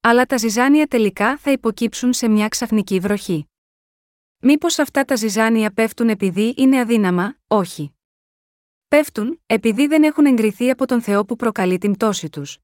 Αλλά 0.00 0.26
τα 0.26 0.36
ζυζάνια 0.36 0.86
τελικά 0.86 1.36
θα 1.36 1.50
υποκύψουν 1.50 2.12
σε 2.12 2.28
μια 2.28 2.48
ξαφνική 2.48 2.98
βροχή. 2.98 3.46
Μήπως 4.38 4.78
αυτά 4.78 5.04
τα 5.04 5.16
ζυζάνια 5.16 5.72
πέφτουν 5.72 6.08
επειδή 6.08 6.54
είναι 6.56 6.80
αδύναμα, 6.80 7.38
όχι. 7.46 7.94
Πέφτουν, 8.88 9.42
επειδή 9.46 9.86
δεν 9.86 10.02
έχουν 10.02 10.26
εγκριθεί 10.26 10.70
από 10.70 10.86
τον 10.86 11.02
Θεό 11.02 11.24
που 11.24 11.36
προκαλεί 11.36 11.78
την 11.78 11.92
πτώση 11.92 12.28
τους. 12.30 12.58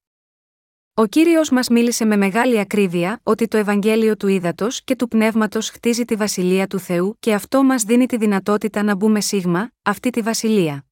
Ο 0.99 1.07
κύριος 1.07 1.51
μας 1.51 1.69
μίλησε 1.69 2.05
με 2.05 2.17
μεγάλη 2.17 2.59
ακρίβεια 2.59 3.21
ότι 3.23 3.49
το 3.49 3.57
Ευαγγέλιο 3.57 4.17
του 4.17 4.27
Ήδατος 4.27 4.85
και 4.85 4.97
του 4.97 5.09
Πνεύματος 5.09 5.71
χτίζει 5.71 6.05
τη 6.05 6.15
βασιλεία 6.15 6.67
του 6.67 6.79
Θεού 6.79 7.17
και 7.19 7.35
αυτό 7.35 7.63
μας 7.63 7.83
δίνει 7.83 8.07
τη 8.07 8.17
δυνατότητα 8.17 8.83
να 8.83 8.95
μπούμε 8.95 9.21
σίγμα, 9.21 9.71
αυτή 9.83 10.11
τη 10.11 10.21
βασιλεία. 10.21 10.87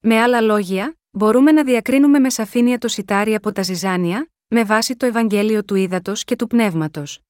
Με 0.00 0.20
άλλα 0.20 0.40
λόγια, 0.40 0.98
μπορούμε 1.10 1.52
να 1.52 1.64
διακρίνουμε 1.64 2.18
με 2.18 2.30
σαφήνεια 2.30 2.78
το 2.78 2.88
σιτάρι 2.88 3.34
από 3.34 3.52
τα 3.52 3.62
ζυζάνια, 3.62 4.30
με 4.48 4.64
βάση 4.64 4.96
το 4.96 5.06
Ευαγγέλιο 5.06 5.64
του 5.64 5.74
Ήδατος 5.74 6.24
και 6.24 6.36
του 6.36 6.46
Πνεύματος. 6.46 7.20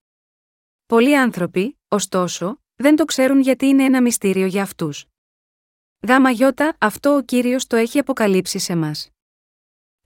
Πολλοί 0.87 1.19
άνθρωποι, 1.19 1.79
ωστόσο, 1.89 2.61
δεν 2.75 2.97
το 2.97 3.05
ξέρουν 3.05 3.41
γιατί 3.41 3.67
είναι 3.67 3.85
ένα 3.85 4.03
μυστήριο 4.03 4.47
για 4.47 4.63
αυτούς. 4.63 5.05
Γάμα 6.09 6.31
γιώτα, 6.31 6.77
αυτό 6.79 7.17
ο 7.17 7.23
κύριος 7.23 7.67
το 7.67 7.77
έχει 7.77 7.99
αποκαλύψει 7.99 8.59
σε 8.59 8.77
μας. 8.77 9.11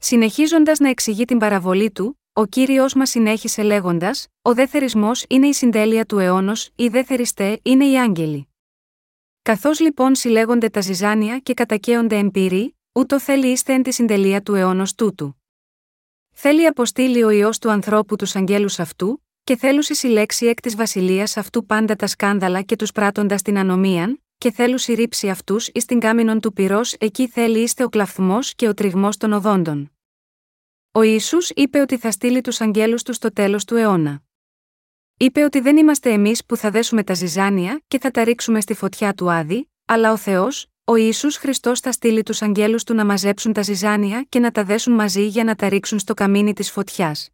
Συνεχίζοντας 0.07 0.79
να 0.79 0.89
εξηγεί 0.89 1.25
την 1.25 1.39
παραβολή 1.39 1.91
του, 1.91 2.21
ο 2.33 2.47
κύριος 2.47 2.95
μας 2.95 3.11
συνέχισε 3.11 3.63
λέγοντας: 3.63 4.27
Ο 4.43 4.55
δεθερισμό 4.55 5.11
είναι 5.29 5.47
η 5.47 5.53
συντέλεια 5.53 6.05
του 6.05 6.19
αιώνος, 6.19 6.71
οι 6.75 6.89
δεθεριστέ 6.89 7.61
είναι 7.63 7.85
οι 7.85 7.99
άγγελοι. 7.99 8.49
Καθώς 9.43 9.81
λοιπόν 9.81 10.15
συλλέγονται 10.15 10.69
τα 10.69 10.81
ζυζάνια 10.81 11.39
και 11.39 11.55
κατακαίονται 11.55 12.19
εμπειροί, 12.19 12.77
ούτω 12.93 13.21
θέλει 13.21 13.47
είστε 13.47 13.73
εν 13.73 13.83
τη 13.83 13.93
συντελεία 13.93 14.43
του 14.43 14.55
αιώνος 14.55 14.95
τούτου. 14.95 15.43
Θέλει 16.33 16.67
αποστείλει 16.67 17.23
ο 17.23 17.31
ιό 17.31 17.51
του 17.61 17.71
ανθρώπου 17.71 18.17
τους 18.17 18.37
αγγέλους 18.37 18.79
αυτού, 18.79 19.25
και 19.45 19.57
θέλουσι 19.57 19.95
συλλέξει 19.95 20.47
εκ 20.47 20.61
της 20.61 20.77
βασιλείας 20.77 21.37
αυτού 21.37 21.67
πάντα 21.67 21.97
τα 21.97 22.07
σκάνδαλα 22.07 22.63
και 22.63 22.77
τους 22.77 22.93
πράττοντας 22.93 23.43
την 23.43 23.59
ανομίαν, 23.59 24.23
και 24.39 24.53
θέλου 24.53 24.79
ρίψει 24.89 25.29
αυτούς 25.29 25.69
εις 25.69 25.85
την 25.85 26.01
κάμινον 26.01 26.41
του 26.41 26.53
πυρός, 26.53 26.93
εκεί 26.93 27.29
θέλει 27.29 27.59
είστε 27.59 27.85
ο 27.85 27.89
κλαφθμός 27.89 28.55
και 28.55 28.69
ο 28.69 28.75
τριγμός 28.75 29.17
των 29.17 29.33
οδόντων. 29.33 29.94
Ο 30.97 31.03
Ισού 31.03 31.39
είπε 31.55 31.81
ότι 31.81 31.97
θα 31.97 32.11
στείλει 32.11 32.41
τους 32.41 32.61
αγγέλους 32.61 33.03
του 33.03 33.13
στο 33.13 33.33
τέλος 33.33 33.65
του 33.65 33.77
αιώνα. 33.77 34.23
Είπε 35.17 35.45
ότι 35.45 35.61
δεν 35.61 35.77
είμαστε 35.77 36.13
εμείς 36.13 36.45
που 36.45 36.57
θα 36.57 36.71
δέσουμε 36.71 37.05
τα 37.05 37.15
ζυζάνια 37.15 37.83
και 37.89 37.99
θα 37.99 38.11
τα 38.11 38.25
ρίξουμε 38.25 38.61
στη 38.61 38.75
φωτιά 38.75 39.15
του 39.15 39.31
Άδη, 39.31 39.71
αλλά 39.85 40.13
ο 40.13 40.17
Θεός, 40.17 40.67
ο 40.85 40.95
Ισού 40.95 41.33
Χριστός 41.33 41.81
θα 41.81 41.93
στείλει 41.93 42.23
τους 42.23 42.43
αγγέλους 42.43 42.85
του 42.85 42.95
να 42.95 43.05
μαζέψουν 43.05 43.53
τα 43.53 43.63
ζυζάνια 43.63 44.27
και 44.29 44.39
να 44.39 44.51
τα 44.51 44.65
δέσουν 44.65 44.95
μαζί 44.95 45.27
για 45.27 45.45
να 45.45 45.55
τα 45.55 45.69
ρίξουν 45.69 45.99
στο 45.99 46.15
καμίνι 46.15 46.53
της 46.53 46.71
φωτιάς. 46.71 47.31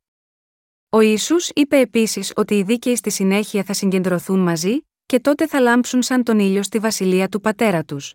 Ο 0.89 1.01
Ισού 1.01 1.37
είπε 1.55 1.79
επίσης 1.79 2.33
ότι 2.37 2.55
οι 2.55 2.63
δίκαιοι 2.63 2.97
στη 2.97 3.11
συνέχεια 3.11 3.65
θα 3.65 3.73
συγκεντρωθούν 3.73 4.39
μαζί, 4.39 4.87
και 5.07 5.21
τότε 5.21 5.47
θα 5.47 5.61
λάμψουν 5.61 6.03
σαν 6.03 6.25
τον 6.25 6.39
ήλιο 6.39 6.63
στη 6.63 6.79
βασιλεία 6.79 7.29
του 7.29 7.41
πατέρα 7.41 7.85
τους. 7.85 8.15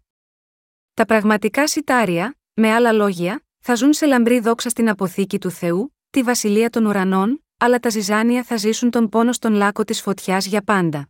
Τα 0.93 1.05
πραγματικά 1.05 1.67
σιτάρια, 1.67 2.37
με 2.53 2.73
άλλα 2.73 2.91
λόγια, 2.91 3.44
θα 3.67 3.75
ζουν 3.75 3.93
σε 3.93 4.05
λαμπρή 4.05 4.39
δόξα 4.39 4.69
στην 4.69 4.89
αποθήκη 4.89 5.39
του 5.39 5.49
Θεού, 5.49 5.95
τη 6.09 6.23
βασιλεία 6.23 6.69
των 6.69 6.85
ουρανών, 6.85 7.45
αλλά 7.57 7.79
τα 7.79 7.89
ζυζάνια 7.89 8.43
θα 8.43 8.57
ζήσουν 8.57 8.89
τον 8.89 9.09
πόνο 9.09 9.31
στον 9.31 9.53
λάκκο 9.53 9.83
της 9.83 10.01
φωτιάς 10.01 10.45
για 10.45 10.61
πάντα. 10.61 11.09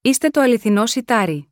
Είστε 0.00 0.28
το 0.28 0.40
αληθινό 0.40 0.86
σιτάρι. 0.86 1.48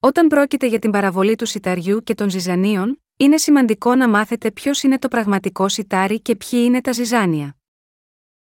Όταν 0.00 0.26
πρόκειται 0.26 0.66
για 0.66 0.78
την 0.78 0.90
παραβολή 0.90 1.34
του 1.34 1.46
σιταριού 1.46 2.02
και 2.02 2.14
των 2.14 2.30
ζυζανίων, 2.30 3.02
είναι 3.16 3.36
σημαντικό 3.36 3.94
να 3.94 4.08
μάθετε 4.08 4.52
ποιος 4.52 4.82
είναι 4.82 4.98
το 4.98 5.08
πραγματικό 5.08 5.68
σιτάρι 5.68 6.20
και 6.20 6.36
ποιοι 6.36 6.60
είναι 6.64 6.80
τα 6.80 6.92
ζυζάνια. 6.92 7.56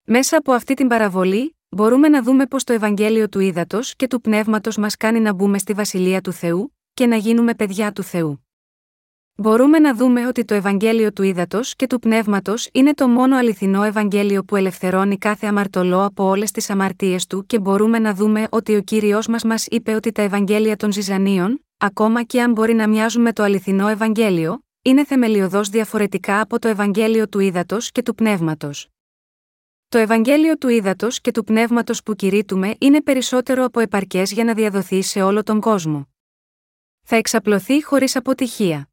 Μέσα 0.04 0.38
από 0.38 0.52
αυτή 0.52 0.74
την 0.74 0.88
παραβολή, 0.88 1.58
μπορούμε 1.70 2.10
να 2.10 2.24
δούμε 2.24 2.48
πω 2.48 2.64
το 2.64 2.74
Ευαγγέλιο 2.74 3.30
του 3.30 3.40
Ήδατος 3.40 3.96
και 3.96 4.08
του 4.08 4.22
Πνεύματος 4.22 4.78
μας 4.78 4.98
κάνει 4.98 5.20
να 5.20 5.34
μπούμε 5.34 5.58
στη 5.58 5.74
βασιλεία 5.74 6.22
του 6.22 6.32
Θεού 6.32 6.76
και 6.94 7.06
να 7.08 7.16
γίνουμε 7.16 7.56
παιδιά 7.56 7.92
του 7.92 8.04
Θεού. 8.04 8.43
Μπορούμε 9.36 9.80
να 9.80 9.96
δούμε 9.96 10.28
ότι 10.28 10.46
το 10.46 10.54
Ευαγγέλιο 10.54 11.14
του 11.14 11.24
Ήδατος 11.24 11.76
και 11.76 11.88
του 11.88 12.00
Πνεύματος 12.00 12.70
είναι 12.74 12.94
το 12.94 13.08
μόνο 13.08 13.38
αληθινό 13.38 13.84
Ευαγγέλιο 13.84 14.44
που 14.44 14.56
ελευθερώνει 14.56 15.18
κάθε 15.18 15.48
αμαρτωλό 15.48 16.04
από 16.04 16.24
όλες 16.24 16.52
τις 16.52 16.70
αμαρτίες 16.70 17.28
του 17.28 17.46
και 17.46 17.60
μπορούμε 17.60 18.00
να 18.00 18.14
δούμε 18.14 18.48
ότι 18.50 18.76
ο 18.76 18.82
κύριος 18.82 19.28
μας 19.28 19.44
μας 19.44 19.66
είπε 19.68 19.94
ότι 19.94 20.12
τα 20.12 20.22
Ευαγγέλια 20.22 20.76
των 20.76 20.92
Ζυζανίων, 20.92 21.66
ακόμα 21.78 22.24
και 22.24 22.42
αν 22.42 22.52
μπορεί 22.52 22.74
να 22.74 22.88
μοιάζουν 22.88 23.22
με 23.22 23.34
το 23.34 23.44
αληθινό 23.44 23.88
Ευαγγέλιο, 23.88 24.64
είναι 24.82 25.06
θεμελιωδώς 25.06 25.70
διαφορετικά 25.70 26.42
από 26.42 26.60
το 26.60 26.68
Ευαγγέλιο 26.68 27.28
του 27.28 27.40
Ήδατος 27.40 27.92
και 27.92 28.02
του 28.02 28.16
Πνεύματος. 28.16 28.88
Το 29.90 29.98
Ευαγγέλιο 29.98 30.58
του 30.58 30.68
Ήδατος 30.68 31.22
και 31.22 31.32
του 31.32 31.44
Πνεύματος 31.44 32.04
που 32.04 32.16
κηρύττουμε 32.16 32.76
είναι 32.80 33.02
περισσότερο 33.02 33.64
από 33.64 33.80
επαρκές 33.80 34.32
για 34.32 34.44
να 34.44 34.54
διαδοθεί 34.54 35.02
σε 35.02 35.22
όλο 35.22 35.44
τον 35.44 35.60
κόσμο. 35.60 36.08
Θα 37.04 37.16
εξαπλωθεί 37.16 37.84
χωρίς 37.84 38.16
αποτυχία. 38.16 38.88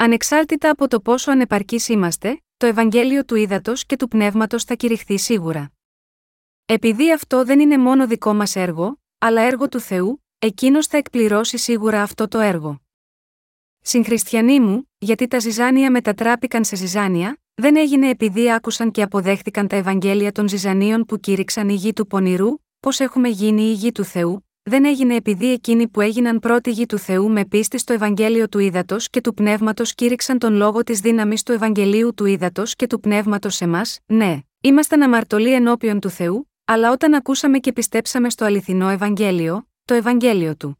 Ανεξάρτητα 0.00 0.70
από 0.70 0.88
το 0.88 1.00
πόσο 1.00 1.30
ανεπαρκείς 1.30 1.88
είμαστε, 1.88 2.42
το 2.56 2.66
Ευαγγέλιο 2.66 3.24
του 3.24 3.34
Ήδατος 3.34 3.86
και 3.86 3.96
του 3.96 4.08
Πνεύματος 4.08 4.64
θα 4.64 4.74
κηρυχθεί 4.74 5.18
σίγουρα. 5.18 5.72
Επειδή 6.66 7.12
αυτό 7.12 7.44
δεν 7.44 7.60
είναι 7.60 7.78
μόνο 7.78 8.06
δικό 8.06 8.34
μας 8.34 8.56
έργο, 8.56 9.00
αλλά 9.18 9.42
έργο 9.42 9.68
του 9.68 9.80
Θεού, 9.80 10.24
εκείνος 10.38 10.86
θα 10.86 10.96
εκπληρώσει 10.96 11.58
σίγουρα 11.58 12.02
αυτό 12.02 12.28
το 12.28 12.38
έργο. 12.38 12.80
Συγχριστιανοί 13.80 14.60
μου, 14.60 14.90
γιατί 14.98 15.28
τα 15.28 15.38
ζυζάνια 15.38 15.90
μετατράπηκαν 15.90 16.64
σε 16.64 16.76
ζυζάνια, 16.76 17.40
δεν 17.54 17.76
έγινε 17.76 18.08
επειδή 18.08 18.52
άκουσαν 18.52 18.90
και 18.90 19.02
αποδέχτηκαν 19.02 19.68
τα 19.68 19.76
Ευαγγέλια 19.76 20.32
των 20.32 20.48
ζυζανίων 20.48 21.04
που 21.04 21.20
κήρυξαν 21.20 21.68
η 21.68 21.74
γη 21.74 21.92
του 21.92 22.06
πονηρού, 22.06 22.48
πώς 22.80 23.00
έχουμε 23.00 23.28
γίνει 23.28 23.62
η 23.62 23.72
γη 23.72 23.92
του 23.92 24.04
Θεού, 24.04 24.47
δεν 24.68 24.84
έγινε 24.84 25.14
επειδή 25.14 25.52
εκείνοι 25.52 25.88
που 25.88 26.00
έγιναν 26.00 26.38
πρώτη 26.38 26.70
γη 26.70 26.86
του 26.86 26.98
Θεού 26.98 27.30
με 27.30 27.44
πίστη 27.44 27.78
στο 27.78 27.92
Ευαγγέλιο 27.92 28.48
του 28.48 28.58
Ήδατος 28.58 29.10
και 29.10 29.20
του 29.20 29.34
Πνεύματος 29.34 29.94
κήρυξαν 29.94 30.38
τον 30.38 30.54
λόγο 30.54 30.82
της 30.82 31.00
δύναμης 31.00 31.42
του 31.42 31.52
Ευαγγελίου 31.52 32.14
του 32.14 32.24
Ήδατος 32.24 32.74
και 32.74 32.86
του 32.86 33.00
Πνεύματος 33.00 33.54
σε 33.54 33.66
μας, 33.66 33.98
ναι, 34.06 34.38
ήμασταν 34.60 35.02
αμαρτωλοί 35.02 35.52
ενώπιον 35.52 36.00
του 36.00 36.10
Θεού, 36.10 36.50
αλλά 36.64 36.92
όταν 36.92 37.14
ακούσαμε 37.14 37.58
και 37.58 37.72
πιστέψαμε 37.72 38.30
στο 38.30 38.44
αληθινό 38.44 38.88
Ευαγγέλιο, 38.88 39.68
το 39.84 39.94
Ευαγγέλιο 39.94 40.56
του 40.56 40.78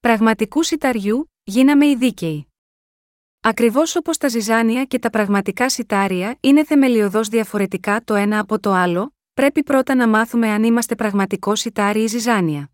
πραγματικού 0.00 0.62
σιταριού, 0.62 1.32
γίναμε 1.42 1.86
οι 1.86 1.96
δίκαιοι. 1.96 2.48
Ακριβώς 3.40 3.96
όπως 3.96 4.18
τα 4.18 4.28
ζυζάνια 4.28 4.84
και 4.84 4.98
τα 4.98 5.10
πραγματικά 5.10 5.68
σιτάρια 5.68 6.36
είναι 6.40 6.64
θεμελιωδώς 6.64 7.28
διαφορετικά 7.28 8.00
το 8.04 8.14
ένα 8.14 8.38
από 8.38 8.60
το 8.60 8.72
άλλο, 8.72 9.14
πρέπει 9.34 9.62
πρώτα 9.62 9.94
να 9.94 10.08
μάθουμε 10.08 10.48
αν 10.48 10.62
είμαστε 10.62 10.94
πραγματικό 10.94 11.54
σιτάρι 11.54 12.02
ή 12.02 12.06
ζυζάνια. 12.06 12.73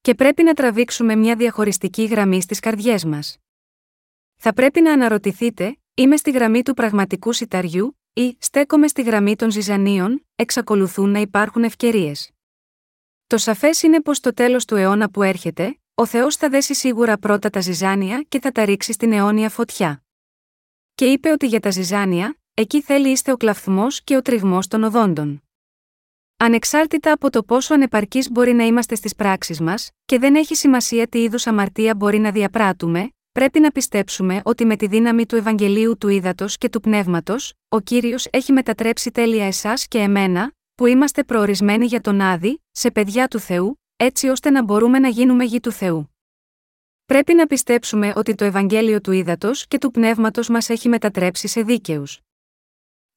Και 0.00 0.14
πρέπει 0.14 0.42
να 0.42 0.54
τραβήξουμε 0.54 1.16
μια 1.16 1.36
διαχωριστική 1.36 2.04
γραμμή 2.04 2.42
στις 2.42 2.60
καρδιές 2.60 3.04
μας. 3.04 3.36
Θα 4.36 4.52
πρέπει 4.52 4.80
να 4.80 4.92
αναρωτηθείτε, 4.92 5.78
είμαι 5.94 6.16
στη 6.16 6.30
γραμμή 6.30 6.62
του 6.62 6.74
πραγματικού 6.74 7.32
σιταριού, 7.32 7.98
ή 8.12 8.36
στέκομαι 8.40 8.88
στη 8.88 9.02
γραμμή 9.02 9.36
των 9.36 9.50
ζυζανίων, 9.50 10.26
εξακολουθούν 10.34 11.10
να 11.10 11.18
υπάρχουν 11.18 11.64
ευκαιρίες. 11.64 12.30
Το 13.26 13.38
σαφές 13.38 13.82
είναι 13.82 14.02
πως 14.02 14.16
στο 14.16 14.34
τέλος 14.34 14.64
του 14.64 14.76
αιώνα 14.76 15.10
που 15.10 15.22
έρχεται, 15.22 15.80
ο 15.94 16.06
Θεός 16.06 16.36
θα 16.36 16.48
δέσει 16.48 16.74
σίγουρα 16.74 17.18
πρώτα 17.18 17.50
τα 17.50 17.60
ζυζάνια 17.60 18.24
και 18.28 18.40
θα 18.40 18.52
τα 18.52 18.64
ρίξει 18.64 18.92
στην 18.92 19.12
αιώνια 19.12 19.48
φωτιά. 19.48 20.04
Και 20.94 21.04
είπε 21.04 21.30
ότι 21.30 21.46
για 21.46 21.60
τα 21.60 21.70
ζυζάνια, 21.70 22.38
εκεί 22.54 22.82
θέλει 22.82 23.10
είστε 23.10 23.32
ο 23.32 23.36
κλαφθμός 23.36 24.02
και 24.04 24.16
ο 24.16 24.22
τριγμός 24.22 24.66
των 24.66 24.82
οδόντων. 24.82 25.42
Ανεξάρτητα 26.42 27.12
από 27.12 27.30
το 27.30 27.42
πόσο 27.42 27.74
ανεπαρκείς 27.74 28.30
μπορεί 28.30 28.52
να 28.52 28.64
είμαστε 28.64 28.94
στις 28.94 29.14
πράξεις 29.14 29.60
μας, 29.60 29.90
και 30.04 30.18
δεν 30.18 30.34
έχει 30.34 30.54
σημασία 30.54 31.06
τι 31.06 31.22
είδους 31.22 31.46
αμαρτία 31.46 31.94
μπορεί 31.94 32.18
να 32.18 32.30
διαπράττουμε, 32.30 33.10
πρέπει 33.32 33.60
να 33.60 33.70
πιστέψουμε 33.70 34.40
ότι 34.44 34.64
με 34.64 34.76
τη 34.76 34.86
δύναμη 34.86 35.26
του 35.26 35.36
Ευαγγελίου 35.36 35.98
του 35.98 36.08
Ήδατος 36.08 36.58
και 36.58 36.68
του 36.68 36.80
Πνεύματος, 36.80 37.52
ο 37.68 37.80
κύριος 37.80 38.26
έχει 38.30 38.52
μετατρέψει 38.52 39.10
τέλεια 39.10 39.46
εσάς 39.46 39.88
και 39.88 39.98
εμένα, 39.98 40.52
που 40.74 40.86
είμαστε 40.86 41.24
προορισμένοι 41.24 41.86
για 41.86 42.00
τον 42.00 42.20
Άδη, 42.20 42.62
σε 42.70 42.90
παιδιά 42.90 43.28
του 43.28 43.38
Θεού, 43.38 43.80
έτσι 43.96 44.28
ώστε 44.28 44.50
να 44.50 44.62
μπορούμε 44.62 44.98
να 44.98 45.08
γίνουμε 45.08 45.44
γη 45.44 45.60
του 45.60 45.72
Θεού. 45.72 46.14
Πρέπει 47.06 47.34
να 47.34 47.46
πιστέψουμε 47.46 48.12
ότι 48.16 48.34
το 48.34 48.44
Ευαγγέλιο 48.44 49.00
του 49.00 49.12
Ήδατος 49.12 49.66
και 49.66 49.78
του 49.78 49.90
Πνεύματος 49.90 50.48
μας 50.48 50.68
έχει 50.68 50.88
μετατρέψει 50.88 51.48
σε 51.48 51.62
δίκαιους. 51.62 52.20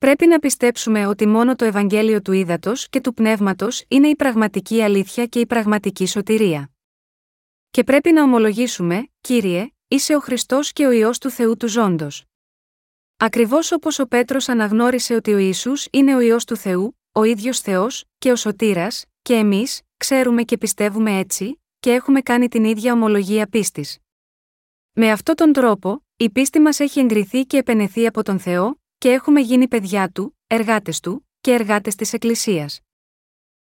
Πρέπει 0.03 0.27
να 0.27 0.39
πιστέψουμε 0.39 1.05
ότι 1.05 1.27
μόνο 1.27 1.55
το 1.55 1.65
Ευαγγέλιο 1.65 2.21
του 2.21 2.31
Ήδατος 2.31 2.89
και 2.89 3.01
του 3.01 3.13
Πνεύματος 3.13 3.83
είναι 3.87 4.07
η 4.07 4.15
πραγματική 4.15 4.81
αλήθεια 4.81 5.25
και 5.25 5.39
η 5.39 5.45
πραγματική 5.45 6.07
σωτηρία. 6.07 6.71
Και 7.71 7.83
πρέπει 7.83 8.11
να 8.11 8.23
ομολογήσουμε, 8.23 9.07
κύριε, 9.21 9.67
είσαι 9.87 10.15
ο 10.15 10.19
Χριστός 10.19 10.73
και 10.73 10.85
ο 10.85 10.91
ιό 10.91 11.11
του 11.19 11.29
Θεού 11.29 11.57
του 11.57 11.67
Ζώντος. 11.67 12.23
Ακριβώς 13.17 13.71
όπως 13.71 13.99
ο 13.99 14.07
Πέτρος 14.07 14.49
αναγνώρισε 14.49 15.15
ότι 15.15 15.33
ο 15.33 15.37
Ισού 15.37 15.71
είναι 15.91 16.15
ο 16.15 16.19
ιό 16.19 16.37
του 16.47 16.55
Θεού, 16.55 16.99
ο 17.11 17.23
ίδιος 17.23 17.59
Θεός, 17.59 18.05
και 18.17 18.31
ο 18.31 18.35
Σωτήρας, 18.35 19.05
και 19.21 19.33
εμείς, 19.33 19.81
ξέρουμε 19.97 20.43
και 20.43 20.57
πιστεύουμε 20.57 21.17
έτσι, 21.17 21.61
και 21.79 21.91
έχουμε 21.91 22.21
κάνει 22.21 22.47
την 22.47 22.63
ίδια 22.63 22.93
ομολογία 22.93 23.47
πίστης. 23.47 23.97
Με 24.93 25.11
αυτόν 25.11 25.35
τον 25.35 25.53
τρόπο, 25.53 26.05
η 26.17 26.29
πίστη 26.29 26.59
μας 26.59 26.79
έχει 26.79 26.99
εγκριθεί 26.99 27.45
και 27.45 27.57
επενεθεί 27.57 28.07
από 28.07 28.23
τον 28.23 28.39
Θεό, 28.39 28.81
και 29.03 29.11
έχουμε 29.11 29.39
γίνει 29.39 29.67
παιδιά 29.67 30.09
του, 30.09 30.37
εργάτες 30.47 30.99
του, 30.99 31.29
και 31.41 31.51
εργάτες 31.51 31.95
της 31.95 32.13
Εκκλησίας. 32.13 32.79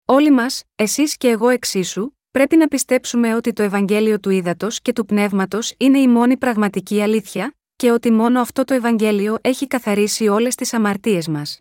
Όλοι 0.04 0.30
μας, 0.30 0.64
εσείς 0.74 1.16
και 1.16 1.28
εγώ 1.28 1.48
εξίσου, 1.48 2.16
πρέπει 2.30 2.56
να 2.56 2.68
πιστέψουμε 2.68 3.34
ότι 3.34 3.52
το 3.52 3.62
Ευαγγέλιο 3.62 4.20
του 4.20 4.30
Ήδατος 4.30 4.80
και 4.80 4.92
του 4.92 5.04
Πνεύματος 5.04 5.74
είναι 5.76 5.98
η 5.98 6.08
μόνη 6.08 6.36
πραγματική 6.36 7.02
αλήθεια, 7.02 7.56
και 7.76 7.90
ότι 7.90 8.10
μόνο 8.10 8.40
αυτό 8.40 8.64
το 8.64 8.74
Ευαγγέλιο 8.74 9.36
έχει 9.40 9.66
καθαρίσει 9.66 10.28
όλες 10.28 10.54
τις 10.54 10.74
αμαρτίες 10.74 11.28
μας. 11.28 11.60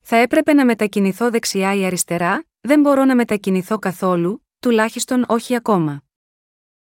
Θα 0.00 0.16
έπρεπε 0.16 0.52
να 0.52 0.64
μετακινηθώ 0.64 1.30
δεξιά 1.30 1.74
ή 1.74 1.84
αριστερά, 1.84 2.44
δεν 2.60 2.80
μπορώ 2.80 3.04
να 3.04 3.14
μετακινηθώ 3.14 3.78
καθόλου, 3.78 4.46
τουλάχιστον 4.58 5.24
όχι 5.28 5.54
ακόμα. 5.54 6.02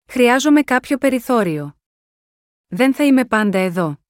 Χρειάζομαι 0.08 0.62
κάποιο 0.62 0.98
περιθώριο. 0.98 1.76
Δεν 2.66 2.94
θα 2.94 3.04
είμαι 3.04 3.24
πάντα 3.24 3.58
εδώ. 3.58 4.01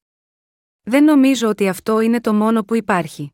Δεν 0.83 1.05
νομίζω 1.05 1.49
ότι 1.49 1.69
αυτό 1.69 2.01
είναι 2.01 2.21
το 2.21 2.35
μόνο 2.35 2.63
που 2.63 2.75
υπάρχει. 2.75 3.33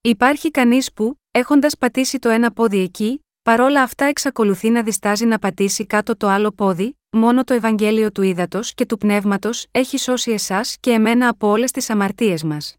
Υπάρχει 0.00 0.50
κανείς 0.50 0.92
που, 0.92 1.20
έχοντας 1.30 1.78
πατήσει 1.78 2.18
το 2.18 2.28
ένα 2.28 2.52
πόδι 2.52 2.78
εκεί, 2.78 3.24
παρόλα 3.42 3.82
αυτά 3.82 4.04
εξακολουθεί 4.04 4.70
να 4.70 4.82
διστάζει 4.82 5.24
να 5.24 5.38
πατήσει 5.38 5.86
κάτω 5.86 6.16
το 6.16 6.28
άλλο 6.28 6.52
πόδι, 6.52 6.98
μόνο 7.10 7.44
το 7.44 7.54
Ευαγγέλιο 7.54 8.12
του 8.12 8.22
Ήδατος 8.22 8.74
και 8.74 8.86
του 8.86 8.96
Πνεύματος 8.96 9.66
έχει 9.70 9.98
σώσει 9.98 10.30
εσάς 10.30 10.76
και 10.80 10.90
εμένα 10.90 11.28
από 11.28 11.48
όλες 11.48 11.70
τις 11.70 11.90
αμαρτίες 11.90 12.42
μας. 12.42 12.76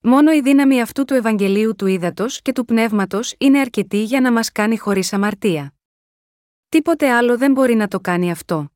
Μόνο 0.00 0.32
η 0.32 0.40
δύναμη 0.40 0.80
αυτού 0.80 1.04
του 1.04 1.14
Ευαγγελίου 1.14 1.74
του 1.74 1.86
Ήδατος 1.86 2.42
και 2.42 2.52
του 2.52 2.64
Πνεύματος 2.64 3.34
είναι 3.38 3.60
αρκετή 3.60 4.02
για 4.02 4.20
να 4.20 4.32
μας 4.32 4.52
κάνει 4.52 4.78
χωρίς 4.78 5.12
αμαρτία. 5.12 5.74
Τίποτε 6.68 7.10
άλλο 7.10 7.38
δεν 7.38 7.52
μπορεί 7.52 7.74
να 7.74 7.88
το 7.88 8.00
κάνει 8.00 8.30
αυτό. 8.30 8.70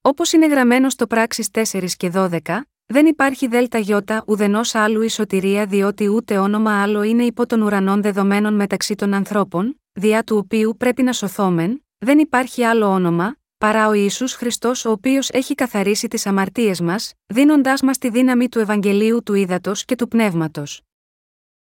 Όπως 0.00 0.32
είναι 0.32 0.46
γραμμένο 0.46 0.90
στο 0.90 1.06
πράξεις 1.06 1.48
4 1.52 1.86
και 1.96 2.10
12, 2.14 2.60
δεν 2.86 3.06
υπάρχει 3.06 3.46
δέλτα 3.46 3.78
γιώτα 3.78 4.24
ουδενός 4.26 4.74
άλλου 4.74 5.02
η 5.02 5.08
σωτηρία 5.08 5.66
διότι 5.66 6.08
ούτε 6.08 6.38
όνομα 6.38 6.82
άλλο 6.82 7.02
είναι 7.02 7.24
υπό 7.24 7.46
των 7.46 7.62
ουρανών 7.62 8.02
δεδομένων 8.02 8.54
μεταξύ 8.54 8.94
των 8.94 9.14
ανθρώπων, 9.14 9.80
διά 9.92 10.22
του 10.22 10.36
οποίου 10.36 10.76
πρέπει 10.76 11.02
να 11.02 11.12
σωθόμεν, 11.12 11.84
δεν 11.98 12.18
υπάρχει 12.18 12.64
άλλο 12.64 12.86
όνομα, 12.86 13.36
παρά 13.58 13.88
ο 13.88 13.92
Ιησούς 13.92 14.34
Χριστός 14.34 14.84
ο 14.84 14.90
οποίος 14.90 15.30
έχει 15.30 15.54
καθαρίσει 15.54 16.08
τις 16.08 16.26
αμαρτίες 16.26 16.80
μας, 16.80 17.12
δίνοντάς 17.26 17.82
μας 17.82 17.98
τη 17.98 18.10
δύναμη 18.10 18.48
του 18.48 18.58
Ευαγγελίου 18.58 19.22
του 19.22 19.34
Ήδατος 19.34 19.84
και 19.84 19.94
του 19.94 20.08
Πνεύματος. 20.08 20.82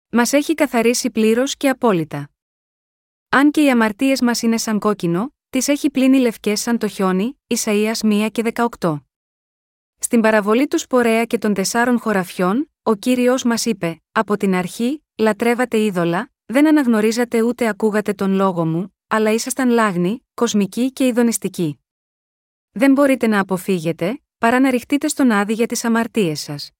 Μας 0.09 0.33
έχει 0.33 0.53
καθαρίσει 0.53 1.09
πλήρως 1.09 1.57
και 1.57 1.69
απόλυτα. 1.69 2.29
Αν 3.29 3.51
και 3.51 3.63
οι 3.63 3.69
αμαρτίες 3.69 4.21
μας 4.21 4.41
είναι 4.41 4.57
σαν 4.57 4.79
κόκκινο, 4.79 5.33
τις 5.49 5.67
έχει 5.67 5.89
πλύνει 5.89 6.17
λευκές 6.17 6.61
σαν 6.61 6.77
το 6.77 6.87
χιόνι, 6.87 7.39
Ισαία 7.47 7.95
1 8.01 8.29
και 8.31 8.43
18. 8.79 9.08
Στην 10.11 10.21
παραβολή 10.21 10.67
του 10.67 10.79
Σπορέα 10.79 11.25
και 11.25 11.37
των 11.37 11.53
τεσσάρων 11.53 11.99
χωραφιών, 11.99 12.71
ο 12.83 12.95
κύριος 12.95 13.43
μας 13.43 13.65
είπε: 13.65 14.01
Από 14.11 14.37
την 14.37 14.53
αρχή, 14.53 15.03
λατρεύατε 15.17 15.79
είδωλα, 15.79 16.31
δεν 16.45 16.67
αναγνωρίζατε 16.67 17.41
ούτε 17.41 17.67
ακούγατε 17.67 18.13
τον 18.13 18.31
λόγο 18.31 18.65
μου, 18.65 18.95
αλλά 19.07 19.31
ήσασταν 19.31 19.69
λάγνοι, 19.69 20.25
κοσμικοί 20.33 20.91
και 20.91 21.07
ειδονιστικοί. 21.07 21.79
Δεν 22.71 22.91
μπορείτε 22.91 23.27
να 23.27 23.39
αποφύγετε, 23.39 24.21
παρά 24.37 24.59
να 24.59 24.69
ρηχτείτε 24.69 25.07
στον 25.07 25.31
άδει 25.31 25.53
για 25.53 25.65
τις 25.65 25.83
αμαρτίες 25.83 26.39
σας. 26.39 26.71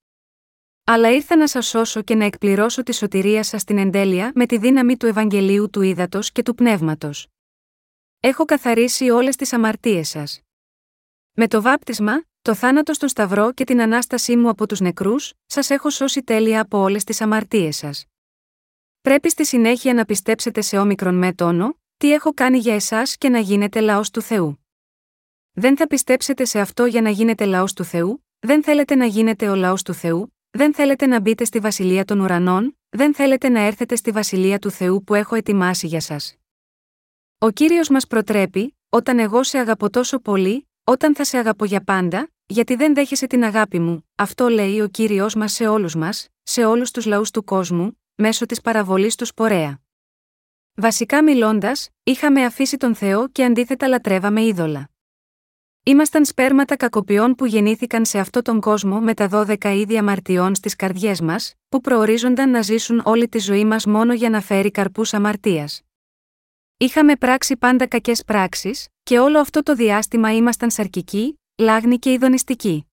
Αλλά 0.83 1.11
ήρθα 1.11 1.35
να 1.35 1.47
σας 1.47 1.67
σώσω 1.67 2.01
και 2.01 2.15
να 2.15 2.25
εκπληρώσω 2.25 2.83
τη 2.83 2.93
σωτηρία 2.93 3.43
σας 3.43 3.61
στην 3.61 3.77
εντέλεια 3.77 4.31
με 4.35 4.45
τη 4.45 4.57
δύναμη 4.57 4.97
του 4.97 5.05
Ευαγγελίου 5.05 5.69
του 5.69 5.81
Ήδατος 5.81 6.31
και 6.31 6.43
του 6.43 6.55
Πνεύματος. 6.55 7.27
Έχω 8.19 8.45
καθαρίσει 8.45 9.09
όλες 9.09 9.35
τις 9.35 9.53
αμαρτίες 9.53 10.09
σας. 10.09 10.41
Με 11.33 11.47
το 11.47 11.61
βάπτισμα, 11.61 12.23
το 12.41 12.55
θάνατο 12.55 12.93
στον 12.93 13.09
Σταυρό 13.09 13.51
και 13.53 13.63
την 13.63 13.81
ανάστασή 13.81 14.35
μου 14.35 14.49
από 14.49 14.67
τους 14.67 14.79
νεκρούς, 14.79 15.33
σας 15.45 15.69
έχω 15.69 15.89
σώσει 15.89 16.23
τέλεια 16.23 16.61
από 16.61 16.77
όλες 16.77 17.03
τις 17.03 17.21
αμαρτίες 17.21 17.77
σας. 17.77 18.05
Πρέπει 19.01 19.29
στη 19.29 19.45
συνέχεια 19.45 19.93
να 19.93 20.05
πιστέψετε 20.05 20.61
σε 20.61 20.77
όμικρον 20.77 21.15
με 21.15 21.33
τόνο, 21.33 21.79
τι 21.97 22.13
έχω 22.13 22.33
κάνει 22.33 22.57
για 22.57 22.75
εσάς 22.75 23.17
και 23.17 23.29
να 23.29 23.39
γίνετε 23.39 23.79
λαός 23.79 24.09
του 24.09 24.21
Θεού. 24.21 24.65
Δεν 25.51 25.77
θα 25.77 25.87
πιστέψετε 25.87 26.45
σε 26.45 26.59
αυτό 26.59 26.85
για 26.85 27.01
να 27.01 27.09
γίνετε 27.09 27.45
λαός 27.45 27.73
του 27.73 27.83
Θεού, 27.83 28.25
δεν 28.39 28.63
θέλετε 28.63 28.95
να 28.95 29.05
γίνετε 29.05 29.49
ο 29.49 29.55
λαός 29.55 29.83
του 29.83 29.93
Θεού, 29.93 30.35
δεν 30.49 30.73
θέλετε 30.73 31.05
να 31.05 31.19
μπείτε 31.19 31.43
στη 31.43 31.59
βασιλεία 31.59 32.05
των 32.05 32.19
ουρανών, 32.19 32.77
δεν 32.89 33.13
θέλετε 33.13 33.49
να 33.49 33.59
έρθετε 33.59 33.95
στη 33.95 34.11
βασιλεία 34.11 34.59
του 34.59 34.71
Θεού 34.71 35.03
που 35.03 35.13
έχω 35.15 35.35
ετοιμάσει 35.35 35.87
για 35.87 35.99
σας. 35.99 36.35
Ο 37.37 37.49
κύριος 37.49 37.89
μας 37.89 38.07
προτρέπει, 38.07 38.77
όταν 38.89 39.19
εγώ 39.19 39.43
σε 39.43 39.57
αγαπώ 39.57 39.89
τόσο 39.89 40.19
πολύ, 40.19 40.68
όταν 40.89 41.15
θα 41.15 41.23
σε 41.23 41.37
αγαπώ 41.37 41.65
για 41.65 41.83
πάντα, 41.83 42.29
γιατί 42.45 42.75
δεν 42.75 42.93
δέχεσαι 42.93 43.27
την 43.27 43.43
αγάπη 43.43 43.79
μου, 43.79 44.07
αυτό 44.15 44.47
λέει 44.47 44.81
ο 44.81 44.87
κύριος 44.87 45.35
μας 45.35 45.53
σε 45.53 45.67
όλους 45.67 45.95
μας, 45.95 46.27
σε 46.43 46.65
όλους 46.65 46.91
τους 46.91 47.05
λαούς 47.05 47.31
του 47.31 47.43
κόσμου, 47.43 48.01
μέσω 48.15 48.45
της 48.45 48.61
παραβολής 48.61 49.15
του 49.15 49.25
σπορέα. 49.25 49.79
Βασικά 50.73 51.23
μιλώντας, 51.23 51.89
είχαμε 52.03 52.45
αφήσει 52.45 52.77
τον 52.77 52.95
Θεό 52.95 53.27
και 53.27 53.43
αντίθετα 53.43 53.87
λατρεύαμε 53.87 54.43
είδωλα. 54.43 54.89
Ήμασταν 55.83 56.25
σπέρματα 56.25 56.75
κακοποιών 56.75 57.35
που 57.35 57.45
γεννήθηκαν 57.45 58.05
σε 58.05 58.19
αυτόν 58.19 58.43
τον 58.43 58.59
κόσμο 58.59 58.99
με 58.99 59.13
τα 59.13 59.27
δώδεκα 59.27 59.73
είδη 59.73 59.97
αμαρτιών 59.97 60.55
στις 60.55 60.75
καρδιές 60.75 61.21
μας, 61.21 61.53
που 61.69 61.81
προορίζονταν 61.81 62.49
να 62.49 62.61
ζήσουν 62.61 63.01
όλη 63.05 63.27
τη 63.29 63.39
ζωή 63.39 63.65
μας 63.65 63.85
μόνο 63.85 64.13
για 64.13 64.29
να 64.29 64.41
φέρει 64.41 64.71
καρπούς 64.71 65.13
αμαρτίας. 65.13 65.81
Είχαμε 66.81 67.15
πράξει 67.15 67.57
πάντα 67.57 67.87
κακές 67.87 68.23
πράξεις, 68.23 68.87
και 69.03 69.19
όλο 69.19 69.39
αυτό 69.39 69.63
το 69.63 69.75
διάστημα 69.75 70.35
ήμασταν 70.35 70.71
σαρκικοί, 70.71 71.39
λάγνοι 71.57 71.99
και 71.99 72.11
ειδονιστικοί. 72.11 72.87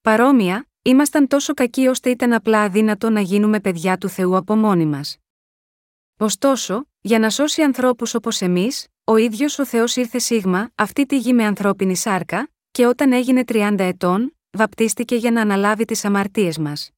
Παρόμοια, 0.00 0.68
ήμασταν 0.82 1.26
τόσο 1.26 1.54
κακοί 1.54 1.86
ώστε 1.86 2.10
ήταν 2.10 2.32
απλά 2.32 2.62
αδύνατο 2.62 3.10
να 3.10 3.20
γίνουμε 3.20 3.60
παιδιά 3.60 3.98
του 3.98 4.08
Θεού 4.08 4.36
από 4.36 4.56
μόνοι 4.56 4.86
μας. 4.86 5.18
Ωστόσο, 6.18 6.86
για 7.00 7.18
να 7.18 7.30
σώσει 7.30 7.62
ανθρώπους 7.62 8.14
όπως 8.14 8.40
εμείς, 8.40 8.86
ο 9.04 9.16
ίδιος 9.16 9.58
ο 9.58 9.66
Θεός 9.66 9.96
ήρθε 9.96 10.18
σίγμα, 10.18 10.70
αυτή 10.74 11.06
τη 11.06 11.18
γη 11.18 11.32
με 11.32 11.44
ανθρώπινη 11.44 11.96
σάρκα, 11.96 12.50
και 12.70 12.86
όταν 12.86 13.12
έγινε 13.12 13.44
30 13.44 13.74
ετών, 13.78 14.36
βαπτίστηκε 14.50 15.16
για 15.16 15.30
να 15.30 15.40
αναλάβει 15.40 15.84
τις 15.84 16.04
αμαρτίες 16.04 16.58
μας. 16.58 16.90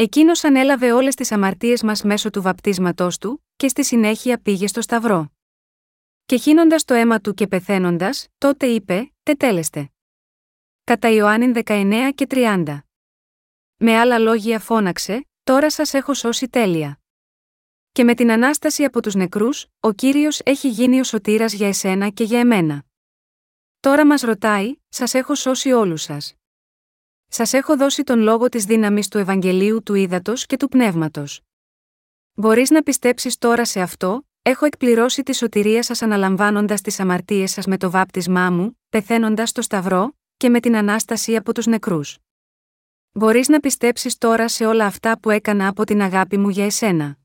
Εκείνος 0.00 0.44
ανέλαβε 0.44 0.92
όλες 0.92 1.14
τις 1.14 1.32
αμαρτίες 1.32 1.82
μας 1.82 2.02
μέσω 2.02 2.30
του 2.30 2.42
βαπτίσματός 2.42 3.18
του, 3.18 3.44
και 3.56 3.68
στη 3.68 3.84
συνέχεια 3.84 4.40
πήγε 4.40 4.66
στο 4.66 4.80
Σταυρό. 4.80 5.32
Και 6.26 6.36
χύνοντας 6.36 6.84
το 6.84 6.94
αίμα 6.94 7.20
του 7.20 7.34
και 7.34 7.46
πεθαίνοντας, 7.46 8.28
τότε 8.38 8.66
είπε: 8.66 9.12
Τετέλεστε. 9.22 9.90
Κατά 10.84 11.08
Ιωάννην 11.08 11.52
19 11.64 12.10
και 12.14 12.26
30. 12.30 12.78
Με 13.76 13.98
άλλα 13.98 14.18
λόγια 14.18 14.58
φώναξε: 14.58 15.26
Τώρα 15.42 15.70
σας 15.70 15.94
έχω 15.94 16.14
σώσει 16.14 16.48
τέλεια. 16.48 17.00
Και 17.92 18.04
με 18.04 18.14
την 18.14 18.30
ανάσταση 18.30 18.84
από 18.84 19.02
τους 19.02 19.14
νεκρούς, 19.14 19.66
ο 19.80 19.92
κύριος 19.92 20.40
έχει 20.44 20.68
γίνει 20.68 21.00
ο 21.00 21.04
σωτήρας 21.04 21.52
για 21.52 21.68
εσένα 21.68 22.08
και 22.08 22.24
για 22.24 22.40
εμένα. 22.40 22.84
Τώρα 23.80 24.06
μας 24.06 24.20
ρωτάει: 24.20 24.74
Σας 24.88 25.14
έχω 25.14 25.34
σώσει 25.34 25.72
όλους 25.72 26.02
σας. 26.02 26.37
Σας 27.28 27.52
έχω 27.52 27.76
δώσει 27.76 28.02
τον 28.02 28.20
λόγο 28.20 28.48
της 28.48 28.64
δύναμης 28.64 29.08
του 29.08 29.18
Ευαγγελίου 29.18 29.82
του 29.82 29.94
Ήδατος 29.94 30.46
και 30.46 30.56
του 30.56 30.68
Πνεύματος. 30.68 31.40
Μπορείς 32.34 32.70
να 32.70 32.82
πιστέψεις 32.82 33.38
τώρα 33.38 33.64
σε 33.64 33.80
αυτό, 33.80 34.26
έχω 34.42 34.66
εκπληρώσει 34.66 35.22
τη 35.22 35.34
σωτηρία 35.34 35.82
σας 35.82 36.02
αναλαμβάνοντας 36.02 36.80
τις 36.80 37.00
αμαρτίες 37.00 37.50
σας 37.50 37.66
με 37.66 37.76
το 37.76 37.90
βάπτισμά 37.90 38.50
μου, 38.50 38.80
πεθαίνοντας 38.88 39.48
στο 39.48 39.62
Σταυρό, 39.62 40.16
και 40.36 40.48
με 40.48 40.60
την 40.60 40.76
ανάσταση 40.76 41.36
από 41.36 41.54
τους 41.54 41.66
νεκρούς. 41.66 42.18
Μπορείς 43.12 43.48
να 43.48 43.60
πιστέψεις 43.60 44.18
τώρα 44.18 44.48
σε 44.48 44.66
όλα 44.66 44.86
αυτά 44.86 45.18
που 45.20 45.30
έκανα 45.30 45.68
από 45.68 45.84
την 45.84 46.02
αγάπη 46.02 46.38
μου 46.38 46.48
για 46.48 46.64
εσένα. 46.64 47.18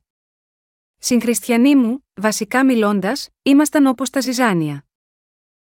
Συγχριστιανοί 0.98 1.76
μου, 1.76 2.06
βασικά 2.14 2.64
μιλώντας, 2.64 3.28
ήμασταν 3.42 3.86
όπως 3.86 4.10
τα 4.10 4.20
ζυζάνια. 4.20 4.84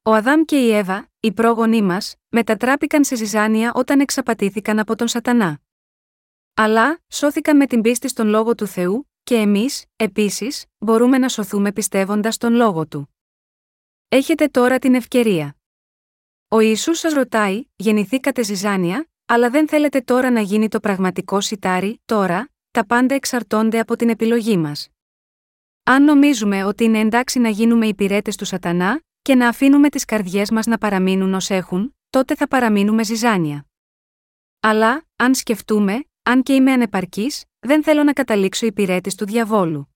Ο 0.04 0.14
Αδάμ 0.14 0.42
και 0.42 0.58
η 0.66 0.72
Εύα, 0.72 1.10
οι 1.20 1.32
πρόγονοί 1.32 1.82
μας, 1.82 2.16
μετατράπηκαν 2.30 3.04
σε 3.04 3.16
ζυζάνια 3.16 3.72
όταν 3.74 4.00
εξαπατήθηκαν 4.00 4.80
από 4.80 4.96
τον 4.96 5.08
Σατανά. 5.08 5.60
Αλλά, 6.54 7.00
σώθηκαν 7.08 7.58
με 7.58 7.66
την 7.66 7.82
πίστη 7.82 8.08
στον 8.08 8.28
λόγο 8.28 8.56
του 8.56 8.68
Θεού, 8.68 9.10
και 9.24 9.36
εμείς, 9.36 9.86
επίσης, 9.96 10.66
μπορούμε 10.78 11.18
να 11.18 11.30
σωθούμε 11.30 11.72
πιστεύοντας 11.72 12.38
τον 12.38 12.54
λόγο 12.54 12.88
του. 12.88 13.16
Έχετε 14.08 14.48
τώρα 14.48 14.80
την 14.80 14.96
ευκαιρία. 14.96 15.56
Ο 16.48 16.60
Ιησούς 16.60 17.00
σας 17.00 17.14
ρωτάει: 17.14 17.64
Γεννηθήκατε 17.76 18.44
ζυζάνια, 18.44 19.08
αλλά 19.26 19.50
δεν 19.50 19.68
θέλετε 19.68 20.02
τώρα 20.02 20.30
να 20.30 20.42
γίνει 20.42 20.68
το 20.68 20.80
πραγματικό 20.80 21.42
σιτάρι, 21.42 22.02
τώρα, 22.06 22.50
τα 22.72 22.86
πάντα 22.86 23.16
εξαρτώνται 23.16 23.80
από 23.80 23.96
την 23.96 24.10
επιλογή 24.10 24.58
μας. 24.58 24.90
Αν 25.84 26.04
νομίζουμε 26.04 26.64
ότι 26.64 26.84
είναι 26.84 27.00
εντάξει 27.00 27.40
να 27.40 27.50
γίνουμε 27.50 27.88
υπηρέτες 27.88 28.36
του 28.36 28.46
Σατανά, 28.46 29.02
και 29.30 29.36
να 29.36 29.48
αφήνουμε 29.48 29.90
τις 29.90 30.06
καρδιές 30.06 30.52
μας 30.52 30.66
να 30.66 30.78
παραμείνουν 30.78 31.34
ως 31.34 31.50
έχουν, 31.50 31.96
τότε 32.10 32.36
θα 32.36 32.48
παραμείνουμε 32.48 33.04
ζυζάνια. 33.04 33.66
Αλλά, 34.60 35.06
αν 35.16 35.36
σκεφτούμε, 35.36 36.06
αν 36.24 36.44
και 36.44 36.54
είμαι 36.54 36.72
ανεπαρκής, 36.72 37.46
δεν 37.60 37.84
θέλω 37.84 38.04
να 38.04 38.14
καταλήξω 38.14 38.66
υπηρέτης 38.66 39.16
του 39.16 39.26
διαβόλου. 39.26 39.96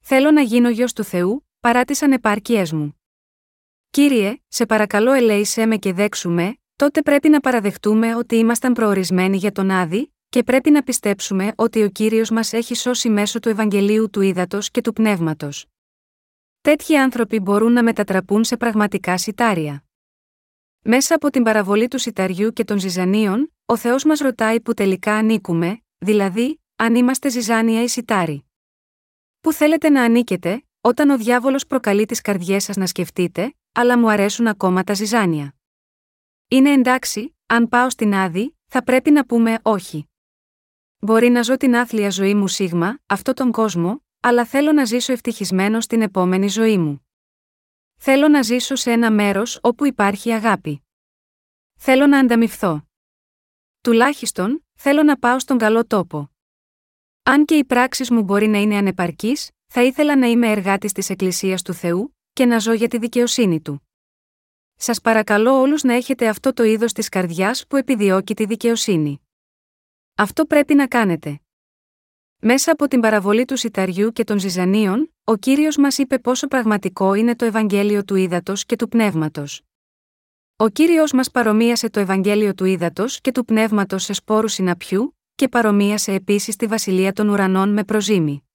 Θέλω 0.00 0.30
να 0.30 0.40
γίνω 0.40 0.68
γιος 0.68 0.92
του 0.92 1.04
Θεού, 1.04 1.48
παρά 1.60 1.84
τις 1.84 2.02
ανεπάρκειές 2.02 2.72
μου. 2.72 3.00
Κύριε, 3.90 4.36
σε 4.48 4.66
παρακαλώ 4.66 5.12
ελέησέ 5.12 5.66
με 5.66 5.76
και 5.76 5.92
δέξουμε, 5.92 6.56
τότε 6.76 7.02
πρέπει 7.02 7.28
να 7.28 7.40
παραδεχτούμε 7.40 8.14
ότι 8.14 8.36
ήμασταν 8.36 8.72
προορισμένοι 8.72 9.36
για 9.36 9.52
τον 9.52 9.70
Άδη, 9.70 10.14
και 10.28 10.42
πρέπει 10.42 10.70
να 10.70 10.82
πιστέψουμε 10.82 11.52
ότι 11.56 11.82
ο 11.82 11.88
κύριος 11.88 12.30
μας 12.30 12.52
έχει 12.52 12.74
σώσει 12.74 13.08
μέσω 13.08 13.38
του 13.38 13.48
Ευαγγελίου 13.48 14.10
του 14.10 14.20
Ήδατος 14.20 14.70
και 14.70 14.80
του 14.80 14.92
Πνεύματος. 14.92 15.66
Τέτοιοι 16.66 16.96
άνθρωποι 16.96 17.40
μπορούν 17.40 17.72
να 17.72 17.82
μετατραπούν 17.82 18.44
σε 18.44 18.56
πραγματικά 18.56 19.18
σιτάρια. 19.18 19.84
Μέσα 20.82 21.14
από 21.14 21.30
την 21.30 21.42
παραβολή 21.42 21.88
του 21.88 21.98
σιταριού 21.98 22.52
και 22.52 22.64
των 22.64 22.78
ζυζανίων, 22.78 23.52
ο 23.64 23.76
Θεός 23.76 24.04
μας 24.04 24.18
ρωτάει 24.18 24.60
που 24.60 24.74
τελικά 24.74 25.14
ανήκουμε, 25.14 25.82
δηλαδή, 25.98 26.60
αν 26.76 26.94
είμαστε 26.94 27.28
ζυζάνια 27.28 27.82
ή 27.82 27.88
σιτάρι. 27.88 28.44
Πού 29.40 29.52
θέλετε 29.52 29.88
να 29.88 30.02
ανήκετε, 30.02 30.64
όταν 30.80 31.10
ο 31.10 31.16
διάβολος 31.16 31.66
προκαλεί 31.66 32.06
τις 32.06 32.20
καρδιές 32.20 32.64
σας 32.64 32.76
να 32.76 32.86
σκεφτείτε, 32.86 33.54
αλλά 33.72 33.98
μου 33.98 34.10
αρέσουν 34.10 34.46
ακόμα 34.46 34.84
τα 34.84 34.94
ζυζάνια. 34.94 35.54
Είναι 36.48 36.70
εντάξει, 36.72 37.36
αν 37.46 37.68
πάω 37.68 37.90
στην 37.90 38.14
άδη, 38.14 38.56
θα 38.66 38.84
πρέπει 38.84 39.10
να 39.10 39.26
πούμε 39.26 39.58
όχι. 39.62 40.08
Μπορεί 40.98 41.28
να 41.28 41.42
ζω 41.42 41.56
την 41.56 41.76
άθλια 41.76 42.10
ζωή 42.10 42.34
μου 42.34 42.48
σίγμα, 42.48 42.98
αυτό 43.06 43.32
τον 43.32 43.52
κόσμο, 43.52 44.05
αλλά 44.28 44.44
θέλω 44.44 44.72
να 44.72 44.84
ζήσω 44.84 45.12
ευτυχισμένο 45.12 45.80
στην 45.80 46.02
επόμενη 46.02 46.48
ζωή 46.48 46.78
μου. 46.78 47.06
Θέλω 47.96 48.28
να 48.28 48.42
ζήσω 48.42 48.74
σε 48.74 48.92
ένα 48.92 49.10
μέρος 49.10 49.58
όπου 49.62 49.86
υπάρχει 49.86 50.32
αγάπη. 50.32 50.82
Θέλω 51.74 52.06
να 52.06 52.18
ανταμυφθώ. 52.18 52.88
Τουλάχιστον, 53.80 54.64
θέλω 54.74 55.02
να 55.02 55.18
πάω 55.18 55.38
στον 55.38 55.58
καλό 55.58 55.86
τόπο. 55.86 56.30
Αν 57.22 57.44
και 57.44 57.54
οι 57.54 57.64
πράξεις 57.64 58.10
μου 58.10 58.22
μπορεί 58.22 58.46
να 58.46 58.58
είναι 58.58 58.76
ανεπαρκείς, 58.76 59.50
θα 59.66 59.82
ήθελα 59.82 60.16
να 60.16 60.26
είμαι 60.26 60.50
εργάτης 60.50 60.92
της 60.92 61.10
Εκκλησίας 61.10 61.62
του 61.62 61.72
Θεού, 61.72 62.16
και 62.32 62.44
να 62.46 62.58
ζω 62.58 62.72
για 62.72 62.88
τη 62.88 62.98
δικαιοσύνη 62.98 63.60
του. 63.60 63.88
Σας 64.74 65.00
παρακαλώ 65.00 65.60
όλους 65.60 65.82
να 65.82 65.94
έχετε 65.94 66.28
αυτό 66.28 66.52
το 66.52 66.62
είδος 66.62 66.92
της 66.92 67.08
καρδιάς 67.08 67.66
που 67.66 67.76
επιδιώκει 67.76 68.34
τη 68.34 68.44
δικαιοσύνη. 68.44 69.20
Αυτό 70.14 70.46
πρέπει 70.46 70.74
να 70.74 70.86
κάνετε. 70.86 71.40
Μέσα 72.48 72.72
από 72.72 72.88
την 72.88 73.00
παραβολή 73.00 73.44
του 73.44 73.56
σιταριού 73.56 74.12
και 74.12 74.24
των 74.24 74.38
ζυζανίων, 74.38 75.14
ο 75.24 75.36
κύριος 75.36 75.76
μας 75.76 75.98
είπε 75.98 76.18
πόσο 76.18 76.46
πραγματικό 76.46 77.14
είναι 77.14 77.36
το 77.36 77.44
Ευαγγέλιο 77.44 78.04
του 78.04 78.14
Ήδατος 78.14 78.64
και 78.64 78.76
του 78.76 78.88
Πνεύματος. 78.88 79.62
Ο 80.56 80.68
κύριος 80.68 81.12
μας 81.12 81.30
παρομοίασε 81.30 81.90
το 81.90 82.00
Ευαγγέλιο 82.00 82.54
του 82.54 82.64
Ήδατος 82.64 83.20
και 83.20 83.32
του 83.32 83.44
Πνεύματος 83.44 84.02
σε 84.02 84.12
σπόρους 84.12 84.52
συναπιού, 84.52 85.16
και 85.34 85.48
παρομοίασε 85.48 86.12
επίσης 86.12 86.56
τη 86.56 86.66
βασιλεία 86.66 87.12
των 87.12 87.28
ουρανών 87.28 87.72
με 87.72 87.84
προζήμη. 87.84 88.48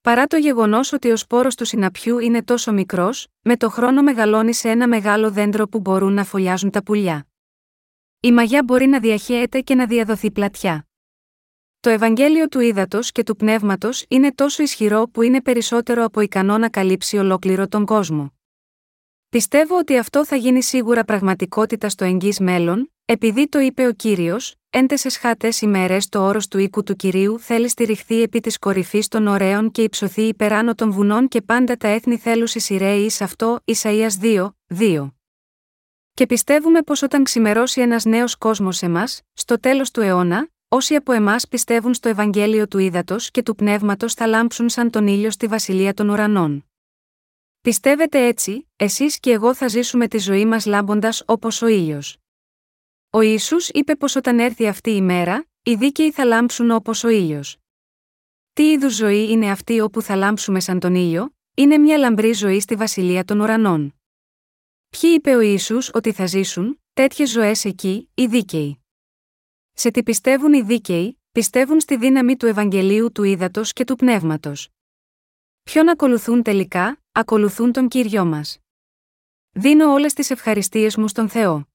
Παρά 0.00 0.26
το 0.26 0.36
γεγονός 0.36 0.92
ότι 0.92 1.10
ο 1.10 1.16
σπόρος 1.16 1.54
του 1.54 1.64
συναπιού 1.64 2.18
είναι 2.18 2.42
τόσο 2.42 2.72
μικρός, 2.72 3.28
με 3.40 3.56
το 3.56 3.70
χρόνο 3.70 4.02
μεγαλώνει 4.02 4.54
σε 4.54 4.70
ένα 4.70 4.88
μεγάλο 4.88 5.30
δέντρο 5.30 5.68
που 5.68 5.80
μπορούν 5.80 6.12
να 6.12 6.24
φωλιάζουν 6.24 6.70
τα 6.70 6.82
πουλιά. 6.82 7.26
Η 8.20 8.32
μαγιά 8.32 8.62
μπορεί 8.64 8.86
να 8.86 9.00
διαχέεται 9.00 9.60
και 9.60 9.74
να 9.74 9.86
διαδοθεί 9.86 10.30
πλατιά. 10.30 10.87
Το 11.80 11.90
Ευαγγέλιο 11.90 12.48
του 12.48 12.60
Ήδατος 12.60 13.12
και 13.12 13.22
του 13.22 13.36
Πνεύματος 13.36 14.04
είναι 14.08 14.32
τόσο 14.32 14.62
ισχυρό 14.62 15.08
που 15.08 15.22
είναι 15.22 15.42
περισσότερο 15.42 16.04
από 16.04 16.20
ικανό 16.20 16.58
να 16.58 16.68
καλύψει 16.68 17.18
ολόκληρο 17.18 17.68
τον 17.68 17.84
κόσμο. 17.84 18.32
Πιστεύω 19.28 19.78
ότι 19.78 19.98
αυτό 19.98 20.24
θα 20.24 20.36
γίνει 20.36 20.62
σίγουρα 20.62 21.04
πραγματικότητα 21.04 21.88
στο 21.88 22.04
εγγύς 22.04 22.38
μέλλον, 22.38 22.92
επειδή 23.04 23.48
το 23.48 23.58
είπε 23.58 23.86
ο 23.86 23.92
κύριος, 23.92 24.54
έντεσε 24.70 25.08
χάτε 25.10 25.52
ημέρες 25.60 26.08
το 26.08 26.26
όρος 26.26 26.48
του 26.48 26.58
οίκου 26.58 26.82
του 26.82 26.96
κυρίου 26.96 27.38
θέλει 27.38 27.68
στηριχθεί 27.68 28.22
επί 28.22 28.40
της 28.40 28.58
κορυφής 28.58 29.08
των 29.08 29.26
ωραίων 29.26 29.70
και 29.70 29.82
υψωθεί 29.82 30.22
υπεράνω 30.22 30.74
των 30.74 30.90
βουνών 30.90 31.28
και 31.28 31.42
πάντα 31.42 31.76
τα 31.76 31.88
έθνη 31.88 32.16
θέλουν 32.16 32.46
σειραίοι 32.46 33.04
εις 33.04 33.20
αυτό, 33.20 33.60
Ισαία 33.64 34.10
2, 34.20 34.48
2. 34.78 35.12
Και 36.14 36.26
πιστεύουμε 36.26 36.82
πως 36.82 37.02
όταν 37.02 37.24
ξημερώσει 37.24 37.80
ένας 37.80 38.04
νέος 38.04 38.36
κόσμος 38.36 38.76
σε 38.76 38.88
μα, 38.88 39.04
στο 39.32 39.60
τέλος 39.60 39.90
του 39.90 40.00
αιώνα, 40.00 40.48
όσοι 40.68 40.94
από 40.94 41.12
εμάς 41.12 41.48
πιστεύουν 41.48 41.94
στο 41.94 42.08
Ευαγγέλιο 42.08 42.68
του 42.68 42.78
Ήδατος 42.78 43.30
και 43.30 43.42
του 43.42 43.54
Πνεύματος 43.54 44.14
θα 44.14 44.26
λάμψουν 44.26 44.68
σαν 44.68 44.90
τον 44.90 45.06
ήλιο 45.06 45.30
στη 45.30 45.46
βασιλεία 45.46 45.94
των 45.94 46.08
ουρανών. 46.08 46.66
Πιστεύετε 47.60 48.26
έτσι, 48.26 48.68
εσείς 48.76 49.20
και 49.20 49.30
εγώ 49.30 49.54
θα 49.54 49.68
ζήσουμε 49.68 50.08
τη 50.08 50.18
ζωή 50.18 50.44
μας 50.44 50.66
λάμποντας 50.66 51.22
όπως 51.26 51.62
ο 51.62 51.66
ήλιος. 51.66 52.16
Ο 53.10 53.20
Ιησούς 53.20 53.68
είπε 53.68 53.96
πως 53.96 54.16
όταν 54.16 54.38
έρθει 54.38 54.66
αυτή 54.66 54.90
η 54.90 55.00
μέρα, 55.00 55.46
οι 55.62 55.74
δίκαιοι 55.74 56.10
θα 56.10 56.24
λάμψουν 56.24 56.70
όπως 56.70 57.04
ο 57.04 57.08
ήλιος. 57.08 57.56
Τι 58.52 58.70
είδους 58.70 58.94
ζωή 58.94 59.30
είναι 59.30 59.50
αυτή 59.50 59.80
όπου 59.80 60.02
θα 60.02 60.16
λάμψουμε 60.16 60.60
σαν 60.60 60.80
τον 60.80 60.94
ήλιο, 60.94 61.34
είναι 61.54 61.78
μια 61.78 61.98
λαμπρή 61.98 62.32
ζωή 62.32 62.60
στη 62.60 62.74
βασιλεία 62.74 63.24
των 63.24 63.40
ουρανών. 63.40 63.94
Ποιοι 64.88 65.10
είπε 65.14 65.34
ο 65.34 65.40
Ιησούς 65.40 65.90
ότι 65.94 66.12
θα 66.12 66.26
ζήσουν, 66.26 66.82
τέτοιες 66.92 67.30
ζωές 67.30 67.64
εκεί, 67.64 68.10
οι 68.14 68.26
δίκαιοι. 68.26 68.82
Σε 69.80 69.90
τι 69.90 70.02
πιστεύουν 70.02 70.52
οι 70.52 70.62
δίκαιοι, 70.62 71.20
πιστεύουν 71.32 71.80
στη 71.80 71.96
δύναμη 71.96 72.36
του 72.36 72.46
Ευαγγελίου 72.46 73.12
του 73.12 73.22
Ήδατος 73.22 73.72
και 73.72 73.84
του 73.84 73.96
Πνεύματος. 73.96 74.68
Ποιον 75.62 75.88
ακολουθούν 75.88 76.42
τελικά, 76.42 77.00
ακολουθούν 77.12 77.72
τον 77.72 77.88
κύριο 77.88 78.24
μας. 78.24 78.58
Δίνω 79.50 79.92
όλες 79.92 80.12
τις 80.12 80.30
ευχαριστίες 80.30 80.96
μου 80.96 81.08
στον 81.08 81.28
Θεό. 81.28 81.68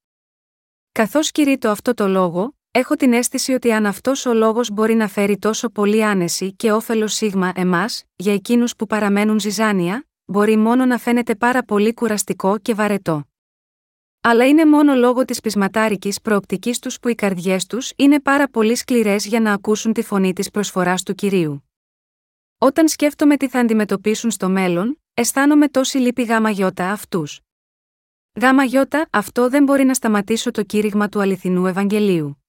Καθώς 0.91 1.31
κηρύττω 1.31 1.69
αυτό 1.69 1.93
το 1.93 2.07
λόγο, 2.07 2.57
έχω 2.71 2.95
την 2.95 3.13
αίσθηση 3.13 3.53
ότι 3.53 3.71
αν 3.71 3.85
αυτός 3.85 4.25
ο 4.25 4.33
λόγος 4.33 4.69
μπορεί 4.69 4.93
να 4.93 5.07
φέρει 5.07 5.37
τόσο 5.37 5.69
πολύ 5.69 6.05
άνεση 6.05 6.53
και 6.53 6.71
όφελος 6.71 7.13
σίγμα 7.13 7.51
εμάς, 7.55 8.03
για 8.15 8.33
εκείνους 8.33 8.75
που 8.75 8.85
παραμένουν 8.85 9.39
ζυζάνια, 9.39 10.07
μπορεί 10.25 10.57
μόνο 10.57 10.85
να 10.85 10.97
φαίνεται 10.97 11.35
πάρα 11.35 11.63
πολύ 11.63 11.93
κουραστικό 11.93 12.57
και 12.57 12.73
βαρετό. 12.73 13.27
Αλλά 14.25 14.47
είναι 14.47 14.65
μόνο 14.65 14.95
λόγω 14.95 15.25
της 15.25 15.39
πεισματάρικης 15.39 16.21
προοπτικής 16.21 16.79
τους 16.79 16.99
που 16.99 17.07
οι 17.07 17.15
καρδιές 17.15 17.65
τους 17.65 17.91
είναι 17.95 18.19
πάρα 18.19 18.47
πολύ 18.47 18.75
σκληρές 18.75 19.25
για 19.25 19.39
να 19.39 19.53
ακούσουν 19.53 19.93
τη 19.93 20.01
φωνή 20.01 20.33
της 20.33 20.49
προσφοράς 20.49 21.03
του 21.03 21.13
κυρίου. 21.13 21.69
Όταν 22.57 22.87
σκέφτομαι 22.87 23.37
τι 23.37 23.49
θα 23.49 23.59
αντιμετωπίσουν 23.59 24.31
στο 24.31 24.49
μέλλον, 24.49 25.01
αισθάνομαι 25.13 25.67
τόση 25.67 25.97
λύπη 25.97 26.23
γάμα 26.23 26.49
γιώτα 26.49 26.91
αυτούς. 26.91 27.39
Γάμα 28.41 28.63
γιώτα, 28.63 29.07
αυτό 29.11 29.49
δεν 29.49 29.63
μπορεί 29.63 29.83
να 29.83 29.93
σταματήσω 29.93 30.51
το 30.51 30.63
κήρυγμα 30.63 31.09
του 31.09 31.21
αληθινού 31.21 31.65
Ευαγγελίου. 31.65 32.43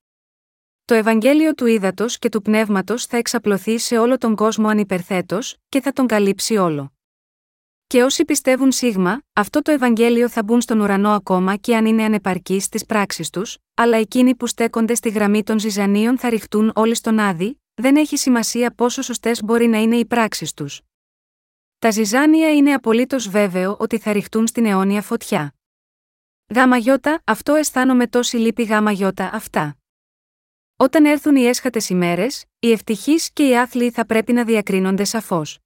Το 0.84 0.94
Ευαγγέλιο 0.94 1.54
του 1.54 1.66
ύδατο 1.66 2.06
και 2.08 2.28
του 2.28 2.42
πνεύματος 2.42 3.06
θα 3.06 3.16
εξαπλωθεί 3.16 3.78
σε 3.78 3.98
όλο 3.98 4.18
τον 4.18 4.34
κόσμο 4.34 4.68
ανυπερθέτως, 4.68 5.56
και 5.68 5.80
θα 5.80 5.92
τον 5.92 6.06
καλύψει 6.06 6.56
όλο. 6.56 6.92
Και 7.94 8.02
όσοι 8.02 8.24
πιστεύουν 8.24 8.72
σίγμα, 8.72 9.22
αυτό 9.32 9.62
το 9.62 9.70
Ευαγγέλιο 9.70 10.28
θα 10.28 10.42
μπουν 10.42 10.60
στον 10.60 10.80
ουρανό 10.80 11.10
ακόμα 11.10 11.56
και 11.56 11.76
αν 11.76 11.86
είναι 11.86 12.04
ανεπαρκεί 12.04 12.60
στις 12.60 12.86
πράξεις 12.86 13.30
τους, 13.30 13.56
αλλά 13.74 13.96
εκείνοι 13.96 14.34
που 14.34 14.46
στέκονται 14.46 14.94
στη 14.94 15.08
γραμμή 15.08 15.42
των 15.42 15.58
ζυζανίων 15.58 16.18
θα 16.18 16.28
ρηχτούν 16.28 16.72
όλοι 16.74 16.94
στον 16.94 17.18
άδει, 17.18 17.60
δεν 17.74 17.96
έχει 17.96 18.16
σημασία 18.16 18.74
πόσο 18.74 19.02
σωστές 19.02 19.42
μπορεί 19.42 19.66
να 19.66 19.78
είναι 19.78 19.96
οι 19.96 20.06
πράξεις 20.06 20.54
τους. 20.54 20.80
Τα 21.78 21.90
ζυζάνια 21.90 22.54
είναι 22.54 22.72
απολύτως 22.72 23.28
βέβαιο 23.28 23.76
ότι 23.78 23.98
θα 23.98 24.12
ρηχτούν 24.12 24.46
στην 24.46 24.66
αιώνια 24.66 25.02
φωτιά. 25.02 25.54
Γάμα 26.54 26.76
γιώτα, 26.76 27.22
αυτό 27.24 27.54
αισθάνομαι 27.54 28.06
τόση 28.06 28.36
λύπη 28.36 28.62
γάμα 28.62 28.90
γιώτα 28.90 29.30
αυτά. 29.32 29.76
Όταν 30.76 31.04
έρθουν 31.04 31.36
οι 31.36 31.44
έσχατες 31.44 31.88
ημέρες, 31.88 32.44
οι 32.58 32.72
ευτυχείς 32.72 33.32
και 33.32 33.48
οι 33.48 33.58
άθλοι 33.58 33.90
θα 33.90 34.06
πρέπει 34.06 34.32
να 34.32 34.44
διακρίνονται 34.44 35.04
σαφώς. 35.04 35.63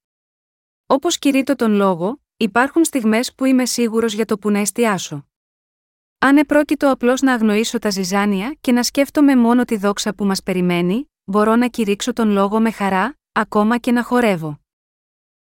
Όπως 0.91 1.19
κηρύττω 1.19 1.55
τον 1.55 1.71
λόγο, 1.71 2.21
υπάρχουν 2.37 2.83
στιγμές 2.85 3.33
που 3.35 3.45
είμαι 3.45 3.65
σίγουρος 3.65 4.13
για 4.13 4.25
το 4.25 4.37
που 4.37 4.51
να 4.51 4.59
εστιάσω. 4.59 5.27
Αν 6.19 6.37
επρόκειτο 6.37 6.91
απλώς 6.91 7.21
να 7.21 7.33
αγνοήσω 7.33 7.79
τα 7.79 7.89
ζυζάνια 7.89 8.57
και 8.61 8.71
να 8.71 8.83
σκέφτομαι 8.83 9.35
μόνο 9.35 9.65
τη 9.65 9.77
δόξα 9.77 10.15
που 10.15 10.25
μας 10.25 10.43
περιμένει, 10.43 11.11
μπορώ 11.23 11.55
να 11.55 11.67
κηρύξω 11.67 12.13
τον 12.13 12.29
λόγο 12.29 12.59
με 12.59 12.71
χαρά, 12.71 13.17
ακόμα 13.31 13.77
και 13.77 13.91
να 13.91 14.03
χορεύω. 14.03 14.59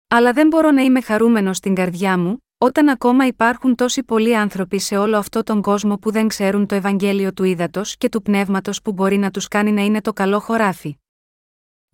Αλλά 0.08 0.32
δεν 0.32 0.46
μπορώ 0.46 0.70
να 0.70 0.82
είμαι 0.82 1.00
χαρούμενος 1.00 1.56
στην 1.56 1.74
καρδιά 1.74 2.18
μου, 2.18 2.44
όταν 2.58 2.88
ακόμα 2.88 3.26
υπάρχουν 3.26 3.74
τόσοι 3.74 4.02
πολλοί 4.02 4.36
άνθρωποι 4.36 4.78
σε 4.78 4.96
όλο 4.96 5.16
αυτό 5.16 5.42
τον 5.42 5.62
κόσμο 5.62 5.98
που 5.98 6.10
δεν 6.10 6.28
ξέρουν 6.28 6.66
το 6.66 6.74
Ευαγγέλιο 6.74 7.32
του 7.32 7.44
ύδατο 7.44 7.82
και 7.98 8.08
του 8.08 8.22
πνεύματος 8.22 8.82
που 8.82 8.92
μπορεί 8.92 9.16
να 9.16 9.30
τους 9.30 9.48
κάνει 9.48 9.72
να 9.72 9.82
είναι 9.84 10.00
το 10.00 10.12
καλό 10.12 10.40
χωράφι. 10.40 10.96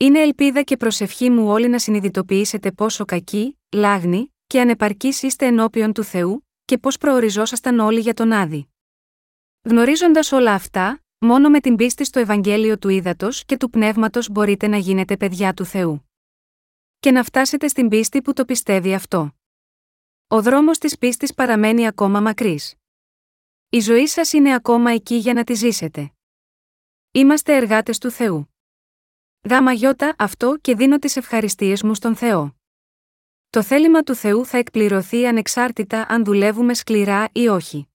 Είναι 0.00 0.20
ελπίδα 0.20 0.62
και 0.62 0.76
προσευχή 0.76 1.30
μου 1.30 1.48
όλοι 1.48 1.68
να 1.68 1.78
συνειδητοποιήσετε 1.78 2.72
πόσο 2.72 3.04
κακοί, 3.04 3.58
λάγνοι 3.72 4.34
και 4.46 4.60
ανεπαρκείς 4.60 5.22
είστε 5.22 5.46
ενώπιον 5.46 5.92
του 5.92 6.04
Θεού, 6.04 6.48
και 6.64 6.78
πώς 6.78 6.98
προοριζόσασταν 6.98 7.78
όλοι 7.78 8.00
για 8.00 8.14
τον 8.14 8.32
Άδη. 8.32 8.68
Γνωρίζοντας 9.62 10.32
όλα 10.32 10.54
αυτά, 10.54 11.02
μόνο 11.18 11.48
με 11.48 11.60
την 11.60 11.76
πίστη 11.76 12.04
στο 12.04 12.18
Ευαγγέλιο 12.20 12.78
του 12.78 12.88
ύδατο 12.88 13.28
και 13.46 13.56
του 13.56 13.70
πνεύματος 13.70 14.28
μπορείτε 14.28 14.66
να 14.66 14.76
γίνετε 14.76 15.16
παιδιά 15.16 15.54
του 15.54 15.64
Θεού. 15.64 16.10
Και 16.98 17.10
να 17.10 17.22
φτάσετε 17.22 17.68
στην 17.68 17.88
πίστη 17.88 18.22
που 18.22 18.32
το 18.32 18.44
πιστεύει 18.44 18.94
αυτό. 18.94 19.34
Ο 20.28 20.42
δρόμος 20.42 20.78
της 20.78 20.98
πίστης 20.98 21.34
παραμένει 21.34 21.86
ακόμα 21.86 22.20
μακρύς. 22.20 22.74
Η 23.68 23.80
ζωή 23.80 24.06
σας 24.06 24.32
είναι 24.32 24.54
ακόμα 24.54 24.90
εκεί 24.90 25.14
για 25.14 25.32
να 25.34 25.44
τη 25.44 25.54
ζήσετε. 25.54 26.12
Είμαστε 27.10 27.56
εργάτες 27.56 27.98
του 27.98 28.10
Θεού. 28.10 28.48
Γάμα 29.42 29.72
γιώτα 29.72 30.14
αυτό 30.18 30.56
και 30.60 30.74
δίνω 30.74 30.98
τις 30.98 31.16
ευχαριστίες 31.16 31.82
μου 31.82 31.94
στον 31.94 32.16
Θεό. 32.16 32.56
Το 33.50 33.62
θέλημα 33.62 34.02
του 34.02 34.14
Θεού 34.14 34.44
θα 34.44 34.58
εκπληρωθεί 34.58 35.26
ανεξάρτητα 35.26 36.06
αν 36.08 36.24
δουλεύουμε 36.24 36.74
σκληρά 36.74 37.28
ή 37.32 37.48
όχι. 37.48 37.88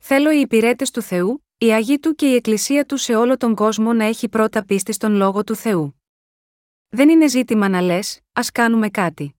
Θέλω 0.00 0.30
οι 0.30 0.40
υπηρέτες 0.40 0.90
του 0.90 1.02
Θεού, 1.02 1.44
η 1.58 1.72
Αγία 1.72 1.98
του 1.98 2.14
και 2.14 2.30
η 2.30 2.34
Εκκλησία 2.34 2.86
του 2.86 2.96
σε 2.96 3.14
όλο 3.14 3.36
τον 3.36 3.54
κόσμο 3.54 3.92
να 3.92 4.04
έχει 4.04 4.28
πρώτα 4.28 4.64
πίστη 4.64 4.92
στον 4.92 5.14
λόγο 5.14 5.44
του 5.44 5.54
Θεού. 5.54 6.02
Δεν 6.88 7.08
είναι 7.08 7.28
ζήτημα 7.28 7.68
να 7.68 7.80
λες, 7.80 8.20
ας 8.32 8.50
κάνουμε 8.50 8.88
κάτι. 8.88 9.34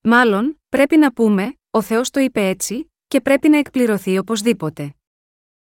Μάλλον, 0.00 0.60
πρέπει 0.68 0.96
να 0.96 1.12
πούμε, 1.12 1.58
ο 1.70 1.82
Θεός 1.82 2.10
το 2.10 2.20
είπε 2.20 2.48
έτσι, 2.48 2.92
και 3.08 3.20
πρέπει 3.20 3.48
να 3.48 3.58
εκπληρωθεί 3.58 4.18
οπωσδήποτε. 4.18 4.94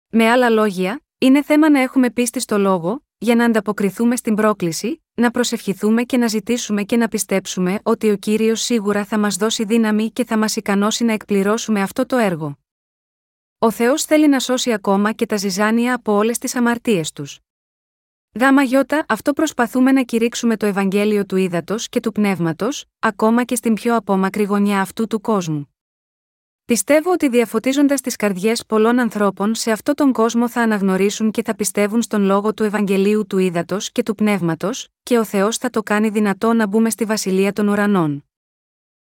Με 0.10 0.30
άλλα 0.30 0.50
λόγια, 0.50 1.02
είναι 1.18 1.44
θέμα 1.44 1.70
να 1.70 1.80
έχουμε 1.80 2.10
πίστη 2.10 2.40
στο 2.40 2.58
λόγο, 2.58 3.04
για 3.22 3.36
να 3.36 3.46
ανταποκριθούμε 3.46 4.16
στην 4.16 4.36
πρόκληση, 4.36 5.04
να 5.14 5.32
προσευχηθούμε 5.32 6.04
και 6.04 6.18
να 6.18 6.28
ζητήσουμε 6.28 6.84
και 6.84 6.98
να 6.98 7.08
πιστέψουμε 7.08 7.80
ότι 7.84 8.10
ο 8.10 8.16
κύριος 8.18 8.62
σίγουρα 8.62 9.06
θα 9.06 9.20
μας 9.20 9.36
δώσει 9.36 9.64
δύναμη 9.64 10.12
και 10.12 10.26
θα 10.26 10.38
μας 10.38 10.56
ικανώσει 10.56 11.04
να 11.04 11.14
εκπληρώσουμε 11.14 11.82
αυτό 11.82 12.06
το 12.06 12.18
έργο. 12.18 12.58
Ο 13.58 13.72
Θεός 13.72 14.04
θέλει 14.04 14.28
να 14.28 14.40
σώσει 14.40 14.74
ακόμα 14.74 15.12
και 15.12 15.26
τα 15.26 15.36
ζυζάνια 15.38 15.94
από 15.94 16.14
όλες 16.14 16.38
τις 16.38 16.56
αμαρτίες 16.56 17.12
τους. 17.12 17.40
Γάμα 18.40 18.64
γιώτα, 18.64 19.06
αυτό 19.08 19.34
προσπαθούμε 19.34 19.92
να 19.92 20.04
κηρύξουμε 20.04 20.58
το 20.58 20.66
Ευαγγέλιο 20.66 21.26
του 21.26 21.36
ύδατο 21.36 21.76
και 21.90 22.00
του 22.00 22.12
πνεύματος, 22.12 22.86
ακόμα 23.00 23.44
και 23.44 23.56
στην 23.56 23.74
πιο 23.74 23.96
απόμακρη 23.96 24.44
γωνιά 24.44 24.82
αυτού 24.82 25.08
του 25.08 25.22
κόσμου. 25.22 25.74
Πιστεύω 26.70 27.12
ότι 27.12 27.30
διαφωτίζοντας 27.30 28.02
τις 28.02 28.16
καρδιές 28.16 28.66
πολλών 28.66 29.00
ανθρώπων 29.00 29.56
σε 29.56 29.72
αυτόν 29.72 29.96
τον 29.96 30.12
κόσμο 30.12 30.50
θα 30.50 30.62
αναγνωρίσουν 30.62 31.32
και 31.32 31.42
θα 31.44 31.56
πιστεύουν 31.56 32.02
στον 32.02 32.24
λόγο 32.24 32.54
του 32.54 32.64
Ευαγγελίου 32.64 33.28
του 33.28 33.38
ύδατο 33.38 33.78
και 33.92 34.04
του 34.04 34.16
πνεύματος, 34.16 34.88
και 35.04 35.18
ο 35.18 35.24
Θεός 35.24 35.58
θα 35.58 35.70
το 35.70 35.84
κάνει 35.84 36.10
δυνατό 36.10 36.54
να 36.54 36.68
μπούμε 36.68 36.90
στη 36.90 37.06
βασιλεία 37.06 37.54
των 37.54 37.68
ουρανών. 37.68 38.29